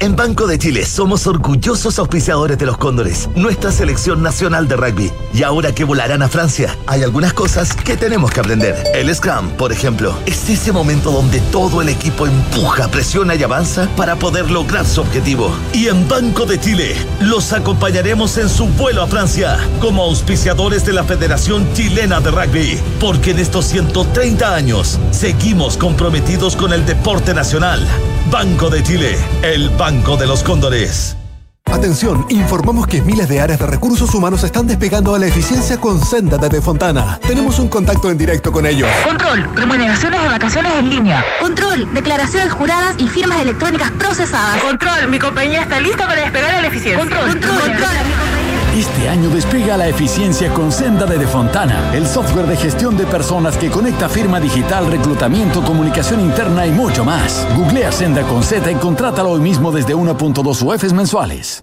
En 0.03 0.17
Banco 0.17 0.47
de 0.47 0.59
Chile 0.59 0.87
somos 0.87 1.27
orgullosos 1.27 1.99
auspiciadores 1.99 2.57
de 2.57 2.65
los 2.65 2.79
Cóndores, 2.79 3.29
nuestra 3.35 3.71
selección 3.71 4.23
nacional 4.23 4.67
de 4.67 4.77
rugby. 4.77 5.13
Y 5.35 5.43
ahora 5.43 5.75
que 5.75 5.85
volarán 5.85 6.23
a 6.23 6.29
Francia, 6.29 6.75
hay 6.87 7.03
algunas 7.03 7.35
cosas 7.35 7.75
que 7.75 7.99
tenemos 7.99 8.31
que 8.31 8.41
aprender. 8.41 8.83
El 8.95 9.15
Scrum, 9.15 9.51
por 9.59 9.73
ejemplo, 9.73 10.15
es 10.25 10.49
ese 10.49 10.73
momento 10.73 11.11
donde 11.11 11.39
todo 11.53 11.83
el 11.83 11.91
equipo 11.91 12.27
empuja, 12.27 12.89
presiona 12.89 13.35
y 13.35 13.43
avanza 13.43 13.91
para 13.95 14.17
poder 14.17 14.51
lograr 14.51 14.87
su 14.87 15.03
objetivo. 15.03 15.55
Y 15.75 15.89
en 15.89 16.09
Banco 16.09 16.47
de 16.47 16.59
Chile 16.59 16.97
los 17.21 17.53
acompañaremos 17.53 18.39
en 18.39 18.49
su 18.49 18.69
vuelo 18.69 19.03
a 19.03 19.07
Francia 19.07 19.59
como 19.81 20.05
auspiciadores 20.05 20.87
de 20.87 20.95
la 20.95 21.05
Federación 21.05 21.71
Chilena 21.75 22.21
de 22.21 22.31
Rugby. 22.31 22.81
Porque 22.99 23.33
en 23.33 23.39
estos 23.39 23.67
130 23.67 24.55
años 24.55 24.99
seguimos 25.11 25.77
comprometidos 25.77 26.57
con 26.57 26.73
el 26.73 26.87
deporte 26.87 27.35
nacional. 27.35 27.87
Banco 28.31 28.71
de 28.71 28.81
Chile, 28.85 29.19
el 29.43 29.71
Banco 29.71 30.17
de 30.17 30.25
los 30.25 30.45
Cóndores. 30.45 31.17
Atención, 31.65 32.27
informamos 32.29 32.87
que 32.87 33.03
miles 33.03 33.29
de 33.29 33.41
áreas 33.41 33.59
de 33.59 33.67
recursos 33.67 34.15
humanos 34.15 34.45
están 34.45 34.69
despegando 34.69 35.15
a 35.15 35.19
la 35.19 35.27
eficiencia 35.27 35.81
con 35.81 36.01
Senda 36.01 36.39
desde 36.39 36.61
Fontana. 36.61 37.19
Tenemos 37.27 37.59
un 37.59 37.69
contacto 37.69 38.09
en 38.09 38.19
directo 38.19 38.53
con 38.53 38.67
ellos. 38.67 38.89
Control, 39.05 39.49
remuneraciones 39.57 40.23
de 40.23 40.29
vacaciones 40.29 40.73
en 40.79 40.91
línea. 40.91 41.25
Control, 41.41 41.93
declaraciones 41.93 42.53
juradas 42.53 42.95
y 42.99 43.09
firmas 43.09 43.41
electrónicas 43.41 43.91
procesadas. 43.93 44.63
Control, 44.63 45.09
mi 45.09 45.19
compañía 45.19 45.63
está 45.63 45.81
lista 45.81 46.07
para 46.07 46.23
despegar 46.23 46.55
a 46.55 46.61
la 46.61 46.69
eficiencia. 46.69 46.99
Control, 46.99 47.31
control, 47.31 47.61
control. 47.61 48.40
Este 48.81 49.11
año 49.11 49.29
despega 49.29 49.77
la 49.77 49.89
eficiencia 49.89 50.55
con 50.55 50.73
Senda 50.73 51.05
de 51.05 51.27
Fontana, 51.27 51.95
el 51.95 52.07
software 52.07 52.47
de 52.47 52.57
gestión 52.57 52.97
de 52.97 53.05
personas 53.05 53.59
que 53.59 53.69
conecta 53.71 54.09
firma 54.09 54.41
digital, 54.41 54.91
reclutamiento, 54.91 55.63
comunicación 55.63 56.21
interna 56.21 56.67
y 56.67 56.71
mucho 56.71 57.05
más. 57.05 57.47
Googlea 57.59 57.93
Senda 57.93 58.23
con 58.23 58.43
Z 58.43 58.71
y 58.71 58.77
contrátalo 58.77 59.33
hoy 59.33 59.41
mismo 59.41 59.71
desde 59.71 59.95
1.2 59.95 60.63
UFs 60.63 60.95
mensuales. 60.95 61.63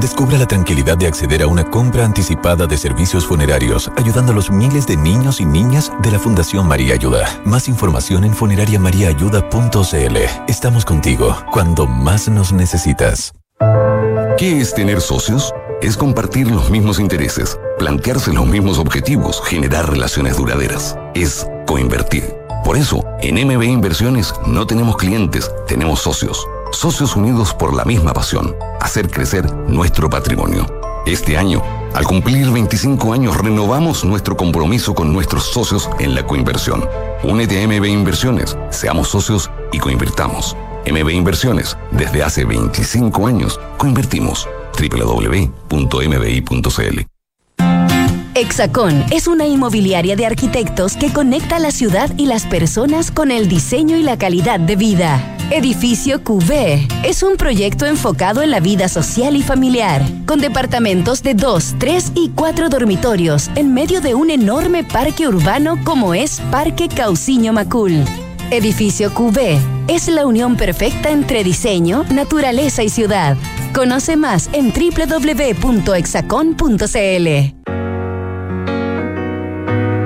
Descubra 0.00 0.36
la 0.38 0.46
tranquilidad 0.46 0.98
de 0.98 1.06
acceder 1.06 1.42
a 1.42 1.46
una 1.46 1.64
compra 1.64 2.04
anticipada 2.04 2.66
de 2.66 2.76
servicios 2.76 3.26
funerarios, 3.26 3.90
ayudando 3.96 4.32
a 4.32 4.34
los 4.34 4.50
miles 4.50 4.86
de 4.86 4.96
niños 4.96 5.40
y 5.40 5.44
niñas 5.46 5.92
de 6.02 6.10
la 6.10 6.18
Fundación 6.18 6.68
María 6.68 6.94
Ayuda. 6.94 7.40
Más 7.44 7.68
información 7.68 8.24
en 8.24 8.34
funerariamariaayuda.cl. 8.34 10.16
Estamos 10.48 10.84
contigo 10.84 11.36
cuando 11.50 11.86
más 11.86 12.28
nos 12.28 12.52
necesitas. 12.52 13.32
¿Qué 14.36 14.60
es 14.60 14.74
tener 14.74 15.00
socios? 15.00 15.54
Es 15.80 15.96
compartir 15.96 16.50
los 16.50 16.70
mismos 16.70 17.00
intereses, 17.00 17.58
plantearse 17.78 18.32
los 18.32 18.46
mismos 18.46 18.78
objetivos, 18.78 19.40
generar 19.42 19.90
relaciones 19.90 20.36
duraderas. 20.36 20.98
Es 21.14 21.46
coinvertir. 21.66 22.34
Por 22.64 22.76
eso, 22.76 23.04
en 23.20 23.46
MB 23.46 23.62
Inversiones 23.62 24.34
no 24.46 24.66
tenemos 24.66 24.96
clientes, 24.96 25.50
tenemos 25.66 26.00
socios. 26.00 26.46
Socios 26.76 27.16
unidos 27.16 27.54
por 27.54 27.74
la 27.74 27.86
misma 27.86 28.12
pasión, 28.12 28.54
hacer 28.82 29.10
crecer 29.10 29.50
nuestro 29.66 30.10
patrimonio. 30.10 30.66
Este 31.06 31.38
año, 31.38 31.62
al 31.94 32.04
cumplir 32.04 32.50
25 32.50 33.14
años, 33.14 33.34
renovamos 33.38 34.04
nuestro 34.04 34.36
compromiso 34.36 34.94
con 34.94 35.10
nuestros 35.10 35.44
socios 35.44 35.88
en 36.00 36.14
la 36.14 36.26
coinversión. 36.26 36.86
Únete 37.22 37.62
a 37.62 37.66
MB 37.66 37.86
Inversiones, 37.86 38.58
seamos 38.68 39.08
socios 39.08 39.50
y 39.72 39.78
coinvirtamos. 39.78 40.54
MB 40.86 41.08
Inversiones, 41.12 41.78
desde 41.92 42.22
hace 42.22 42.44
25 42.44 43.26
años, 43.26 43.58
coinvertimos. 43.78 44.46
www.mbi.cl 44.78 45.70
Hexacón 48.34 49.02
es 49.10 49.28
una 49.28 49.46
inmobiliaria 49.46 50.14
de 50.14 50.26
arquitectos 50.26 50.98
que 50.98 51.10
conecta 51.10 51.58
la 51.58 51.70
ciudad 51.70 52.10
y 52.18 52.26
las 52.26 52.44
personas 52.44 53.10
con 53.10 53.30
el 53.30 53.48
diseño 53.48 53.96
y 53.96 54.02
la 54.02 54.18
calidad 54.18 54.60
de 54.60 54.76
vida. 54.76 55.35
Edificio 55.50 56.24
QV 56.24 56.88
es 57.04 57.22
un 57.22 57.36
proyecto 57.36 57.86
enfocado 57.86 58.42
en 58.42 58.50
la 58.50 58.58
vida 58.58 58.88
social 58.88 59.36
y 59.36 59.42
familiar, 59.44 60.02
con 60.26 60.40
departamentos 60.40 61.22
de 61.22 61.34
2, 61.34 61.76
3 61.78 62.12
y 62.16 62.30
4 62.30 62.68
dormitorios 62.68 63.48
en 63.54 63.72
medio 63.72 64.00
de 64.00 64.16
un 64.16 64.30
enorme 64.30 64.82
parque 64.82 65.28
urbano 65.28 65.78
como 65.84 66.14
es 66.14 66.40
Parque 66.50 66.88
Cauciño 66.88 67.52
Macul. 67.52 68.04
Edificio 68.50 69.14
QV 69.14 69.60
es 69.86 70.08
la 70.08 70.26
unión 70.26 70.56
perfecta 70.56 71.10
entre 71.10 71.44
diseño, 71.44 72.04
naturaleza 72.10 72.82
y 72.82 72.88
ciudad. 72.88 73.36
Conoce 73.72 74.16
más 74.16 74.50
en 74.52 74.72
www.exacon.cl. 74.72 75.66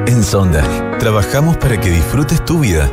En 0.07 0.23
Sonda, 0.23 0.99
trabajamos 0.99 1.57
para 1.57 1.81
que 1.81 1.89
disfrutes 1.91 2.45
tu 2.45 2.59
vida, 2.59 2.93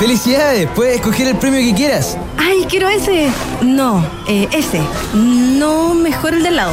¡Felicidades! 0.00 0.66
Puedes 0.74 0.96
escoger 0.96 1.28
el 1.28 1.36
premio 1.36 1.60
que 1.60 1.74
quieras. 1.74 2.16
¡Ay, 2.38 2.64
quiero 2.70 2.88
ese! 2.88 3.28
No, 3.60 4.02
eh, 4.26 4.48
ese. 4.50 4.80
No, 5.12 5.92
mejor 5.92 6.32
el 6.32 6.42
de 6.42 6.48
al 6.48 6.56
lado. 6.56 6.72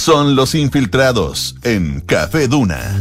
Son 0.00 0.34
los 0.34 0.54
infiltrados 0.54 1.56
en 1.62 2.00
Café 2.00 2.48
Duna. 2.48 2.98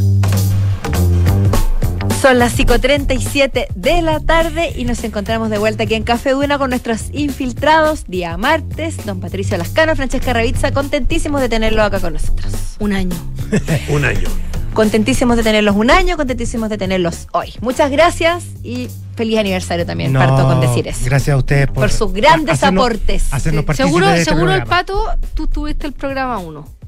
Son 2.22 2.38
las 2.38 2.60
5.37 2.60 3.68
de 3.74 4.02
la 4.02 4.20
tarde 4.20 4.74
y 4.76 4.84
nos 4.84 5.02
encontramos 5.06 5.50
de 5.50 5.58
vuelta 5.60 5.84
aquí 5.84 5.94
en 5.96 6.04
Café 6.04 6.32
Duna 6.32 6.58
con 6.58 6.72
nuestros 6.72 7.04
infiltrados 7.14 8.04
día 8.08 8.36
martes, 8.36 8.98
don 9.06 9.22
Patricio 9.22 9.58
Lascano, 9.58 9.96
Francesca 9.96 10.34
Ravizza, 10.34 10.74
contentísimos 10.74 11.40
de 11.40 11.48
tenerlo 11.48 11.84
acá 11.84 12.02
con 12.02 12.12
nosotros. 12.12 12.52
Un 12.80 12.92
año. 12.92 13.16
Un 13.88 14.04
año. 14.04 14.28
Contentísimos 14.74 15.38
de 15.38 15.44
tenerlos 15.44 15.76
un 15.78 15.90
año, 15.92 16.18
contentísimos 16.18 16.70
de 16.70 16.78
tenerlos 16.78 17.28
hoy. 17.32 17.54
Muchas 17.62 17.90
gracias 17.92 18.44
y 18.62 18.90
feliz 19.16 19.40
aniversario 19.40 19.86
también, 19.86 20.12
No, 20.12 20.20
parto 20.20 20.44
con 20.46 20.60
decir 20.60 20.86
eso. 20.90 21.00
Gracias 21.06 21.34
a 21.34 21.38
ustedes 21.38 21.68
por, 21.68 21.76
Por 21.76 21.92
sus 21.92 22.12
grandes 22.12 22.56
hacernos- 22.62 22.86
aportes. 22.86 23.34
Hacernos 23.34 23.64
partícipes 23.64 23.88
Seguro, 23.90 24.08
de 24.10 24.20
este 24.20 24.32
seguro 24.32 24.54
el 24.54 24.64
pato, 24.64 25.06
tú 25.34 25.48
tuviste 25.48 25.88
el 25.88 25.94
programa 25.94 26.38
1. 26.40 26.79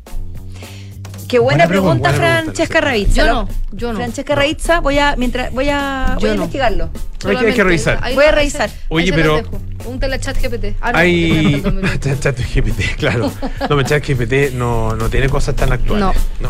Qué 1.32 1.40
buena, 1.40 1.64
Buena 1.66 1.70
pregunta, 1.70 2.10
pregunta, 2.10 2.20
buena 2.28 2.42
Francesca 2.44 2.82
Ravizza. 2.82 3.14
Yo 3.26 3.26
no, 3.26 3.48
yo 3.72 3.94
no. 3.94 4.00
Francesca 4.00 4.36
Ravizza, 4.36 4.80
voy 4.82 5.00
a, 5.00 5.16
mientras, 5.16 5.54
voy 5.54 5.70
a, 5.70 6.18
voy 6.20 6.26
a 6.30 6.34
no. 6.34 6.36
investigarlo. 6.36 6.90
Hay 7.26 7.38
que- 7.38 7.46
hay 7.48 7.54
que 7.54 7.64
revisar. 7.64 8.14
Voy 8.14 8.26
a 8.26 8.32
revisar. 8.34 8.70
Oye, 8.90 9.14
pero-. 9.14 9.42
Pregúntale 9.82 10.16
a 10.16 10.20
ChatGPT. 10.20 10.66
Ah, 10.82 10.92
no, 10.92 10.98
Hay. 11.00 11.60
porque 11.64 11.72
no, 11.76 11.82
no, 11.82 11.82
no, 11.82 11.94
no. 11.94 12.16
Chat 12.20 12.40
GPT, 12.40 12.96
claro. 12.98 13.32
No, 13.70 13.76
me 13.76 13.84
chat 13.84 14.06
GPT 14.08 14.54
no, 14.54 14.96
no 14.96 15.10
tiene 15.10 15.28
cosas 15.30 15.56
tan 15.56 15.72
actuales. 15.72 16.16
No. 16.40 16.50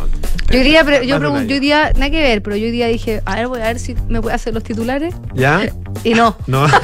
Yo 0.52 0.60
pre- 0.86 1.08
yo 1.08 1.16
Más 1.16 1.22
de 1.22 1.28
un 1.28 1.34
pregun- 1.34 1.38
año. 1.38 1.48
yo 1.48 1.54
hoy 1.56 1.60
día, 1.62 1.92
nada 1.96 2.10
que 2.10 2.22
ver, 2.22 2.42
pero 2.42 2.56
yo 2.58 2.66
hoy 2.66 2.72
día 2.72 2.88
dije, 2.88 3.22
a 3.26 3.36
ver, 3.36 3.48
voy 3.48 3.62
a 3.62 3.66
ver 3.68 3.80
si 3.80 3.96
me 4.10 4.22
puede 4.22 4.36
hacer 4.36 4.54
los 4.54 4.64
titulares. 4.64 5.14
¿Ya? 5.34 5.70
Y 6.04 6.14
no. 6.14 6.36
No. 6.48 6.68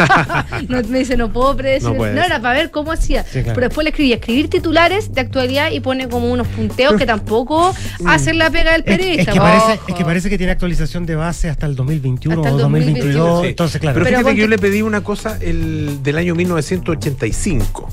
No, 0.70 0.82
me 0.88 1.00
dice, 1.00 1.18
no 1.18 1.32
puedo 1.32 1.56
predecir. 1.56 1.90
No 1.90 1.96
No, 1.98 2.06
era 2.24 2.42
para 2.42 2.58
ver 2.60 2.72
cómo 2.72 2.92
hacía. 2.92 3.24
Sí, 3.24 3.42
claro. 3.44 3.54
Pero 3.56 3.68
después 3.68 3.84
le 3.84 3.90
escribí, 3.90 4.14
escribir 4.14 4.50
titulares 4.50 5.14
de 5.14 5.22
actualidad 5.22 5.72
y 5.72 5.80
pone 5.80 6.08
como 6.08 6.32
unos 6.32 6.48
punteos 6.48 6.96
que 6.96 7.06
tampoco 7.06 7.74
hacen 8.06 8.38
la 8.38 8.50
pega 8.50 8.72
del 8.74 8.82
Es, 8.86 8.88
es 8.92 8.98
periodista. 8.98 9.32
que 9.34 9.40
parece, 9.40 9.66
Ojo. 9.74 9.84
es 9.88 9.96
que 9.96 10.06
parece 10.06 10.30
que 10.30 10.38
tiene 10.38 10.52
actualización 10.54 11.06
de 11.06 11.16
base 11.16 11.50
hasta 11.50 11.66
el 11.66 11.76
2021 11.76 12.38
Hasta 12.42 12.50
el 12.50 12.56
o 12.56 12.58
2022. 12.60 13.16
2022. 13.16 13.42
Sí. 13.42 13.48
Entonces, 13.50 13.82
claro. 13.82 13.94
Pero, 13.96 14.06
Pero 14.06 14.18
fíjate 14.20 14.36
que 14.36 14.42
yo 14.42 14.48
le 14.48 14.58
pedí 14.58 14.82
una 14.82 15.02
cosa 15.02 15.38
el, 15.42 16.02
del 16.04 16.18
año 16.18 16.36
1985. 16.38 17.90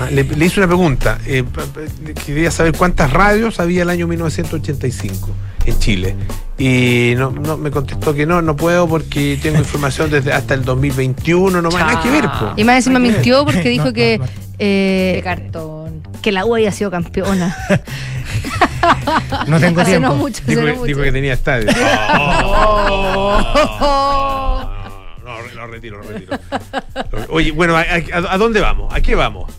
Ah, 0.00 0.08
Le, 0.12 0.22
le 0.22 0.44
hice 0.46 0.60
una 0.60 0.66
pregunta. 0.68 1.18
eh, 1.26 1.44
quería 2.24 2.50
saber 2.52 2.72
cuántas 2.76 3.12
radios 3.12 3.58
había 3.58 3.82
el 3.82 3.90
año 3.90 4.06
1985 4.06 5.28
en 5.64 5.78
Chile. 5.78 6.14
Y 6.56 7.14
no, 7.16 7.30
no 7.30 7.56
me 7.56 7.70
contestó 7.70 8.14
que 8.14 8.26
no, 8.26 8.42
no 8.42 8.56
puedo 8.56 8.88
porque 8.88 9.38
tengo 9.42 9.58
información 9.58 10.10
desde 10.10 10.32
hasta 10.32 10.54
el 10.54 10.64
2021, 10.64 11.60
no 11.62 11.70
más 11.70 11.80
nada 11.86 12.00
que 12.02 12.10
ver. 12.10 12.24
po. 12.24 12.52
Y 12.56 12.64
más 12.64 12.76
encima 12.76 12.98
mintió 12.98 13.44
porque 13.44 13.68
dijo 13.68 13.86
No, 13.86 13.92
que, 13.92 14.18
no, 14.18 14.26
eh, 14.58 15.12
De 15.16 15.22
cartón. 15.22 16.02
que 16.22 16.32
la 16.32 16.44
U 16.44 16.54
había 16.54 16.72
sido 16.72 16.90
campeona. 16.90 17.56
No 19.48 19.58
tengo 19.60 19.84
tiempo. 19.84 20.14
mucho, 20.14 20.40
hace 20.42 20.50
Dijo, 20.54 20.64
que, 20.64 20.72
mucho. 20.72 20.84
dijo 20.86 21.02
que 21.02 21.12
tenía 21.12 21.32
estadio. 21.34 21.68
Oh. 23.80 24.57
Retiro, 25.68 25.98
lo 26.02 26.08
retiro. 26.10 26.38
Oye, 27.30 27.50
bueno, 27.52 27.76
¿a, 27.76 27.82
a- 27.82 28.32
a 28.34 28.38
dónde 28.38 28.60
vamos? 28.60 28.92
¿A 28.92 29.00
qué 29.00 29.14
vamos? 29.14 29.50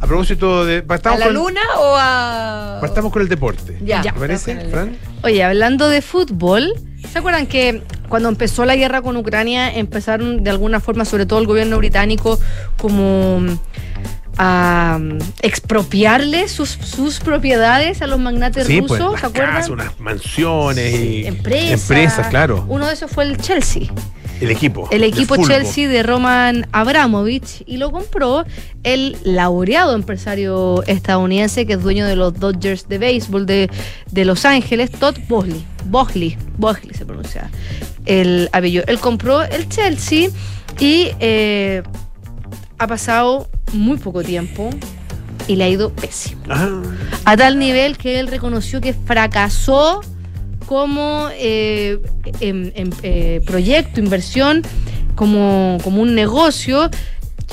A 0.00 0.06
propósito 0.06 0.64
de. 0.66 0.84
¿A 0.88 1.16
la 1.16 1.26
con, 1.26 1.34
luna 1.34 1.60
o 1.78 1.96
a.? 1.98 2.78
partamos 2.80 3.12
con 3.12 3.22
el 3.22 3.28
deporte. 3.28 3.78
Ya. 3.82 4.02
¿Te 4.02 4.12
parece, 4.12 4.52
el 4.52 4.70
Fran? 4.70 4.96
Oye, 5.22 5.42
hablando 5.42 5.88
de 5.88 6.02
fútbol, 6.02 6.72
¿se 7.10 7.18
acuerdan 7.18 7.46
que 7.46 7.82
cuando 8.08 8.28
empezó 8.28 8.64
la 8.66 8.76
guerra 8.76 9.00
con 9.02 9.16
Ucrania 9.16 9.72
empezaron 9.74 10.44
de 10.44 10.50
alguna 10.50 10.80
forma, 10.80 11.04
sobre 11.06 11.24
todo 11.26 11.38
el 11.38 11.46
gobierno 11.46 11.78
británico, 11.78 12.38
como 12.76 13.40
a 14.38 14.98
expropiarle 15.40 16.46
sus, 16.48 16.68
sus 16.68 17.20
propiedades 17.20 18.02
a 18.02 18.06
los 18.06 18.18
magnates 18.18 18.66
Sí, 18.66 18.82
pues, 18.82 19.00
rusos? 19.00 19.12
las 19.12 19.20
¿Se 19.22 19.26
acuerdan? 19.28 19.54
casas, 19.54 19.70
unas 19.70 19.98
mansiones 19.98 20.94
y 20.94 21.26
Empresas. 21.26 21.80
empresas, 21.80 22.26
claro. 22.28 22.66
Uno 22.68 22.86
de 22.86 22.92
esos 22.92 23.10
fue 23.10 23.24
el 23.24 23.38
Chelsea. 23.38 23.84
El 24.40 24.50
equipo. 24.50 24.88
El 24.90 25.02
equipo. 25.04 25.36
Chelsea 25.36 25.88
de 25.88 26.02
Roman 26.02 26.66
Abramovich 26.72 27.62
y 27.66 27.78
lo 27.78 27.90
compró 27.90 28.44
el 28.82 29.16
laureado 29.24 29.94
empresario 29.94 30.82
estadounidense 30.86 31.66
que 31.66 31.74
es 31.74 31.82
dueño 31.82 32.06
de 32.06 32.16
los 32.16 32.38
Dodgers 32.38 32.88
de 32.88 32.98
béisbol 32.98 33.46
de, 33.46 33.70
de 34.10 34.24
Los 34.24 34.44
Ángeles, 34.44 34.90
Todd 34.90 35.16
Bosley. 35.28 35.64
Bosley, 35.86 36.36
Bosley 36.58 36.94
se 36.94 37.06
pronuncia 37.06 37.50
el 38.04 38.48
apellido. 38.52 38.84
Él 38.86 38.98
compró 38.98 39.42
el 39.42 39.68
Chelsea 39.68 40.30
y 40.78 41.10
eh, 41.20 41.82
ha 42.78 42.86
pasado 42.86 43.48
muy 43.72 43.98
poco 43.98 44.22
tiempo 44.22 44.70
y 45.48 45.56
le 45.56 45.64
ha 45.64 45.68
ido 45.68 45.90
pésimo. 45.92 46.42
Ajá. 46.48 46.70
A 47.24 47.36
tal 47.36 47.58
nivel 47.58 47.96
que 47.96 48.20
él 48.20 48.28
reconoció 48.28 48.80
que 48.80 48.92
fracasó 48.92 50.00
como 50.66 51.28
eh, 51.32 51.98
em- 52.40 52.72
em- 52.74 52.90
eh, 53.02 53.40
proyecto, 53.46 54.00
inversión, 54.00 54.62
como, 55.14 55.78
como 55.82 56.02
un 56.02 56.14
negocio. 56.14 56.90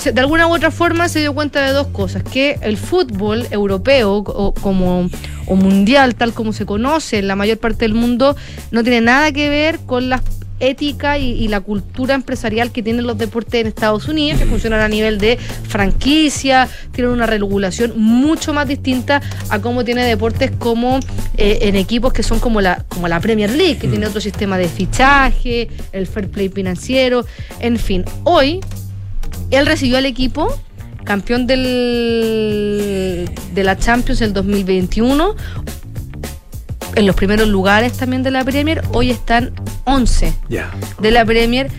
De 0.03 0.20
alguna 0.20 0.47
u 0.47 0.53
otra 0.55 0.72
forma 0.72 1.07
se 1.07 1.20
dio 1.20 1.36
cuenta 1.36 1.64
de 1.64 1.72
dos 1.72 1.88
cosas, 1.88 2.24
que 2.24 2.57
el 2.61 2.78
fútbol 2.78 3.45
europeo 3.51 4.16
o, 4.16 4.53
como, 4.55 5.07
o 5.45 5.55
mundial, 5.55 6.16
tal 6.16 6.34
como 6.34 6.51
se 6.51 6.66
conoce 6.66 7.20
en 7.20 7.28
la 7.28 7.36
mayor 7.36 7.59
parte 7.59 7.86
del 7.86 7.93
mundo, 7.93 8.36
no 8.72 8.82
tiene 8.82 9.01
nada 9.01 9.32
que 9.32 9.49
ver 9.49 9.78
con 9.86 10.09
la 10.09 10.22
ética 10.60 11.18
y, 11.18 11.32
y 11.32 11.47
la 11.47 11.62
cultura 11.62 12.16
empresarial 12.16 12.72
que 12.72 12.84
tienen 12.84 13.06
los 13.06 13.18
deportes 13.18 13.62
en 13.62 13.68
Estados 13.68 14.08
Unidos, 14.08 14.39
que 14.39 14.45
funcionan 14.45 14.82
a 14.82 14.88
nivel 14.88 15.18
de 15.18 15.38
franquicia, 15.38 16.70
tienen 16.91 17.12
una 17.12 17.26
regulación 17.26 17.93
mucho 17.95 18.54
más 18.54 18.68
distinta 18.68 19.22
a 19.49 19.60
cómo 19.60 19.84
tiene 19.84 20.06
deportes 20.06 20.51
como 20.58 20.99
eh, 21.38 21.60
en 21.62 21.76
equipos 21.76 22.14
que 22.14 22.24
son 22.24 22.39
como 22.39 22.62
la, 22.62 22.86
como 22.88 23.08
la 23.08 23.20
Premier 23.20 23.49
League, 23.49 23.78
que 23.78 23.88
tiene 23.88 24.08
otro 24.08 24.22
sistema 24.22 24.58
de 24.58 24.68
fichaje, 24.68 25.70
el 25.91 26.08
fair 26.08 26.30
play 26.30 26.49
financiero, 26.49 27.26
en 27.60 27.78
fin. 27.78 28.06
Hoy 28.24 28.62
él 29.51 29.66
recibió 29.66 29.97
al 29.97 30.06
equipo 30.06 30.56
campeón 31.04 31.47
del, 31.47 33.30
de 33.54 33.64
la 33.64 33.78
Champions 33.78 34.22
el 34.22 34.34
2021. 34.34 35.36
En 36.95 37.07
los 37.07 37.15
primeros 37.15 37.47
lugares 37.47 37.93
también 37.93 38.21
de 38.23 38.31
la 38.31 38.43
Premier, 38.43 38.83
hoy 38.93 39.09
están 39.09 39.51
11 39.85 40.33
Ya. 40.49 40.69
de 40.99 41.11
la 41.11 41.25
Premier 41.25 41.69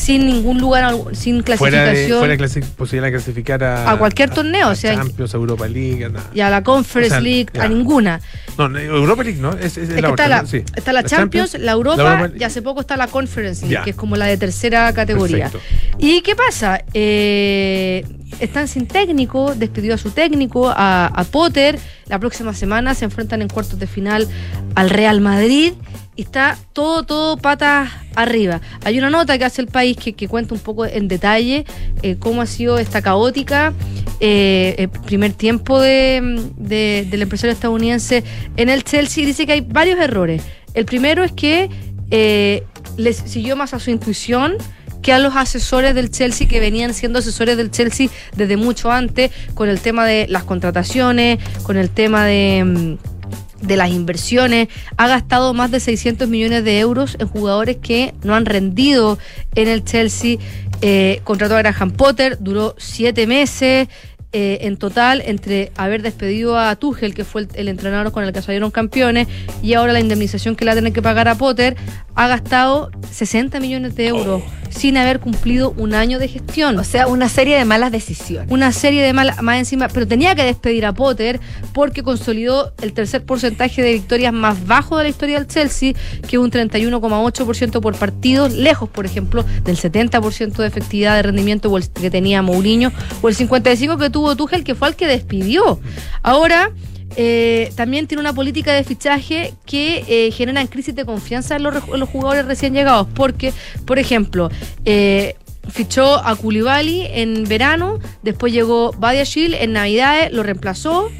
sin 0.00 0.26
ningún 0.26 0.58
lugar, 0.58 0.94
sin 1.12 1.42
Fuera 1.44 1.84
de, 1.84 1.92
clasificación 2.06 2.18
fuera 2.20 2.36
de 2.36 2.38
clasi- 2.42 2.64
posibilidad 2.74 3.06
de 3.08 3.12
clasificar 3.12 3.64
a, 3.64 3.90
a 3.90 3.98
cualquier 3.98 4.30
torneo, 4.30 4.70
o 4.70 4.74
sea, 4.74 4.94
Champions, 4.94 5.34
Europa 5.34 5.68
League, 5.68 6.08
nada. 6.08 6.24
y 6.32 6.40
a 6.40 6.48
la 6.48 6.62
Conference 6.62 7.08
O 7.08 7.16
sea, 7.16 7.20
League, 7.20 7.48
ya. 7.52 7.64
a 7.64 7.68
ninguna. 7.68 8.20
No, 8.56 8.68
no, 8.68 8.78
Europa 8.78 9.22
League 9.24 9.38
no, 9.40 9.52
es, 9.52 9.76
es 9.76 9.90
Es 9.90 9.90
la 9.90 10.08
que 10.08 10.12
otra, 10.12 10.24
está, 10.24 10.28
la, 10.28 10.42
¿no? 10.42 10.48
Sí. 10.48 10.64
está 10.74 10.92
la 10.94 11.02
Champions, 11.04 11.54
la 11.58 11.72
Europa, 11.72 12.02
la 12.02 12.12
Europa- 12.20 12.34
y 12.38 12.44
hace 12.44 12.62
poco 12.62 12.80
está 12.80 12.96
la 12.96 13.08
Conference 13.08 13.60
League, 13.62 13.74
Ya. 13.74 13.84
que 13.84 13.90
es 13.90 13.96
como 13.96 14.16
la 14.16 14.24
de 14.26 14.36
tercera 14.38 14.90
categoría. 14.94 15.50
Perfecto. 15.50 15.96
¿Y 15.98 16.22
qué 16.22 16.34
pasa? 16.34 16.82
Eh, 16.94 18.04
están 18.40 18.68
sin 18.68 18.86
técnico, 18.86 19.54
despidió 19.54 19.94
a 19.94 19.98
su 19.98 20.10
técnico, 20.12 20.70
a, 20.70 21.06
a 21.06 21.24
Potter. 21.24 21.78
La 22.06 22.18
próxima 22.18 22.54
semana 22.54 22.94
se 22.94 23.04
enfrentan 23.04 23.42
en 23.42 23.48
cuartos 23.48 23.78
de 23.78 23.86
final 23.86 24.26
al 24.74 24.88
Real 24.90 25.20
Madrid. 25.20 25.74
Y 26.20 26.24
está 26.24 26.58
todo, 26.74 27.02
todo 27.04 27.38
patas 27.38 27.88
arriba. 28.14 28.60
Hay 28.84 28.98
una 28.98 29.08
nota 29.08 29.38
que 29.38 29.46
hace 29.46 29.62
el 29.62 29.68
país 29.68 29.96
que, 29.96 30.12
que 30.12 30.28
cuenta 30.28 30.52
un 30.52 30.60
poco 30.60 30.84
en 30.84 31.08
detalle 31.08 31.64
eh, 32.02 32.16
cómo 32.18 32.42
ha 32.42 32.46
sido 32.46 32.78
esta 32.78 33.00
caótica 33.00 33.72
eh, 34.20 34.74
eh, 34.76 34.88
primer 35.06 35.32
tiempo 35.32 35.80
de, 35.80 36.42
de- 36.58 37.06
del 37.10 37.22
empresario 37.22 37.54
estadounidense 37.54 38.22
en 38.58 38.68
el 38.68 38.84
Chelsea. 38.84 39.24
Dice 39.24 39.46
que 39.46 39.52
hay 39.52 39.60
varios 39.62 39.98
errores. 39.98 40.42
El 40.74 40.84
primero 40.84 41.24
es 41.24 41.32
que 41.32 41.70
eh, 42.10 42.64
les 42.98 43.16
siguió 43.16 43.56
más 43.56 43.72
a 43.72 43.80
su 43.80 43.90
intuición 43.90 44.56
que 45.00 45.14
a 45.14 45.18
los 45.18 45.34
asesores 45.36 45.94
del 45.94 46.10
Chelsea 46.10 46.46
que 46.46 46.60
venían 46.60 46.92
siendo 46.92 47.20
asesores 47.20 47.56
del 47.56 47.70
Chelsea 47.70 48.08
desde 48.36 48.58
mucho 48.58 48.92
antes 48.92 49.30
con 49.54 49.70
el 49.70 49.80
tema 49.80 50.04
de 50.04 50.26
las 50.28 50.44
contrataciones, 50.44 51.38
con 51.62 51.78
el 51.78 51.88
tema 51.88 52.26
de, 52.26 52.62
mm, 52.66 53.19
de 53.60 53.76
las 53.76 53.90
inversiones. 53.90 54.68
Ha 54.96 55.08
gastado 55.08 55.54
más 55.54 55.70
de 55.70 55.80
600 55.80 56.28
millones 56.28 56.64
de 56.64 56.78
euros 56.78 57.16
en 57.18 57.28
jugadores 57.28 57.76
que 57.76 58.14
no 58.22 58.34
han 58.34 58.46
rendido 58.46 59.18
en 59.54 59.68
el 59.68 59.84
Chelsea. 59.84 60.38
Eh, 60.82 61.20
contrató 61.24 61.56
a 61.56 61.62
Graham 61.62 61.90
Potter, 61.90 62.38
duró 62.40 62.74
siete 62.78 63.26
meses. 63.26 63.88
Eh, 64.32 64.58
en 64.62 64.76
total, 64.76 65.22
entre 65.26 65.72
haber 65.76 66.02
despedido 66.02 66.58
a 66.58 66.76
Tuchel, 66.76 67.14
que 67.14 67.24
fue 67.24 67.42
el, 67.42 67.48
el 67.54 67.68
entrenador 67.68 68.12
con 68.12 68.24
el 68.24 68.32
que 68.32 68.42
salieron 68.42 68.70
campeones, 68.70 69.26
y 69.62 69.74
ahora 69.74 69.92
la 69.92 70.00
indemnización 70.00 70.54
que 70.54 70.64
le 70.64 70.70
va 70.70 70.72
a 70.72 70.76
tener 70.76 70.92
que 70.92 71.02
pagar 71.02 71.26
a 71.28 71.34
Potter, 71.34 71.76
ha 72.14 72.28
gastado 72.28 72.90
60 73.10 73.58
millones 73.60 73.94
de 73.96 74.08
euros 74.08 74.42
sin 74.70 74.96
haber 74.96 75.20
cumplido 75.20 75.74
un 75.76 75.94
año 75.94 76.18
de 76.18 76.28
gestión. 76.28 76.78
O 76.78 76.84
sea, 76.84 77.06
una 77.06 77.28
serie 77.28 77.56
de 77.56 77.64
malas 77.64 77.92
decisiones. 77.92 78.50
Una 78.50 78.72
serie 78.72 79.02
de 79.02 79.12
malas, 79.12 79.42
más 79.42 79.58
encima, 79.58 79.88
pero 79.88 80.06
tenía 80.06 80.34
que 80.34 80.44
despedir 80.44 80.86
a 80.86 80.92
Potter 80.92 81.40
porque 81.72 82.02
consolidó 82.02 82.72
el 82.80 82.92
tercer 82.92 83.24
porcentaje 83.24 83.82
de 83.82 83.92
victorias 83.92 84.32
más 84.32 84.66
bajo 84.66 84.96
de 84.96 85.04
la 85.04 85.08
historia 85.08 85.38
del 85.38 85.48
Chelsea, 85.48 85.94
que 86.28 86.36
es 86.36 86.42
un 86.42 86.50
31,8% 86.50 87.80
por 87.80 87.96
partido, 87.96 88.48
lejos, 88.48 88.88
por 88.88 89.06
ejemplo, 89.06 89.44
del 89.64 89.76
70% 89.76 90.52
de 90.56 90.66
efectividad 90.66 91.16
de 91.16 91.22
rendimiento 91.22 91.74
que 91.94 92.10
tenía 92.10 92.42
Mourinho, 92.42 92.92
o 93.22 93.28
el 93.28 93.36
55% 93.36 93.98
que 93.98 94.10
tuvo 94.10 94.19
Tuchel, 94.36 94.64
que 94.64 94.74
fue 94.74 94.88
el 94.88 94.96
que 94.96 95.06
despidió. 95.06 95.80
Ahora, 96.22 96.70
eh, 97.16 97.72
también 97.74 98.06
tiene 98.06 98.20
una 98.20 98.32
política 98.32 98.72
de 98.72 98.84
fichaje 98.84 99.54
que 99.66 100.04
eh, 100.06 100.30
generan 100.30 100.68
crisis 100.68 100.94
de 100.94 101.04
confianza 101.04 101.56
en 101.56 101.64
los, 101.64 101.88
los 101.88 102.08
jugadores 102.08 102.46
recién 102.46 102.72
llegados, 102.72 103.08
porque, 103.14 103.52
por 103.84 103.98
ejemplo, 103.98 104.50
eh, 104.84 105.36
fichó 105.68 106.16
a 106.24 106.36
Koulibaly 106.36 107.06
en 107.10 107.44
verano, 107.44 107.98
después 108.22 108.52
llegó 108.52 108.92
Badiashile 108.92 109.62
en 109.62 109.72
Navidades, 109.72 110.32
lo 110.32 110.42
reemplazó. 110.42 111.10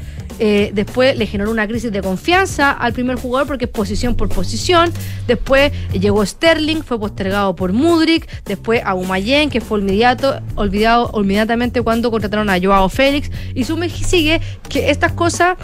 Eh, 0.43 0.71
después 0.73 1.15
le 1.15 1.27
generó 1.27 1.51
una 1.51 1.67
crisis 1.67 1.91
de 1.91 2.01
confianza 2.01 2.71
al 2.71 2.93
primer 2.93 3.15
jugador 3.15 3.45
porque 3.47 3.65
es 3.65 3.71
posición 3.71 4.15
por 4.15 4.27
posición. 4.27 4.91
Después 5.27 5.71
llegó 5.93 6.25
Sterling, 6.25 6.81
fue 6.81 6.99
postergado 6.99 7.55
por 7.55 7.73
Mudrik. 7.73 8.27
Después 8.45 8.81
a 8.83 8.95
Humayén, 8.95 9.51
que 9.51 9.61
fue 9.61 9.77
olvidado, 9.77 10.41
olvidado 10.55 11.11
inmediatamente 11.21 11.83
cuando 11.83 12.09
contrataron 12.09 12.49
a 12.49 12.59
Joao 12.59 12.89
Félix. 12.89 13.29
Y 13.53 13.65
sume 13.65 13.85
y 13.85 13.89
sigue 13.91 14.41
que 14.67 14.89
estas 14.89 15.11
cosas 15.11 15.57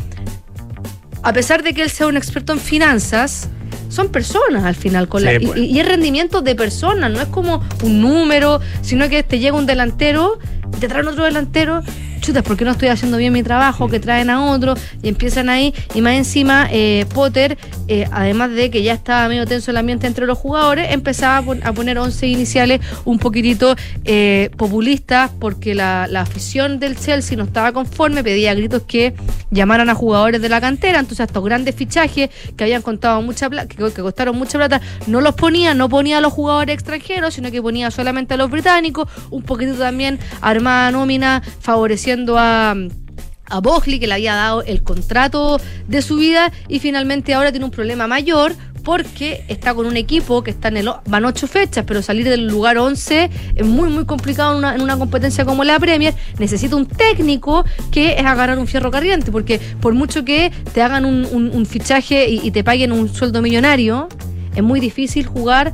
a 1.23 1.33
pesar 1.33 1.63
de 1.63 1.73
que 1.73 1.81
él 1.81 1.89
sea 1.89 2.07
un 2.07 2.15
experto 2.15 2.53
en 2.53 2.59
finanzas, 2.59 3.49
son 3.89 4.09
personas 4.09 4.63
al 4.63 4.75
final. 4.75 5.07
Con 5.07 5.23
la- 5.23 5.31
Sí, 5.39 5.45
pues. 5.47 5.57
y, 5.59 5.65
y 5.65 5.79
es 5.79 5.87
rendimiento 5.87 6.41
de 6.41 6.55
personas, 6.55 7.09
no 7.11 7.19
es 7.19 7.27
como 7.29 7.63
un 7.83 7.99
número, 8.01 8.61
sino 8.81 9.09
que 9.09 9.23
te 9.23 9.39
llega 9.39 9.57
un 9.57 9.65
delantero, 9.65 10.37
te 10.79 10.87
traen 10.87 11.07
otro 11.07 11.23
delantero. 11.23 11.81
Chutas, 12.19 12.43
¿por 12.43 12.57
qué 12.57 12.65
no 12.65 12.71
estoy 12.71 12.89
haciendo 12.89 13.17
bien 13.17 13.31
mi 13.33 13.43
trabajo? 13.43 13.87
Que 13.87 13.99
traen 13.99 14.29
a 14.29 14.45
otro 14.51 14.73
y 15.01 15.07
empiezan 15.09 15.49
ahí. 15.49 15.73
Y 15.93 16.01
más 16.01 16.13
encima, 16.13 16.67
eh, 16.71 17.05
Potter, 17.13 17.57
eh, 17.87 18.05
además 18.11 18.51
de 18.51 18.69
que 18.69 18.83
ya 18.83 18.93
estaba 18.93 19.27
medio 19.29 19.45
tenso 19.45 19.71
el 19.71 19.77
ambiente 19.77 20.07
entre 20.07 20.25
los 20.25 20.37
jugadores, 20.37 20.91
empezaba 20.91 21.37
a, 21.37 21.41
pon- 21.43 21.61
a 21.63 21.73
poner 21.73 21.97
11 21.97 22.27
iniciales 22.27 22.81
un 23.05 23.19
poquitito 23.19 23.75
eh, 24.03 24.49
populistas 24.57 25.31
porque 25.39 25.75
la, 25.75 26.07
la 26.07 26.21
afición 26.21 26.79
del 26.79 26.97
Chelsea 26.99 27.37
no 27.37 27.45
estaba 27.45 27.71
conforme, 27.71 28.23
pedía 28.23 28.53
gritos 28.53 28.83
que 28.87 29.13
llamaran 29.51 29.89
a 29.89 29.95
jugadores 29.95 30.41
de 30.41 30.49
la 30.49 30.59
cantera. 30.59 30.99
Entonces, 30.99 31.25
estos 31.27 31.43
grandes 31.43 31.75
fichajes 31.75 32.29
que 32.55 32.63
habían 32.63 32.81
contado 32.81 33.21
mucha 33.21 33.49
plata, 33.49 33.67
que, 33.67 33.77
que 33.77 34.01
costaron 34.01 34.37
mucha 34.37 34.57
plata, 34.57 34.81
no 35.07 35.21
los 35.21 35.35
ponía, 35.35 35.73
no 35.73 35.87
ponía 35.89 36.17
a 36.17 36.21
los 36.21 36.33
jugadores 36.33 36.73
extranjeros, 36.73 37.33
sino 37.33 37.51
que 37.51 37.61
ponía 37.61 37.91
solamente 37.91 38.33
a 38.33 38.37
los 38.37 38.49
británicos, 38.49 39.07
un 39.29 39.43
poquitito 39.43 39.77
también 39.77 40.19
armada 40.41 40.91
nómina, 40.91 41.41
favoreciendo 42.07 42.37
a 42.37 42.75
a 43.49 43.61
Bosley, 43.61 43.97
que 43.97 44.07
le 44.07 44.13
había 44.13 44.35
dado 44.35 44.61
el 44.63 44.83
contrato 44.83 45.57
de 45.87 46.01
su 46.01 46.17
vida, 46.17 46.51
y 46.67 46.79
finalmente 46.79 47.33
ahora 47.33 47.49
tiene 47.49 47.63
un 47.63 47.71
problema 47.71 48.05
mayor 48.05 48.53
porque 48.83 49.45
está 49.47 49.73
con 49.73 49.85
un 49.85 49.95
equipo 49.95 50.43
que 50.43 50.51
está 50.51 50.67
en 50.67 50.77
el, 50.77 50.89
van 51.05 51.23
ocho 51.23 51.47
fechas, 51.47 51.85
pero 51.87 52.01
salir 52.01 52.27
del 52.27 52.45
lugar 52.45 52.77
11 52.77 53.29
es 53.55 53.65
muy, 53.65 53.89
muy 53.89 54.03
complicado 54.03 54.51
en 54.51 54.57
una, 54.57 54.75
en 54.75 54.81
una 54.81 54.97
competencia 54.97 55.45
como 55.45 55.63
la 55.63 55.79
Premier. 55.79 56.13
Necesita 56.39 56.75
un 56.75 56.87
técnico 56.87 57.63
que 57.89 58.15
es 58.15 58.25
agarrar 58.25 58.59
un 58.59 58.67
fierro 58.67 58.91
corriente, 58.91 59.31
porque 59.31 59.61
por 59.79 59.93
mucho 59.93 60.25
que 60.25 60.51
te 60.73 60.81
hagan 60.81 61.05
un 61.05 61.65
fichaje 61.65 62.29
y, 62.29 62.45
y 62.45 62.51
te 62.51 62.65
paguen 62.65 62.91
un 62.91 63.07
sueldo 63.07 63.41
millonario, 63.41 64.09
es 64.57 64.63
muy 64.63 64.81
difícil 64.81 65.25
jugar 65.25 65.71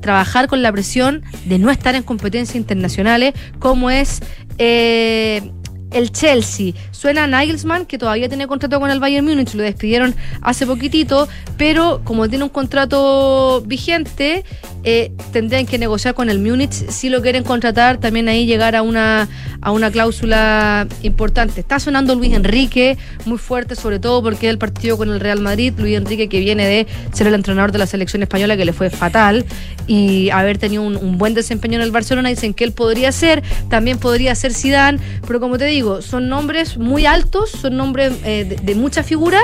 trabajar 0.00 0.48
con 0.48 0.62
la 0.62 0.70
presión 0.72 1.22
de 1.46 1.58
no 1.58 1.70
estar 1.70 1.94
en 1.94 2.02
competencias 2.02 2.56
internacionales 2.56 3.32
como 3.58 3.90
es 3.90 4.20
eh, 4.58 5.50
el 5.94 6.12
Chelsea. 6.12 6.74
Suena 6.90 7.24
a 7.24 7.26
Nagelsmann, 7.26 7.86
que 7.86 7.96
todavía 7.96 8.28
tiene 8.28 8.46
contrato 8.46 8.78
con 8.78 8.90
el 8.90 9.00
Bayern 9.00 9.24
Múnich, 9.24 9.54
lo 9.54 9.62
despidieron 9.62 10.14
hace 10.42 10.66
poquitito, 10.66 11.28
pero 11.56 12.02
como 12.04 12.28
tiene 12.28 12.44
un 12.44 12.50
contrato 12.50 13.62
vigente, 13.62 14.44
eh, 14.84 15.12
tendrían 15.32 15.66
que 15.66 15.78
negociar 15.78 16.14
con 16.14 16.28
el 16.28 16.38
Múnich 16.38 16.72
si 16.72 17.08
lo 17.08 17.22
quieren 17.22 17.42
contratar, 17.42 17.98
también 17.98 18.28
ahí 18.28 18.46
llegar 18.46 18.76
a 18.76 18.82
una, 18.82 19.28
a 19.60 19.72
una 19.72 19.90
cláusula 19.90 20.86
importante. 21.02 21.60
Está 21.60 21.80
sonando 21.80 22.14
Luis 22.14 22.32
Enrique, 22.34 22.98
muy 23.24 23.38
fuerte, 23.38 23.76
sobre 23.76 23.98
todo 23.98 24.22
porque 24.22 24.48
el 24.48 24.58
partido 24.58 24.96
con 24.96 25.10
el 25.10 25.20
Real 25.20 25.40
Madrid, 25.40 25.72
Luis 25.78 25.96
Enrique 25.96 26.28
que 26.28 26.38
viene 26.40 26.66
de 26.66 26.86
ser 27.12 27.26
el 27.26 27.34
entrenador 27.34 27.72
de 27.72 27.78
la 27.78 27.86
selección 27.86 28.22
española, 28.22 28.56
que 28.56 28.64
le 28.64 28.72
fue 28.72 28.90
fatal, 28.90 29.44
y 29.86 30.30
haber 30.30 30.58
tenido 30.58 30.82
un, 30.82 30.96
un 30.96 31.18
buen 31.18 31.34
desempeño 31.34 31.76
en 31.76 31.82
el 31.82 31.90
Barcelona, 31.90 32.28
dicen 32.28 32.54
que 32.54 32.64
él 32.64 32.72
podría 32.72 33.10
ser, 33.12 33.42
también 33.68 33.98
podría 33.98 34.34
ser 34.34 34.52
Zidane, 34.52 34.98
pero 35.26 35.40
como 35.40 35.58
te 35.58 35.64
digo, 35.64 36.02
son 36.02 36.28
nombres 36.28 36.76
muy 36.76 37.06
altos, 37.06 37.50
son 37.50 37.76
nombres 37.76 38.12
eh, 38.24 38.44
de, 38.44 38.56
de 38.56 38.74
mucha 38.74 39.02
figura, 39.02 39.40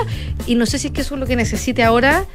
y 0.46 0.54
no 0.54 0.66
sé 0.66 0.78
si 0.78 0.88
es 0.88 0.92
que 0.92 1.00
eso 1.00 1.14
es 1.14 1.20
lo 1.20 1.26
que 1.26 1.36
necesite 1.36 1.82
ahora 1.82 2.26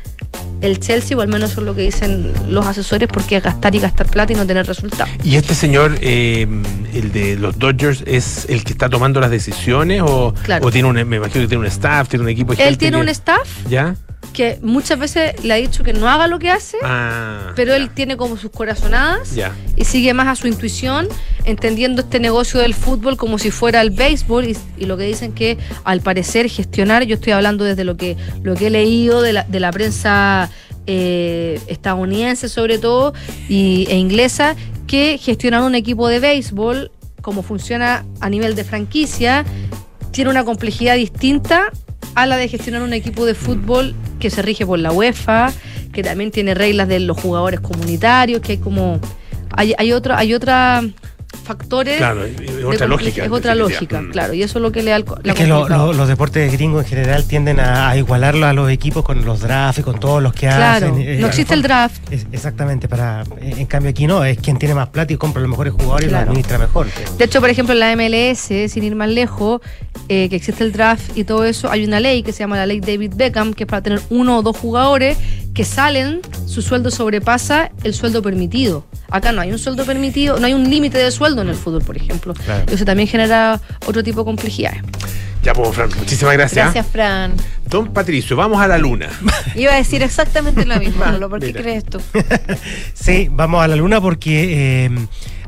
el 0.62 0.80
Chelsea, 0.80 1.18
o 1.18 1.22
al 1.22 1.28
menos 1.28 1.52
eso 1.52 1.62
es 1.62 1.66
lo 1.66 1.76
que 1.76 1.84
dicen 1.84 2.32
los 2.50 2.66
asesores, 2.66 2.95
porque 3.08 3.38
es 3.38 3.44
gastar 3.44 3.76
y 3.76 3.80
gastar 3.80 4.08
plata 4.08 4.34
y 4.34 4.36
no 4.36 4.46
tener 4.46 4.66
resultados. 4.66 5.10
¿Y 5.24 5.36
este 5.36 5.54
señor, 5.56 5.98
eh, 6.02 6.48
el 6.94 7.12
de 7.12 7.36
los 7.36 7.58
Dodgers, 7.60 8.04
es 8.08 8.46
el 8.50 8.64
que 8.64 8.72
está 8.74 8.90
tomando 8.90 9.20
las 9.20 9.30
decisiones 9.32 10.02
o, 10.04 10.34
Claro. 10.44 10.66
o 10.66 10.72
tiene 10.72 10.88
un, 10.88 10.96
me 11.08 11.18
imagino 11.18 11.42
que 11.44 11.48
tiene 11.48 11.58
un 11.62 11.66
staff, 11.68 12.08
tiene 12.10 12.24
un 12.24 12.30
equipo 12.30 12.54
de 12.56 12.62
Él 12.64 12.70
gente 12.70 12.80
tiene 12.80 12.98
que- 12.98 13.02
un 13.04 13.10
staff 13.10 13.48
¿Ya? 13.70 13.96
Que 14.34 14.60
muchas 14.62 15.00
veces 15.00 15.44
le 15.44 15.54
ha 15.54 15.58
dicho 15.58 15.84
que 15.84 15.94
no 15.94 16.10
haga 16.10 16.28
lo 16.28 16.40
que 16.40 16.50
hace, 16.50 16.78
Ah, 16.84 17.54
pero 17.56 17.74
él 17.74 17.90
tiene 17.90 18.18
como 18.18 18.38
sus 18.38 18.52
corazonadas 18.52 19.36
y 19.76 19.86
sigue 19.86 20.14
más 20.14 20.28
a 20.28 20.36
su 20.36 20.48
intuición, 20.48 21.08
entendiendo 21.44 22.02
este 22.02 22.20
negocio 22.20 22.60
del 22.60 22.74
fútbol 22.74 23.18
como 23.18 23.38
si 23.38 23.52
fuera 23.52 23.82
el 23.82 23.92
béisbol 23.92 24.46
y, 24.46 24.58
y 24.78 24.86
lo 24.86 24.98
que 24.98 25.04
dicen 25.04 25.32
que 25.34 25.58
al 25.84 26.02
parecer 26.02 26.50
gestionar, 26.50 27.04
yo 27.04 27.16
estoy 27.16 27.34
hablando 27.34 27.64
desde 27.64 27.84
lo 27.84 27.98
que, 27.98 28.18
lo 28.44 28.56
que 28.56 28.68
he 28.68 28.70
leído 28.70 29.22
de 29.22 29.34
la, 29.34 29.44
de 29.44 29.60
la 29.60 29.72
prensa 29.72 30.50
eh, 30.88 31.60
estadounidense 31.68 32.48
sobre 32.50 32.78
todo 32.78 33.14
y, 33.50 33.88
e 33.90 33.98
inglesa, 33.98 34.56
que 34.88 35.18
gestionar 35.18 35.64
un 35.64 35.76
equipo 35.76 36.08
de 36.08 36.20
béisbol, 36.20 36.92
como 37.22 37.42
funciona 37.42 38.06
a 38.20 38.30
nivel 38.30 38.56
de 38.56 38.64
franquicia, 38.64 39.46
tiene 40.12 40.30
una 40.30 40.44
complejidad 40.46 40.96
distinta 40.96 41.72
a 42.16 42.26
la 42.26 42.38
de 42.38 42.48
gestionar 42.48 42.82
un 42.82 42.94
equipo 42.94 43.26
de 43.26 43.36
fútbol 43.36 43.94
que 44.20 44.30
se 44.30 44.42
rige 44.42 44.66
por 44.66 44.80
la 44.80 44.92
UEFA, 44.92 45.52
que 45.92 46.02
también 46.02 46.32
tiene 46.32 46.54
reglas 46.54 46.88
de 46.88 47.00
los 47.00 47.20
jugadores 47.20 47.60
comunitarios, 47.60 48.42
que 48.42 48.54
hay 48.54 48.58
como 48.58 49.00
hay, 49.52 49.74
hay 49.78 49.92
otra 49.92 50.18
hay 50.18 50.34
otra 50.34 50.82
factores 51.46 51.98
Claro, 51.98 52.26
es 52.26 52.36
otra 52.66 52.88
lógica, 52.88 53.24
es 53.26 53.32
otra 53.32 53.56
lógica 53.56 54.02
Mm. 54.02 54.12
claro 54.12 54.34
y 54.34 54.44
eso 54.44 54.58
es 54.60 54.62
lo 54.64 54.72
que 54.72 54.82
le 54.84 54.92
da 54.92 54.98
el 54.98 55.06
co- 55.06 55.18
la 55.24 55.34
Es 55.34 55.38
que 55.40 55.48
lo- 55.48 55.60
complicado. 55.60 55.88
lo- 55.88 55.94
los 55.94 56.08
deportes 56.08 56.52
gringos 56.52 56.84
en 56.84 56.90
general 56.90 57.26
tienden 57.26 57.60
a, 57.60 57.90
a 57.90 57.98
igualarlo 57.98 58.46
a 58.48 58.54
los 58.54 58.70
equipos 58.70 59.04
con 59.06 59.24
los 59.24 59.40
drafts 59.42 59.80
y 59.80 59.84
con 59.84 60.00
todos 60.00 60.22
los 60.22 60.34
que 60.34 60.48
Claro, 60.48 60.88
hacen. 60.88 61.00
eh, 61.02 61.18
no 61.20 61.28
existe 61.28 61.54
el 61.54 61.62
draft. 61.62 62.02
Es- 62.12 62.26
exactamente, 62.32 62.88
para 62.90 63.22
eh, 63.42 63.54
en 63.58 63.66
cambio 63.68 63.92
aquí 63.92 64.08
no, 64.08 64.24
es 64.26 64.38
quien 64.40 64.58
tiene 64.58 64.76
más 64.76 64.90
plata 64.90 65.14
y 65.14 65.18
compra 65.18 65.42
los 65.42 65.50
mejores 65.50 65.74
jugadores 65.74 66.10
y 66.10 66.12
los 66.12 66.22
administra 66.22 66.58
mejor. 66.58 66.88
De 67.18 67.24
hecho, 67.26 67.40
por 67.40 67.50
ejemplo, 67.50 67.74
en 67.74 67.80
la 67.80 67.92
MLS, 67.96 68.68
sin 68.70 68.84
ir 68.84 68.96
más 68.96 69.10
lejos, 69.10 69.62
eh, 70.10 70.28
que 70.30 70.36
existe 70.36 70.64
el 70.64 70.72
draft 70.72 71.18
y 71.18 71.24
todo 71.24 71.46
eso, 71.46 71.70
hay 71.72 71.86
una 71.86 72.00
ley 72.00 72.24
que 72.24 72.32
se 72.34 72.40
llama 72.40 72.58
la 72.58 72.66
ley 72.66 72.80
David 72.80 73.14
Beckham, 73.16 73.54
que 73.54 73.64
es 73.64 73.70
para 73.70 73.82
tener 73.82 74.02
uno 74.10 74.40
o 74.40 74.42
dos 74.42 74.58
jugadores 74.58 75.18
que 75.54 75.64
salen, 75.64 76.22
su 76.48 76.62
sueldo 76.62 76.92
sobrepasa 76.92 77.72
el 77.84 77.94
sueldo 77.94 78.22
permitido. 78.22 78.86
Acá 79.10 79.32
no 79.32 79.42
hay 79.42 79.52
un 79.52 79.60
sueldo 79.60 79.86
permitido, 79.86 80.40
no 80.40 80.46
hay 80.46 80.54
un 80.54 80.70
límite 80.70 80.98
de 80.98 81.12
sueldo 81.12 81.42
en 81.42 81.50
el 81.50 81.56
fútbol, 81.56 81.84
por 81.84 81.98
ejemplo. 81.98 82.34
Claro. 82.34 82.64
Eso 82.72 82.86
también 82.86 83.08
genera 83.08 83.60
otro 83.86 84.04
tipo 84.04 84.20
de 84.20 84.26
complejidades. 84.26 84.82
Ya, 85.44 85.54
pues, 85.54 85.76
Fran, 85.76 85.90
muchísimas 85.98 86.34
gracias. 86.34 86.74
Gracias, 86.74 86.88
Fran. 86.88 87.34
Don 87.70 87.94
Patricio, 87.94 88.36
vamos 88.36 88.60
a 88.60 88.68
la 88.68 88.78
luna. 88.78 89.10
Iba 89.56 89.74
a 89.74 89.78
decir 89.78 90.02
exactamente 90.02 90.66
lo 90.66 90.78
mismo, 90.80 91.04
Pablo. 91.04 91.30
¿Por 91.30 91.40
qué 91.40 91.48
Mira. 91.48 91.62
crees 91.62 91.86
tú? 91.86 92.00
Sí, 92.94 93.28
vamos 93.32 93.64
a 93.64 93.68
la 93.68 93.76
luna 93.76 94.02
porque 94.02 94.86
eh, 94.86 94.90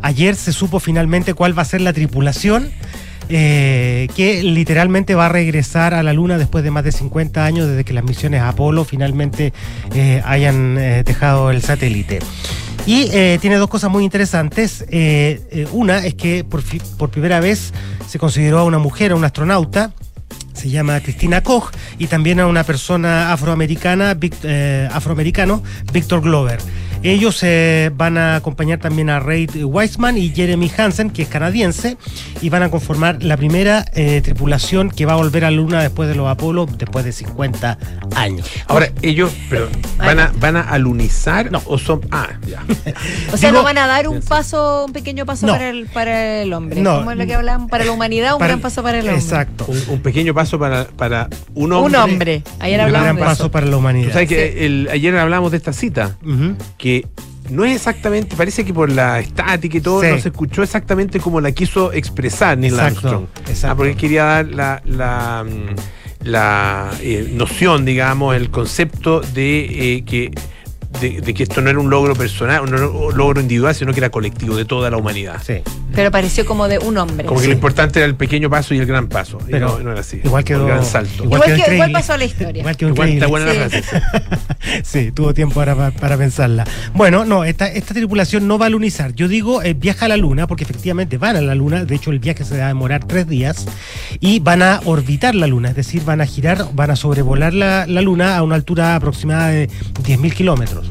ayer 0.01 0.35
se 0.35 0.53
supo 0.53 0.79
finalmente 0.79 1.33
cuál 1.33 1.57
va 1.57 1.63
a 1.63 1.65
ser 1.65 1.81
la 1.81 1.93
tripulación 1.93 2.71
eh, 3.29 4.07
que 4.15 4.41
literalmente 4.41 5.13
va 5.13 5.25
a 5.25 5.29
regresar 5.29 5.93
a 5.93 6.01
la 6.01 6.13
luna 6.13 6.37
después 6.37 6.63
de 6.63 6.71
más 6.71 6.85
de 6.85 6.93
50 6.93 7.43
años 7.43 7.67
desde 7.67 7.83
que 7.83 7.91
las 7.93 8.03
misiones 8.05 8.41
Apolo 8.41 8.85
finalmente 8.85 9.51
eh, 9.93 10.21
hayan 10.23 10.77
eh, 10.77 11.03
dejado 11.03 11.51
el 11.51 11.61
satélite. 11.61 12.19
Y 12.87 13.09
eh, 13.11 13.37
tiene 13.41 13.57
dos 13.57 13.69
cosas 13.69 13.91
muy 13.91 14.03
interesantes. 14.05 14.85
Eh, 14.89 15.41
eh, 15.51 15.67
una 15.73 16.05
es 16.05 16.15
que 16.15 16.43
por, 16.45 16.63
primera 17.11 17.39
vez 17.41 17.73
se 18.07 18.17
consideró 18.17 18.59
a 18.59 18.63
una 18.63 18.79
mujer, 18.79 19.11
a 19.11 19.15
un 19.15 19.25
astronauta, 19.25 19.91
se 20.53 20.69
llama 20.69 20.99
Cristina 21.01 21.43
Koch 21.43 21.71
y 21.99 22.07
también 22.07 22.39
a 22.39 22.47
una 22.47 22.63
persona 22.63 23.33
afroamericana, 23.33 24.15
Vic- 24.15 24.37
eh, 24.43 24.87
afroamericano, 24.91 25.61
Victor 25.91 26.21
Glover. 26.21 26.59
Ellos 27.03 27.39
eh, 27.43 27.91
van 27.95 28.17
a 28.17 28.35
acompañar 28.35 28.79
también 28.79 29.09
a 29.09 29.19
Reid 29.19 29.63
Weissman 29.63 30.17
y 30.17 30.29
Jeremy 30.29 30.71
Hansen, 30.77 31.09
que 31.09 31.21
es 31.23 31.27
canadiense, 31.27 31.97
y 32.41 32.49
van 32.49 32.63
a 32.63 32.69
conformar 32.69 33.23
la 33.23 33.37
primera 33.37 33.85
eh, 33.93 34.21
tripulación 34.23 34.89
que 34.89 35.05
va 35.05 35.13
a 35.13 35.15
volver 35.17 35.45
a 35.45 35.51
la 35.51 35.57
Luna 35.57 35.81
después 35.81 36.09
de 36.09 36.15
los 36.15 36.27
Apolo, 36.27 36.65
después 36.65 37.05
de 37.05 37.11
50 37.11 37.77
años. 38.15 38.47
Ahora, 38.67 38.89
ellos, 39.01 39.31
pero, 39.49 39.69
¿van 39.97 40.19
a, 40.19 40.33
van 40.39 40.57
a 40.57 40.61
alunizar 40.61 41.49
o 41.65 41.77
son. 41.77 42.01
Ah, 42.11 42.29
ya. 42.47 42.63
O 43.33 43.37
sea, 43.37 43.49
Digo- 43.51 43.59
no 43.59 43.63
van 43.63 43.77
a 43.77 43.87
dar 43.87 44.07
un 44.07 44.21
paso, 44.21 44.85
un 44.85 44.93
pequeño 44.93 45.25
paso 45.25 45.45
No. 45.45 45.53
para, 45.53 45.69
el, 45.69 45.85
para 45.87 46.41
el 46.41 46.53
hombre. 46.53 46.81
No. 46.81 46.99
Como 46.99 47.11
es 47.11 47.17
lo 47.17 47.25
que 47.25 47.33
hablan 47.35 47.67
para 47.67 47.85
la 47.85 47.91
humanidad, 47.91 48.33
un 48.33 48.39
Para- 48.39 48.49
gran 48.53 48.61
paso 48.61 48.81
para 48.83 48.99
el 48.99 49.05
hombre. 49.07 49.21
Exacto. 49.21 49.65
Un, 49.67 49.81
un 49.89 49.99
pequeño 50.01 50.33
paso 50.33 50.57
para, 50.59 50.85
para 50.85 51.29
un 51.53 51.71
Un 51.73 51.73
hombre. 51.95 51.99
hombre. 51.99 52.43
Ayer 52.59 52.79
Un 52.79 52.85
hablamos 52.85 53.03
gran 53.05 53.15
de 53.17 53.21
paso 53.21 53.43
eso. 53.43 53.51
para 53.51 53.65
la 53.67 53.77
humanidad. 53.77 54.07
Tú 54.07 54.13
sabes 54.13 54.29
que 54.29 54.65
el- 54.65 54.89
ayer 54.91 55.15
hablamos 55.17 55.51
de 55.51 55.57
esta 55.57 55.73
cita, 55.73 56.15
que 56.77 56.86
no 57.49 57.63
es 57.63 57.75
exactamente, 57.75 58.35
parece 58.35 58.65
que 58.65 58.73
por 58.73 58.91
la 58.91 59.19
estática 59.19 59.77
y 59.77 59.81
todo, 59.81 60.01
Sí. 60.01 60.07
no 60.09 60.19
se 60.19 60.29
escuchó 60.29 60.63
exactamente 60.63 61.19
como 61.19 61.39
la 61.39 61.51
quiso 61.53 61.93
expresar 61.93 62.57
Neil 62.57 62.73
Exacto, 62.73 63.07
Armstrong. 63.07 63.25
exacto. 63.49 63.67
Ah, 63.71 63.75
porque 63.75 63.95
quería 63.95 64.23
dar 64.25 64.47
la, 64.47 64.81
la, 64.85 65.45
mm, 65.47 66.25
la, 66.27 66.91
eh, 67.01 67.31
noción, 67.33 67.85
digamos, 67.85 68.35
el 68.35 68.49
concepto 68.49 69.21
de 69.21 69.95
eh, 69.95 70.03
que 70.05 70.31
de, 70.99 71.21
de 71.21 71.33
que 71.33 71.43
esto 71.43 71.61
no 71.61 71.69
era 71.69 71.79
un 71.79 71.89
logro 71.89 72.15
personal, 72.15 72.61
un 72.61 72.71
logro- 72.71 73.39
individual, 73.41 73.73
sino 73.75 73.93
que 73.93 73.99
era 73.99 74.09
colectivo 74.09 74.55
de 74.55 74.65
toda 74.65 74.89
la 74.89 74.97
humanidad. 74.97 75.41
Sí. 75.45 75.55
Pero 75.95 76.11
pareció 76.11 76.45
como 76.45 76.67
de 76.67 76.79
un 76.79 76.97
hombre. 76.97 77.25
Como 77.25 77.39
que 77.39 77.47
lo 77.47 77.53
importante 77.53 77.99
era 77.99 78.05
el 78.05 78.15
pequeño 78.15 78.49
paso 78.49 78.73
y 78.73 78.79
el 78.79 78.85
gran 78.85 79.07
paso. 79.07 79.37
y 79.47 79.51
Pero 79.51 79.77
no, 79.77 79.79
no 79.79 79.91
era 79.91 80.01
así. 80.01 80.21
igual 80.23 80.43
quedó- 80.43 80.61
El 80.61 80.67
gran 80.67 80.85
salto. 80.85 81.23
igual 81.23 81.41
que, 81.43 81.73
igual 81.73 81.91
pasó 81.91 82.13
a 82.13 82.17
la 82.17 82.25
historia. 82.25 82.59
Igual 82.59 82.77
quedó 82.77 82.89
Igual 82.89 83.09
está 83.09 83.27
buena 83.27 83.45
la 83.53 83.69
Sí. 83.69 83.81
frase. 83.81 84.01
Sí, 84.83 85.11
tuvo 85.11 85.33
tiempo 85.33 85.55
para, 85.55 85.91
para 85.91 86.17
pensarla. 86.17 86.65
Bueno, 86.93 87.23
no, 87.25 87.43
esta, 87.45 87.67
esta 87.71 87.93
tripulación 87.93 88.47
no 88.47 88.57
va 88.57 88.65
a 88.65 88.69
lunizar. 88.69 89.13
Yo 89.13 89.27
digo, 89.27 89.61
eh, 89.63 89.73
viaja 89.73 90.05
a 90.05 90.09
la 90.09 90.17
Luna, 90.17 90.45
porque 90.47 90.63
efectivamente 90.65 91.17
van 91.17 91.35
a 91.37 91.41
la 91.41 91.55
Luna. 91.55 91.85
De 91.85 91.95
hecho, 91.95 92.11
el 92.11 92.19
viaje 92.19 92.43
se 92.43 92.57
va 92.57 92.65
a 92.65 92.67
demorar 92.67 93.05
tres 93.05 93.27
días. 93.27 93.65
Y 94.19 94.39
van 94.39 94.61
a 94.61 94.81
orbitar 94.85 95.35
la 95.35 95.47
Luna, 95.47 95.69
es 95.69 95.75
decir, 95.75 96.03
van 96.03 96.19
a 96.21 96.25
girar, 96.25 96.65
van 96.73 96.91
a 96.91 96.95
sobrevolar 96.95 97.53
la, 97.53 97.85
la 97.87 98.01
Luna 98.01 98.35
a 98.37 98.43
una 98.43 98.55
altura 98.55 98.95
aproximada 98.95 99.47
de 99.49 99.69
10.000 100.03 100.33
kilómetros. 100.33 100.86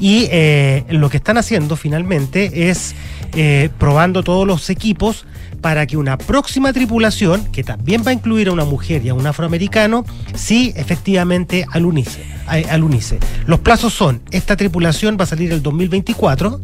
Y 0.00 0.28
eh, 0.30 0.84
lo 0.88 1.10
que 1.10 1.18
están 1.18 1.36
haciendo 1.38 1.76
finalmente 1.76 2.70
es 2.70 2.94
eh, 3.34 3.68
probando 3.78 4.22
todos 4.22 4.46
los 4.46 4.70
equipos 4.70 5.26
para 5.60 5.86
que 5.86 5.98
una 5.98 6.16
próxima 6.16 6.72
tripulación, 6.72 7.44
que 7.52 7.62
también 7.62 8.02
va 8.04 8.10
a 8.10 8.14
incluir 8.14 8.48
a 8.48 8.52
una 8.52 8.64
mujer 8.64 9.04
y 9.04 9.10
a 9.10 9.14
un 9.14 9.26
afroamericano, 9.26 10.06
sí 10.34 10.72
efectivamente 10.74 11.66
alunice. 11.70 12.24
a- 12.46 12.72
alunice. 12.74 13.18
Los 13.46 13.60
plazos 13.60 13.92
son, 13.92 14.22
esta 14.30 14.56
tripulación 14.56 15.16
va 15.20 15.24
a 15.24 15.26
salir 15.26 15.52
el 15.52 15.62
2024 15.62 16.60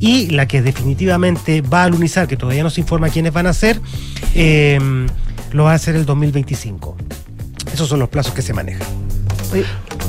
y 0.00 0.26
la 0.30 0.46
que 0.48 0.60
definitivamente 0.60 1.60
va 1.62 1.82
a 1.82 1.84
alunizar, 1.84 2.26
que 2.26 2.36
todavía 2.36 2.64
no 2.64 2.70
se 2.70 2.80
informa 2.80 3.08
quiénes 3.10 3.32
van 3.32 3.46
a 3.46 3.52
ser, 3.52 3.80
eh, 4.34 4.78
lo 5.52 5.64
va 5.64 5.72
a 5.72 5.74
hacer 5.74 5.94
el 5.94 6.04
2025. 6.04 6.96
Esos 7.72 7.88
son 7.88 8.00
los 8.00 8.08
plazos 8.08 8.34
que 8.34 8.42
se 8.42 8.52
manejan. 8.52 8.86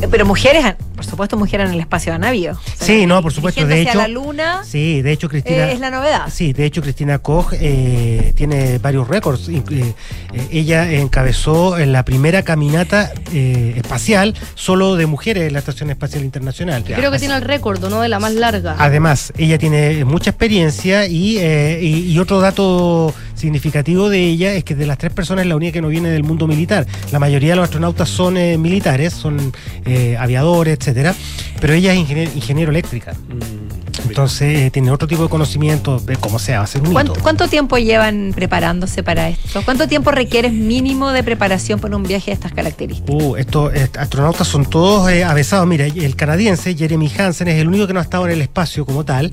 Pero 0.10 0.26
mujeres, 0.26 0.76
por 1.04 1.10
supuesto, 1.12 1.38
mujeres 1.38 1.68
en 1.68 1.74
el 1.76 1.80
espacio 1.82 2.14
de 2.14 2.20
navío. 2.20 2.58
Sí, 2.80 3.06
no, 3.06 3.22
por 3.22 3.34
supuesto. 3.34 3.66
De 3.66 3.82
hecho, 3.82 3.92
a 4.00 4.04
la 4.04 4.08
luna 4.08 4.62
sí, 4.66 5.02
de 5.02 5.12
hecho 5.12 5.28
Cristina. 5.28 5.70
eh, 5.70 5.74
es 5.74 5.80
la 5.82 5.90
novedad. 5.92 6.22
Sí, 6.32 6.54
de 6.54 6.66
hecho 6.66 6.82
Cristina 6.82 7.20
Koch 7.20 7.54
eh, 7.54 8.32
tiene 8.36 8.78
varios 8.78 9.08
récords. 9.08 9.50
Eh, 9.50 9.94
ella 10.52 10.92
encabezó 10.94 11.78
en 11.78 11.92
la 11.92 12.06
primera 12.06 12.44
caminata 12.44 13.12
eh, 13.34 13.74
espacial 13.76 14.34
solo 14.56 14.96
de 14.96 15.06
mujeres 15.06 15.48
en 15.48 15.54
la 15.54 15.60
Estación 15.60 15.90
Espacial 15.90 16.24
Internacional. 16.24 16.84
Creo 16.84 17.12
que 17.12 17.20
tiene 17.20 17.36
el 17.36 17.42
récord, 17.42 17.84
¿no? 17.90 18.02
De 18.02 18.08
la 18.10 18.20
más 18.20 18.34
larga. 18.34 18.76
Además, 18.80 19.34
ella 19.38 19.58
tiene 19.58 20.06
mucha 20.06 20.30
experiencia 20.30 21.06
y, 21.08 21.38
eh, 21.40 21.80
y- 21.82 22.12
y 22.14 22.20
otro 22.20 22.40
dato 22.40 23.14
significativo 23.36 24.10
de 24.10 24.20
ella 24.24 24.54
es 24.54 24.64
que 24.64 24.74
de 24.76 24.86
las 24.86 24.98
tres 24.98 25.12
personas 25.12 25.44
es 25.44 25.50
la 25.50 25.56
única 25.58 25.74
que 25.74 25.82
no 25.82 25.90
viene 25.90 26.10
del 26.10 26.24
mundo 26.24 26.48
militar. 26.48 26.86
La 27.12 27.20
mayoría 27.20 27.50
de 27.52 27.56
los 27.58 27.64
astronautas 27.66 28.08
son 28.10 28.38
eh, 28.38 28.58
militares, 28.58 29.14
son 29.14 29.52
eh, 29.86 30.16
aviadores, 30.18 30.80
pero 31.60 31.74
ella 31.74 31.94
es 31.94 32.00
ingenier- 32.00 32.32
ingeniero 32.36 32.72
eléctrica. 32.72 33.14
Entonces 34.14 34.60
eh, 34.60 34.70
tiene 34.70 34.92
otro 34.92 35.08
tipo 35.08 35.24
de 35.24 35.30
conocimiento 35.30 36.00
de 36.00 36.18
cómo 36.18 36.38
a 36.38 36.40
ser 36.40 36.82
un 36.82 36.88
hito. 36.88 36.94
¿Cuánto, 36.94 37.14
cuánto 37.16 37.48
tiempo 37.48 37.80
llevan 37.80 38.32
preparándose 38.36 39.02
para 39.02 39.30
esto? 39.30 39.64
¿Cuánto 39.66 39.88
tiempo 39.88 40.12
requieres 40.12 40.54
mínimo 40.54 41.12
de 41.12 41.24
preparación 41.24 41.80
para 41.80 41.96
un 41.96 42.04
viaje 42.04 42.28
de 42.28 42.34
estas 42.34 42.54
características? 42.54 43.10
Uh, 43.10 43.36
estos 43.38 43.74
eh, 43.74 43.90
astronautas 43.98 44.48
son 44.48 44.66
todos 44.66 45.10
eh, 45.10 45.24
avesados. 45.24 45.66
Mira, 45.66 45.88
el 45.88 46.16
canadiense 46.16 46.76
Jeremy 46.76 47.12
Hansen 47.18 47.48
es 47.48 47.60
el 47.60 47.68
único 47.68 47.88
que 47.88 47.94
no 47.94 48.02
ha 48.02 48.04
estado 48.04 48.28
en 48.28 48.34
el 48.34 48.42
espacio 48.42 48.86
como 48.86 49.04
tal, 49.04 49.32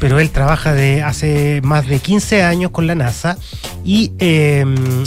pero 0.00 0.18
él 0.18 0.30
trabaja 0.30 0.72
de 0.74 1.02
hace 1.02 1.60
más 1.62 1.86
de 1.86 1.98
15 1.98 2.42
años 2.42 2.70
con 2.70 2.86
la 2.86 2.94
NASA 2.94 3.36
y, 3.84 4.12
eh, 4.18 4.64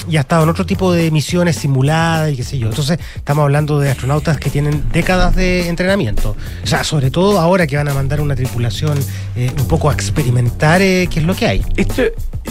y 0.08 0.18
ha 0.18 0.22
estado 0.22 0.44
en 0.44 0.50
otro 0.50 0.66
tipo 0.66 0.94
de 0.94 1.12
misiones 1.12 1.56
simuladas 1.56 2.32
y 2.32 2.36
qué 2.36 2.44
sé 2.44 2.60
yo. 2.60 2.70
Entonces, 2.70 3.00
estamos 3.16 3.44
hablando 3.44 3.80
de 3.80 3.90
astronautas 3.90 4.38
que 4.38 4.50
tienen 4.50 4.84
décadas 4.92 5.36
de 5.36 5.68
entrenamiento. 5.68 6.36
O 6.64 6.68
sea, 6.68 6.84
sobre 6.84 7.10
todo 7.10 7.40
ahora 7.40 7.68
que 7.68 7.76
van 7.76 7.90
a 7.90 7.94
mandar 7.94 8.22
una 8.22 8.36
tripulación 8.36 9.00
eh, 9.36 9.52
un 9.58 9.68
poco 9.68 9.90
a 9.90 9.94
experimentar 9.94 10.82
eh, 10.82 11.08
qué 11.10 11.20
es 11.20 11.26
lo 11.26 11.36
que 11.36 11.48
hay. 11.48 11.62
Esto, 11.78 12.04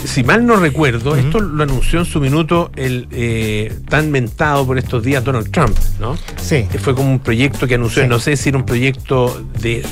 si 0.04 0.24
mal 0.24 0.44
no 0.46 0.56
recuerdo, 0.56 1.16
esto 1.16 1.40
lo 1.40 1.62
anunció 1.62 2.00
en 2.00 2.04
su 2.06 2.20
minuto 2.20 2.70
el 2.76 3.06
eh, 3.12 3.72
tan 3.88 4.10
mentado 4.10 4.66
por 4.66 4.78
estos 4.78 5.02
días 5.02 5.22
Donald 5.24 5.50
Trump, 5.50 5.76
¿no? 6.00 6.16
Sí. 6.40 6.66
Que 6.70 6.78
fue 6.78 6.94
como 6.94 7.10
un 7.10 7.18
proyecto 7.20 7.66
que 7.66 7.74
anunció, 7.74 8.02
Sí. 8.02 8.08
no 8.08 8.18
sé 8.18 8.36
si 8.36 8.48
era 8.48 8.58
un 8.58 8.64
proyecto 8.66 9.42
de, 9.60 9.82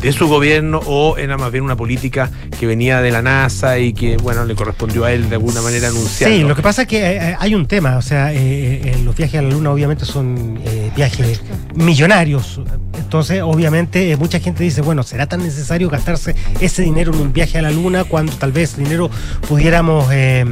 de, 0.00 0.12
su 0.12 0.28
gobierno 0.28 0.80
o 0.86 1.16
era 1.16 1.36
más 1.36 1.52
bien 1.52 1.64
una 1.64 1.76
política 1.76 2.30
que 2.58 2.66
venía 2.66 3.00
de 3.00 3.10
la 3.10 3.22
NASA 3.22 3.78
y 3.78 3.92
que, 3.92 4.16
bueno, 4.16 4.44
le 4.44 4.54
correspondió 4.54 5.04
a 5.04 5.12
él 5.12 5.28
de 5.28 5.36
alguna 5.36 5.60
manera 5.62 5.88
anunciar. 5.88 6.30
Sí, 6.30 6.42
lo 6.42 6.54
que 6.54 6.62
pasa 6.62 6.82
es 6.82 6.88
que 6.88 7.16
eh, 7.16 7.36
hay 7.38 7.54
un 7.54 7.66
tema, 7.66 7.96
o 7.96 8.02
sea, 8.02 8.32
eh, 8.32 8.38
eh, 8.38 9.00
los 9.04 9.16
viajes 9.16 9.38
a 9.38 9.42
la 9.42 9.50
Luna 9.50 9.70
obviamente 9.70 10.04
son 10.04 10.60
viajes 10.94 11.42
millonarios, 11.74 12.60
entonces 12.98 13.42
obviamente 13.42 14.16
mucha 14.16 14.40
gente 14.40 14.64
dice, 14.64 14.80
bueno, 14.80 15.02
¿será 15.02 15.26
tan 15.26 15.42
necesario 15.42 15.88
gastarse 15.88 16.34
ese 16.60 16.82
dinero 16.82 17.12
en 17.12 17.20
un 17.20 17.32
viaje 17.32 17.58
a 17.58 17.62
la 17.62 17.70
Luna 17.70 18.04
cuando 18.04 18.32
tal 18.32 18.52
vez 18.52 18.76
dinero 18.76 19.10
pudiéramos 19.48 20.08
eh, 20.12 20.44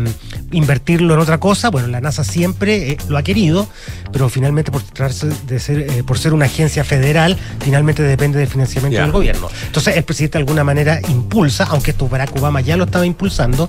invertirlo 0.55 1.15
en 1.15 1.21
otra 1.21 1.39
cosa? 1.39 1.71
Bueno, 1.71 1.89
la 1.89 2.01
NASA 2.01 2.25
siempre 2.25 2.93
eh, 2.93 2.97
lo 3.09 3.19
ha 3.19 3.23
querido, 3.23 3.67
pero 4.13 4.29
finalmente 4.29 4.71
por 4.73 4.83
tratarse 4.83 5.29
de 5.47 5.59
ser, 5.61 5.81
eh, 5.81 6.03
por 6.05 6.19
ser 6.19 6.33
una 6.35 6.47
agencia 6.47 6.85
federal, 6.85 7.37
finalmente 7.61 8.03
depende 8.03 8.39
del 8.39 8.49
financiamiento 8.49 9.01
del 9.01 9.13
gobierno. 9.13 9.49
Entonces 9.67 9.97
el 9.97 10.05
presidente 10.05 10.39
de 10.39 10.43
alguna 10.43 10.65
manera 10.65 11.01
impulsa, 11.09 11.65
aunque 11.71 11.91
esto 11.91 12.09
Barack 12.09 12.35
Obama 12.37 12.61
ya 12.61 12.77
lo 12.77 12.85
estaba 12.85 13.07
impulsando, 13.07 13.69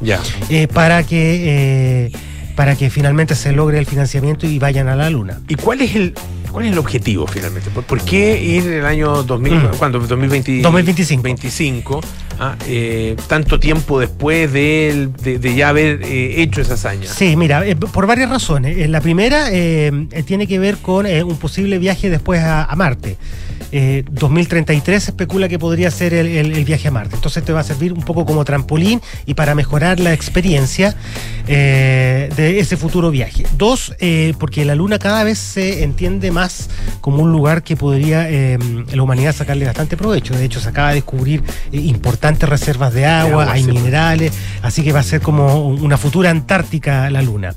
eh, 0.49 0.67
para 0.67 1.03
que 1.03 2.11
para 2.55 2.75
que 2.77 2.89
finalmente 2.89 3.35
se 3.35 3.51
logre 3.51 3.79
el 3.79 3.85
financiamiento 3.85 4.47
y 4.47 4.59
vayan 4.59 4.87
a 4.87 4.95
la 4.95 5.09
luna. 5.09 5.41
¿Y 5.47 5.55
cuál 5.55 5.81
es 5.81 5.93
el 5.95 6.13
cuál 6.51 6.65
es 6.67 6.71
el 6.71 6.77
objetivo 6.77 7.27
finalmente? 7.27 7.69
¿Por, 7.69 7.83
por 7.83 7.99
qué 8.01 8.41
ir 8.41 8.65
en 8.65 8.73
el 8.75 8.85
año 8.85 9.23
2000, 9.23 9.53
Mm. 9.55 9.67
¿cuándo? 9.77 9.99
2020 9.99 10.61
2025. 10.61 11.21
25, 11.21 12.01
ah, 12.39 12.55
eh, 12.67 13.15
tanto 13.27 13.59
tiempo 13.59 13.99
después 13.99 14.51
de, 14.53 14.89
él- 14.89 15.13
de, 15.13 15.55
ya 15.55 15.69
haber 15.69 16.01
eh, 16.03 16.41
hecho 16.41 16.61
esa 16.61 16.73
hazaña? 16.75 17.07
Sí, 17.07 17.35
mira, 17.35 17.65
eh, 17.65 17.75
por 17.75 18.07
varias 18.07 18.29
razones. 18.29 18.89
La 18.89 19.01
primera 19.01 19.49
tiene 20.25 20.47
que 20.47 20.59
ver 20.59 20.77
con 20.77 21.05
un 21.05 21.37
posible 21.37 21.77
viaje 21.79 22.09
después 22.09 22.41
a, 22.41 22.73
Marte. 22.75 23.17
Eh, 23.71 24.03
2033 24.11 25.03
se 25.03 25.11
especula 25.11 25.49
que 25.49 25.57
podría 25.59 25.89
ser 25.91 26.13
el, 26.13 26.27
el- 26.27 26.65
viaje 26.65 26.87
a 26.87 26.91
Marte. 26.91 27.15
Entonces 27.15 27.43
te 27.43 27.51
va 27.53 27.59
a 27.61 27.63
servir 27.63 27.93
un 27.93 28.01
poco 28.01 28.25
como 28.25 28.43
trampolín 28.45 29.01
y 29.25 29.33
para 29.33 29.55
mejorar 29.55 29.99
la 29.99 30.13
experiencia 30.13 30.95
de 31.47 32.59
ese 32.59 32.77
futuro 32.77 33.11
viaje. 33.11 33.45
Dos, 33.57 33.93
porque 34.39 34.65
la 34.65 34.75
Luna 34.75 34.99
cada 34.99 35.23
vez 35.23 35.37
se 35.37 35.83
entiende 35.83 36.31
más 36.31 36.69
como 37.01 37.21
un 37.23 37.31
lugar 37.31 37.63
que 37.63 37.75
podría 37.75 38.27
la 38.27 39.03
humanidad 39.03 39.35
sacarle 39.35 39.65
bastante 39.65 39.97
provecho. 39.97 40.33
De 40.35 40.45
hecho, 40.45 40.59
se 40.59 40.69
acaba 40.69 40.89
de 40.89 40.95
descubrir 40.95 41.43
eh, 41.71 41.77
importantes 42.25 42.49
reservas 42.49 42.93
de 42.93 43.05
agua, 43.05 43.43
agua, 43.43 43.53
hay 43.53 43.61
sí, 43.63 43.69
pues. 43.69 43.83
minerales, 43.83 44.33
así 44.63 44.83
que 44.83 44.91
va 44.91 44.99
a 45.01 45.03
ser 45.03 45.21
como 45.21 45.67
una 45.69 45.97
futura 45.97 46.29
Antártica 46.31 47.09
la 47.11 47.21
Luna. 47.21 47.53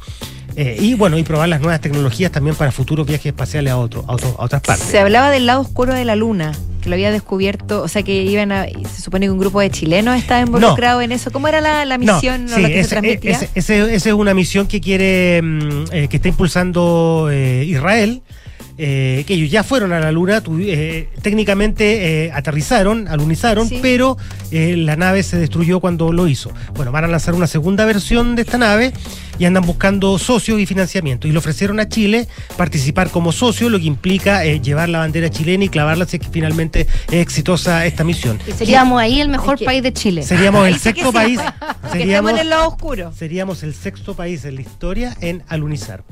Eh, 0.57 0.77
y 0.81 0.95
bueno, 0.95 1.17
y 1.17 1.23
probar 1.23 1.49
las 1.49 1.61
nuevas 1.61 1.81
tecnologías 1.81 2.33
también 2.33 2.57
para 2.57 2.73
futuros 2.73 3.07
viajes 3.07 3.27
espaciales 3.27 3.73
a, 3.73 3.79
otro, 3.79 4.05
a, 4.09 4.15
otro- 4.15 4.35
a 4.39 4.45
otras 4.45 4.61
partes. 4.61 4.87
Se 4.89 4.99
hablaba 4.99 5.31
del 5.31 5.47
lado 5.47 5.61
oscuro 5.61 5.95
de 5.95 6.05
la 6.05 6.17
luna, 6.17 6.53
que 6.83 6.89
lo 6.89 6.97
había 6.97 7.13
descubierto, 7.13 7.81
o 7.83 7.87
sea 7.89 8.03
que 8.03 8.25
iban 8.25 8.51
a, 8.51 8.65
se 8.65 9.01
supone 9.03 9.27
que 9.27 9.31
un 9.31 9.39
grupo 9.39 9.61
de 9.61 9.71
chilenos 9.71 10.19
estaba 10.19 10.41
involucrado 10.41 11.01
en 11.01 11.13
eso. 11.13 11.31
¿Cómo 11.31 11.47
era 11.49 11.61
la, 11.61 11.85
la 11.85 11.97
misión 11.97 12.47
No, 12.47 12.57
sí, 12.57 12.63
la 12.63 12.69
que 12.69 12.75
se 12.75 12.81
ese- 12.81 12.89
transmitía? 12.91 13.31
ese- 13.31 13.51
ese- 13.55 13.95
esa 13.95 14.09
es 14.09 14.15
una 14.15 14.35
misión 14.35 14.67
que 14.67 14.81
quiere, 14.81 15.41
mm, 15.43 15.85
eh, 15.93 16.09
que 16.09 16.17
está 16.17 16.29
impulsando 16.29 17.29
eh, 17.31 17.65
Israel. 17.65 18.23
Eh, 18.79 19.25
que 19.27 19.35
ellos 19.35 19.51
ya 19.51 19.63
fueron 19.65 19.93
a 19.93 19.99
la 20.01 20.13
Luna, 20.13 20.41
tu- 20.41 20.59
eh, 20.61 21.09
técnicamente 21.21 22.27
eh, 22.27 22.33
aterrizaron, 22.33 23.09
alunizaron, 23.09 23.69
Sí. 23.69 23.81
pero 23.83 24.17
eh, 24.51 24.77
la 24.77 24.97
nave 24.97 25.23
se 25.23 25.37
destruyó 25.37 25.81
cuando 25.81 26.13
lo 26.13 26.29
hizo. 26.29 26.51
Bueno, 26.75 26.93
van 26.93 27.05
a 27.05 27.09
lanzar 27.09 27.35
una 27.35 27.47
segunda 27.49 27.85
versión 27.85 28.37
de 28.37 28.43
esta 28.43 28.57
nave 28.57 28.93
y 29.39 29.45
andan 29.45 29.65
buscando 29.67 30.19
socios 30.19 30.61
y 30.61 30.67
financiamiento. 30.67 31.29
Y 31.29 31.33
le 31.33 31.39
ofrecieron 31.39 31.79
a 31.81 31.89
Chile 31.89 32.27
participar 32.57 33.11
como 33.11 33.33
socio, 33.33 33.69
lo 33.69 33.79
que 33.79 33.87
implica 33.87 34.45
eh, 34.45 34.61
llevar 34.61 34.89
la 34.89 34.99
bandera 34.99 35.29
chilena 35.31 35.65
y 35.65 35.69
clavarla 35.69 36.07
si 36.07 36.17
es 36.17 36.23
que 36.23 36.29
finalmente 36.31 36.87
es 37.09 37.15
exitosa 37.15 37.85
esta 37.87 38.05
misión. 38.05 38.39
Y 38.47 38.53
seríamos 38.53 39.01
ahí 39.01 39.21
el 39.21 39.29
mejor 39.29 39.59
país 39.65 39.83
de 39.83 39.93
Chile. 39.93 40.23
Seríamos 40.23 40.67
el 40.69 40.79
sexto 40.81 41.07
sí, 41.09 41.13
país. 41.13 41.41
estamos 41.95 42.31
en 42.33 42.39
el 42.39 42.49
lado 42.49 42.69
oscuro. 42.69 43.13
Seríamos 43.17 43.63
el 43.63 43.75
sexto 43.75 44.15
país 44.15 44.45
en 44.45 44.55
la 44.57 44.61
historia 44.61 45.17
en 45.21 45.43
alunizar. 45.49 46.03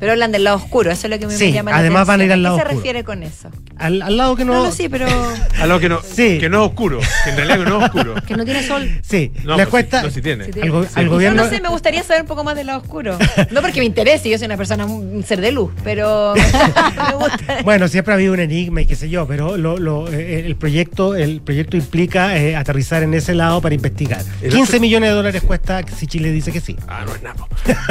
Pero 0.00 0.12
hablan 0.12 0.30
del 0.32 0.44
lado 0.44 0.56
oscuro, 0.58 0.90
eso 0.92 1.06
es 1.06 1.10
lo 1.10 1.18
que 1.18 1.26
me 1.26 1.34
Sí, 1.36 1.52
llama 1.52 1.72
la 1.72 1.78
además 1.78 2.06
van 2.06 2.20
a 2.20 2.24
ir 2.24 2.30
atención. 2.32 2.38
al 2.38 2.42
lado 2.42 2.56
¿A 2.56 2.58
qué 2.58 2.62
se 2.62 2.68
oscuro. 2.68 2.78
refiere 2.82 3.04
con 3.04 3.22
eso? 3.24 3.50
Al, 3.78 4.02
al 4.02 4.16
lado 4.16 4.36
que 4.36 4.44
no. 4.44 4.52
No, 4.54 4.64
no, 4.64 4.72
sí, 4.72 4.88
pero... 4.88 5.06
A 5.60 5.66
lo 5.66 5.80
que 5.80 5.88
no, 5.88 6.00
Sí. 6.02 6.38
que 6.38 6.48
no 6.48 6.62
es 6.64 6.68
oscuro, 6.70 7.00
que 7.24 7.30
en 7.30 7.36
realidad 7.36 7.58
que 7.58 7.64
no 7.70 7.78
es 7.78 7.84
oscuro. 7.84 8.14
Que 8.28 8.36
no 8.36 8.44
tiene 8.44 8.62
sol. 8.62 8.88
Sí, 9.02 9.32
No, 9.44 9.56
les 9.56 9.66
pues 9.66 9.86
cuesta. 9.86 10.00
sí, 10.00 10.06
no, 10.06 10.12
sí 10.12 10.22
tiene. 10.22 10.44
Sí 10.52 10.60
al, 10.60 10.70
go- 10.70 10.84
Sí. 10.84 10.90
al 10.94 11.04
No, 11.06 11.10
gobierno. 11.12 11.42
no 11.44 11.50
sé, 11.50 11.60
me 11.60 11.68
gustaría 11.68 12.02
saber 12.04 12.22
un 12.22 12.28
poco 12.28 12.44
más 12.44 12.54
del 12.56 12.66
lado 12.68 12.80
oscuro. 12.80 13.18
No 13.50 13.60
porque 13.60 13.80
me 13.80 13.86
interese, 13.86 14.28
yo 14.30 14.38
soy 14.38 14.46
una 14.46 14.56
persona, 14.56 14.84
un 14.86 15.24
ser 15.24 15.40
de 15.40 15.50
luz, 15.52 15.72
pero 15.82 16.34
me 17.08 17.14
gusta. 17.14 17.62
Bueno, 17.64 17.88
siempre 17.88 18.12
ha 18.12 18.16
habido 18.16 18.32
un 18.34 18.40
enigma 18.40 18.82
y 18.82 18.86
qué 18.86 18.94
sé 18.96 19.08
yo, 19.08 19.26
pero 19.26 19.56
lo, 19.56 19.78
lo, 19.78 20.08
eh, 20.12 20.44
el 20.46 20.54
proyecto 20.56 21.16
el 21.16 21.40
proyecto 21.40 21.76
implica 21.76 22.36
eh, 22.36 22.54
aterrizar 22.56 23.02
en 23.02 23.14
ese 23.14 23.34
lado 23.34 23.60
para 23.60 23.74
investigar. 23.74 24.20
El 24.42 24.50
15 24.50 24.62
otro- 24.62 24.80
millones 24.80 25.10
de 25.10 25.16
dólares 25.16 25.42
cuesta 25.42 25.82
si 25.96 26.06
Chile 26.06 26.30
dice 26.30 26.52
que 26.52 26.60
sí. 26.60 26.76
Ah, 26.86 27.02
no 27.06 27.14
es 27.14 27.22
nada. 27.22 27.46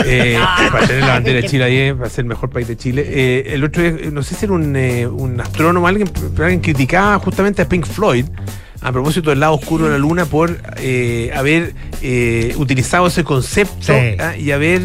Eh, 0.05 0.39
para 0.71 0.87
tener 0.87 1.01
la 1.03 1.13
bandera 1.13 1.41
de 1.41 1.47
Chile 1.47 1.63
ahí, 1.63 1.91
para 1.97 2.09
ser 2.09 2.23
el 2.25 2.29
mejor 2.29 2.49
país 2.49 2.67
de 2.67 2.77
Chile. 2.77 3.03
Eh, 3.07 3.53
el 3.53 3.63
otro 3.63 3.83
día, 3.83 4.09
no 4.11 4.23
sé 4.23 4.35
si 4.35 4.45
era 4.45 4.53
un, 4.53 4.75
eh, 4.75 5.07
un 5.07 5.39
astrónomo, 5.41 5.87
alguien, 5.87 6.09
alguien 6.39 6.59
criticaba 6.61 7.19
justamente 7.19 7.61
a 7.61 7.67
Pink 7.69 7.85
Floyd 7.85 8.25
a 8.81 8.91
propósito 8.91 9.31
del 9.31 9.39
lado 9.39 9.55
oscuro 9.55 9.85
de 9.85 9.91
la 9.91 9.97
luna 9.97 10.25
por 10.25 10.55
eh, 10.77 11.31
haber 11.35 11.73
eh, 12.03 12.53
utilizado 12.57 13.07
ese 13.07 13.23
concepto 13.23 13.75
Sí. 13.81 14.15
ah, 14.19 14.37
y 14.37 14.51
haber 14.51 14.83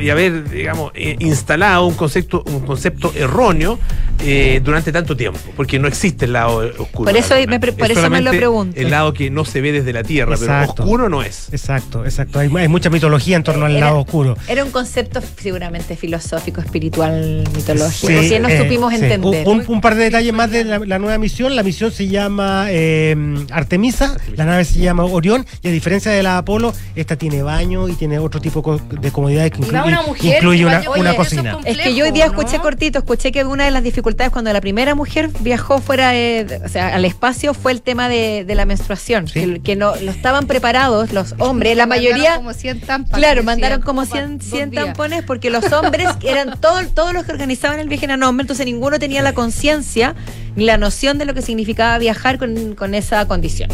y 0.00 0.08
haber 0.08 0.48
digamos 0.48 0.92
eh, 0.94 1.16
instalado 1.18 1.86
un 1.86 1.94
concepto 1.94 2.42
un 2.46 2.60
concepto 2.60 3.12
erróneo 3.14 3.78
eh, 4.20 4.60
durante 4.62 4.92
tanto 4.92 5.16
tiempo 5.16 5.38
porque 5.56 5.78
no 5.78 5.86
existe 5.88 6.24
el 6.24 6.32
lado 6.32 6.58
oscuro 6.78 7.10
Por 7.10 7.16
eso 7.16 7.34
me 7.46 7.60
pre- 7.60 7.72
por 7.72 7.90
Es 7.90 7.98
eso 7.98 8.10
me 8.10 8.20
lo 8.20 8.30
pregunto. 8.30 8.78
el 8.80 8.90
lado 8.90 9.12
que 9.12 9.30
no 9.30 9.44
se 9.44 9.60
ve 9.60 9.72
desde 9.72 9.92
la 9.92 10.02
tierra 10.02 10.34
Exacto. 10.34 10.74
pero 10.76 10.84
oscuro 10.84 11.08
no 11.08 11.22
es 11.22 11.48
Exacto, 11.52 12.04
exacto. 12.04 12.38
Hay, 12.40 12.50
hay 12.56 12.68
mucha 12.68 12.90
mitología 12.90 13.36
en 13.36 13.42
torno 13.42 13.66
al 13.66 13.76
Era- 13.76 13.86
lado 13.86 14.00
oscuro. 14.00 14.36
Era 14.48 14.64
un 14.64 14.70
concepto 14.70 15.20
seguramente 15.40 15.96
filosófico, 15.96 16.60
espiritual, 16.60 17.44
mitológico, 17.54 18.08
Sí, 18.22 18.28
que 18.28 18.40
no 18.40 18.48
eh, 18.48 18.58
supimos 18.58 18.92
sí. 18.92 19.00
entender. 19.02 19.46
Un, 19.46 19.64
un 19.66 19.80
par 19.80 19.94
de 19.94 20.04
detalles 20.04 20.32
más 20.32 20.50
de 20.50 20.64
la, 20.64 20.78
la 20.78 20.98
nueva 20.98 21.18
misión. 21.18 21.54
La 21.56 21.62
misión 21.62 21.92
se 21.92 22.08
llama 22.08 22.66
eh, 22.70 23.16
Artemisa, 23.50 24.16
la 24.36 24.44
nave 24.44 24.64
se 24.64 24.80
llama 24.80 25.04
Orión, 25.04 25.46
y 25.62 25.68
a 25.68 25.70
diferencia 25.70 26.10
de 26.10 26.22
la 26.22 26.38
Apolo, 26.38 26.72
esta 26.96 27.16
tiene 27.16 27.42
baño 27.42 27.88
y 27.88 27.92
tiene 27.94 28.18
otro 28.18 28.40
tipo 28.40 28.80
de 28.90 29.10
comodidades 29.10 29.52
que 29.52 29.58
incluye, 29.58 29.82
una 29.82 30.02
mujer 30.02 30.36
incluye 30.36 30.58
que 30.60 30.64
una, 30.66 30.78
baño- 30.80 30.90
una 30.90 31.00
Oye, 31.00 31.10
eso 31.10 31.10
es 31.22 31.28
cocina. 31.28 31.58
Es 31.64 31.78
que 31.78 31.94
yo 31.94 32.04
hoy 32.04 32.10
día 32.10 32.26
escuché 32.26 32.58
cortito, 32.58 32.98
escuché 32.98 33.32
que 33.32 33.44
una 33.44 33.64
de 33.64 33.70
las 33.70 33.82
dificultades 33.82 34.07
dificultades 34.08 34.32
cuando 34.32 34.52
la 34.52 34.60
primera 34.60 34.94
mujer 34.94 35.30
viajó 35.40 35.80
fuera 35.80 36.10
de, 36.10 36.60
o 36.64 36.68
sea, 36.68 36.94
al 36.94 37.04
espacio 37.04 37.52
fue 37.54 37.72
el 37.72 37.82
tema 37.82 38.08
de, 38.08 38.44
de 38.44 38.54
la 38.54 38.64
menstruación, 38.64 39.26
que, 39.26 39.60
que 39.60 39.76
no, 39.76 39.94
no 39.96 40.10
estaban 40.10 40.46
preparados 40.46 41.12
los 41.12 41.34
hombres, 41.38 41.76
la 41.76 41.86
Mandaron 41.86 42.12
mayoría... 42.12 42.36
como 42.36 42.52
100 42.52 42.80
tampas, 42.80 43.18
Claro, 43.18 43.42
mandaron 43.42 43.82
como 43.82 44.04
para 44.06 44.26
100, 44.26 44.38
dos 44.38 44.46
100 44.48 44.70
días. 44.70 44.84
tampones 44.86 45.22
porque 45.24 45.50
los 45.50 45.70
hombres 45.72 46.08
eran 46.22 46.58
todo- 46.60 46.86
todos 46.94 47.12
los 47.12 47.24
que 47.24 47.32
organizaban 47.32 47.78
el 47.80 47.88
viaje 47.88 48.06
eran 48.06 48.22
hombres, 48.22 48.44
entonces 48.44 48.66
ninguno 48.66 48.98
tenía 48.98 49.22
la 49.22 49.32
conciencia 49.34 50.14
ni 50.56 50.64
la 50.64 50.78
noción 50.78 51.18
de 51.18 51.24
lo 51.26 51.34
que 51.34 51.42
significaba 51.42 51.98
viajar 51.98 52.38
con, 52.38 52.74
con 52.74 52.94
esa 52.94 53.26
condición. 53.28 53.70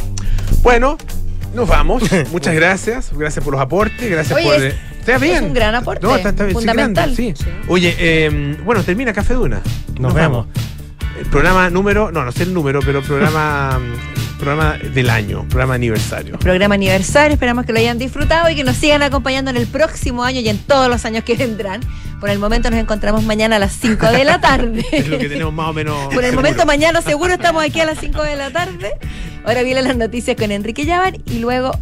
Bueno, 0.63 0.99
nos 1.55 1.69
vamos. 1.69 2.03
Muchas 2.33 2.55
gracias. 2.55 3.11
Gracias 3.17 3.45
por 3.45 3.53
los 3.55 3.63
aportes. 3.63 4.11
Gracias 4.11 4.37
Oye, 4.37 4.45
por. 4.47 4.63
es- 4.65 4.75
está 5.13 5.17
es 5.17 5.21
bien. 5.21 5.45
un 5.45 5.55
gran 5.55 5.75
aporte, 5.75 6.07
No, 6.07 6.15
está, 6.17 6.31
está 6.31 6.45
bien, 6.45 6.57
sí, 6.57 6.61
fundamental. 6.61 7.15
grande, 7.15 7.35
sí. 7.37 7.45
Oye, 7.69 7.95
eh, 7.99 8.57
bueno, 8.65 8.83
termina 8.83 9.13
Café 9.13 9.35
Duna. 9.35 9.61
Nos 9.99 10.13
vemos. 10.15 10.47
El 11.19 11.27
programa 11.27 11.71
número, 11.71 12.11
no, 12.11 12.25
no 12.25 12.33
sé 12.33 12.43
el 12.43 12.53
número, 12.55 12.81
pero 12.85 13.01
programa, 13.03 13.79
programa 14.39 14.77
del 14.79 15.11
año, 15.11 15.45
programa 15.49 15.75
aniversario. 15.75 16.39
Programa 16.41 16.75
aniversario, 16.75 17.35
esperamos 17.35 17.65
que 17.67 17.73
lo 17.73 17.79
hayan 17.79 17.99
disfrutado 17.99 18.51
y 18.51 18.57
que 18.57 18.65
nos 18.65 18.77
sigan 18.77 19.03
acompañando 19.03 19.51
en 19.53 19.57
el 19.59 19.67
próximo 19.69 20.25
año 20.25 20.41
y 20.41 20.49
en 20.49 20.59
todos 20.59 20.89
los 20.89 21.05
años 21.05 21.23
que 21.23 21.37
vendrán. 21.37 21.81
Por 22.19 22.31
el 22.31 22.39
momento 22.39 22.71
nos 22.71 22.81
encontramos 22.81 23.23
mañana 23.23 23.57
a 23.57 23.59
las 23.59 23.73
5 23.75 24.11
de 24.11 24.25
la 24.25 24.41
tarde. 24.41 24.85
Es 24.93 25.07
lo 25.09 25.19
que 25.19 25.29
tenemos 25.29 25.53
más 25.53 25.69
o 25.69 25.73
menos. 25.73 25.97
Por 26.07 26.25
el 26.25 26.31
seguro. 26.31 26.37
momento 26.37 26.67
mañana 26.67 27.03
seguro 27.03 27.35
estamos 27.35 27.63
aquí 27.63 27.79
a 27.81 27.85
las 27.87 27.99
5 27.99 28.23
de 28.23 28.37
la 28.37 28.51
tarde. 28.51 28.93
Ahora 29.45 29.63
vienen 29.63 29.85
las 29.85 29.97
noticias 29.97 30.37
con 30.37 30.51
Enrique 30.51 30.85
Llavar 30.87 31.17
y 31.27 31.39
luego 31.39 31.79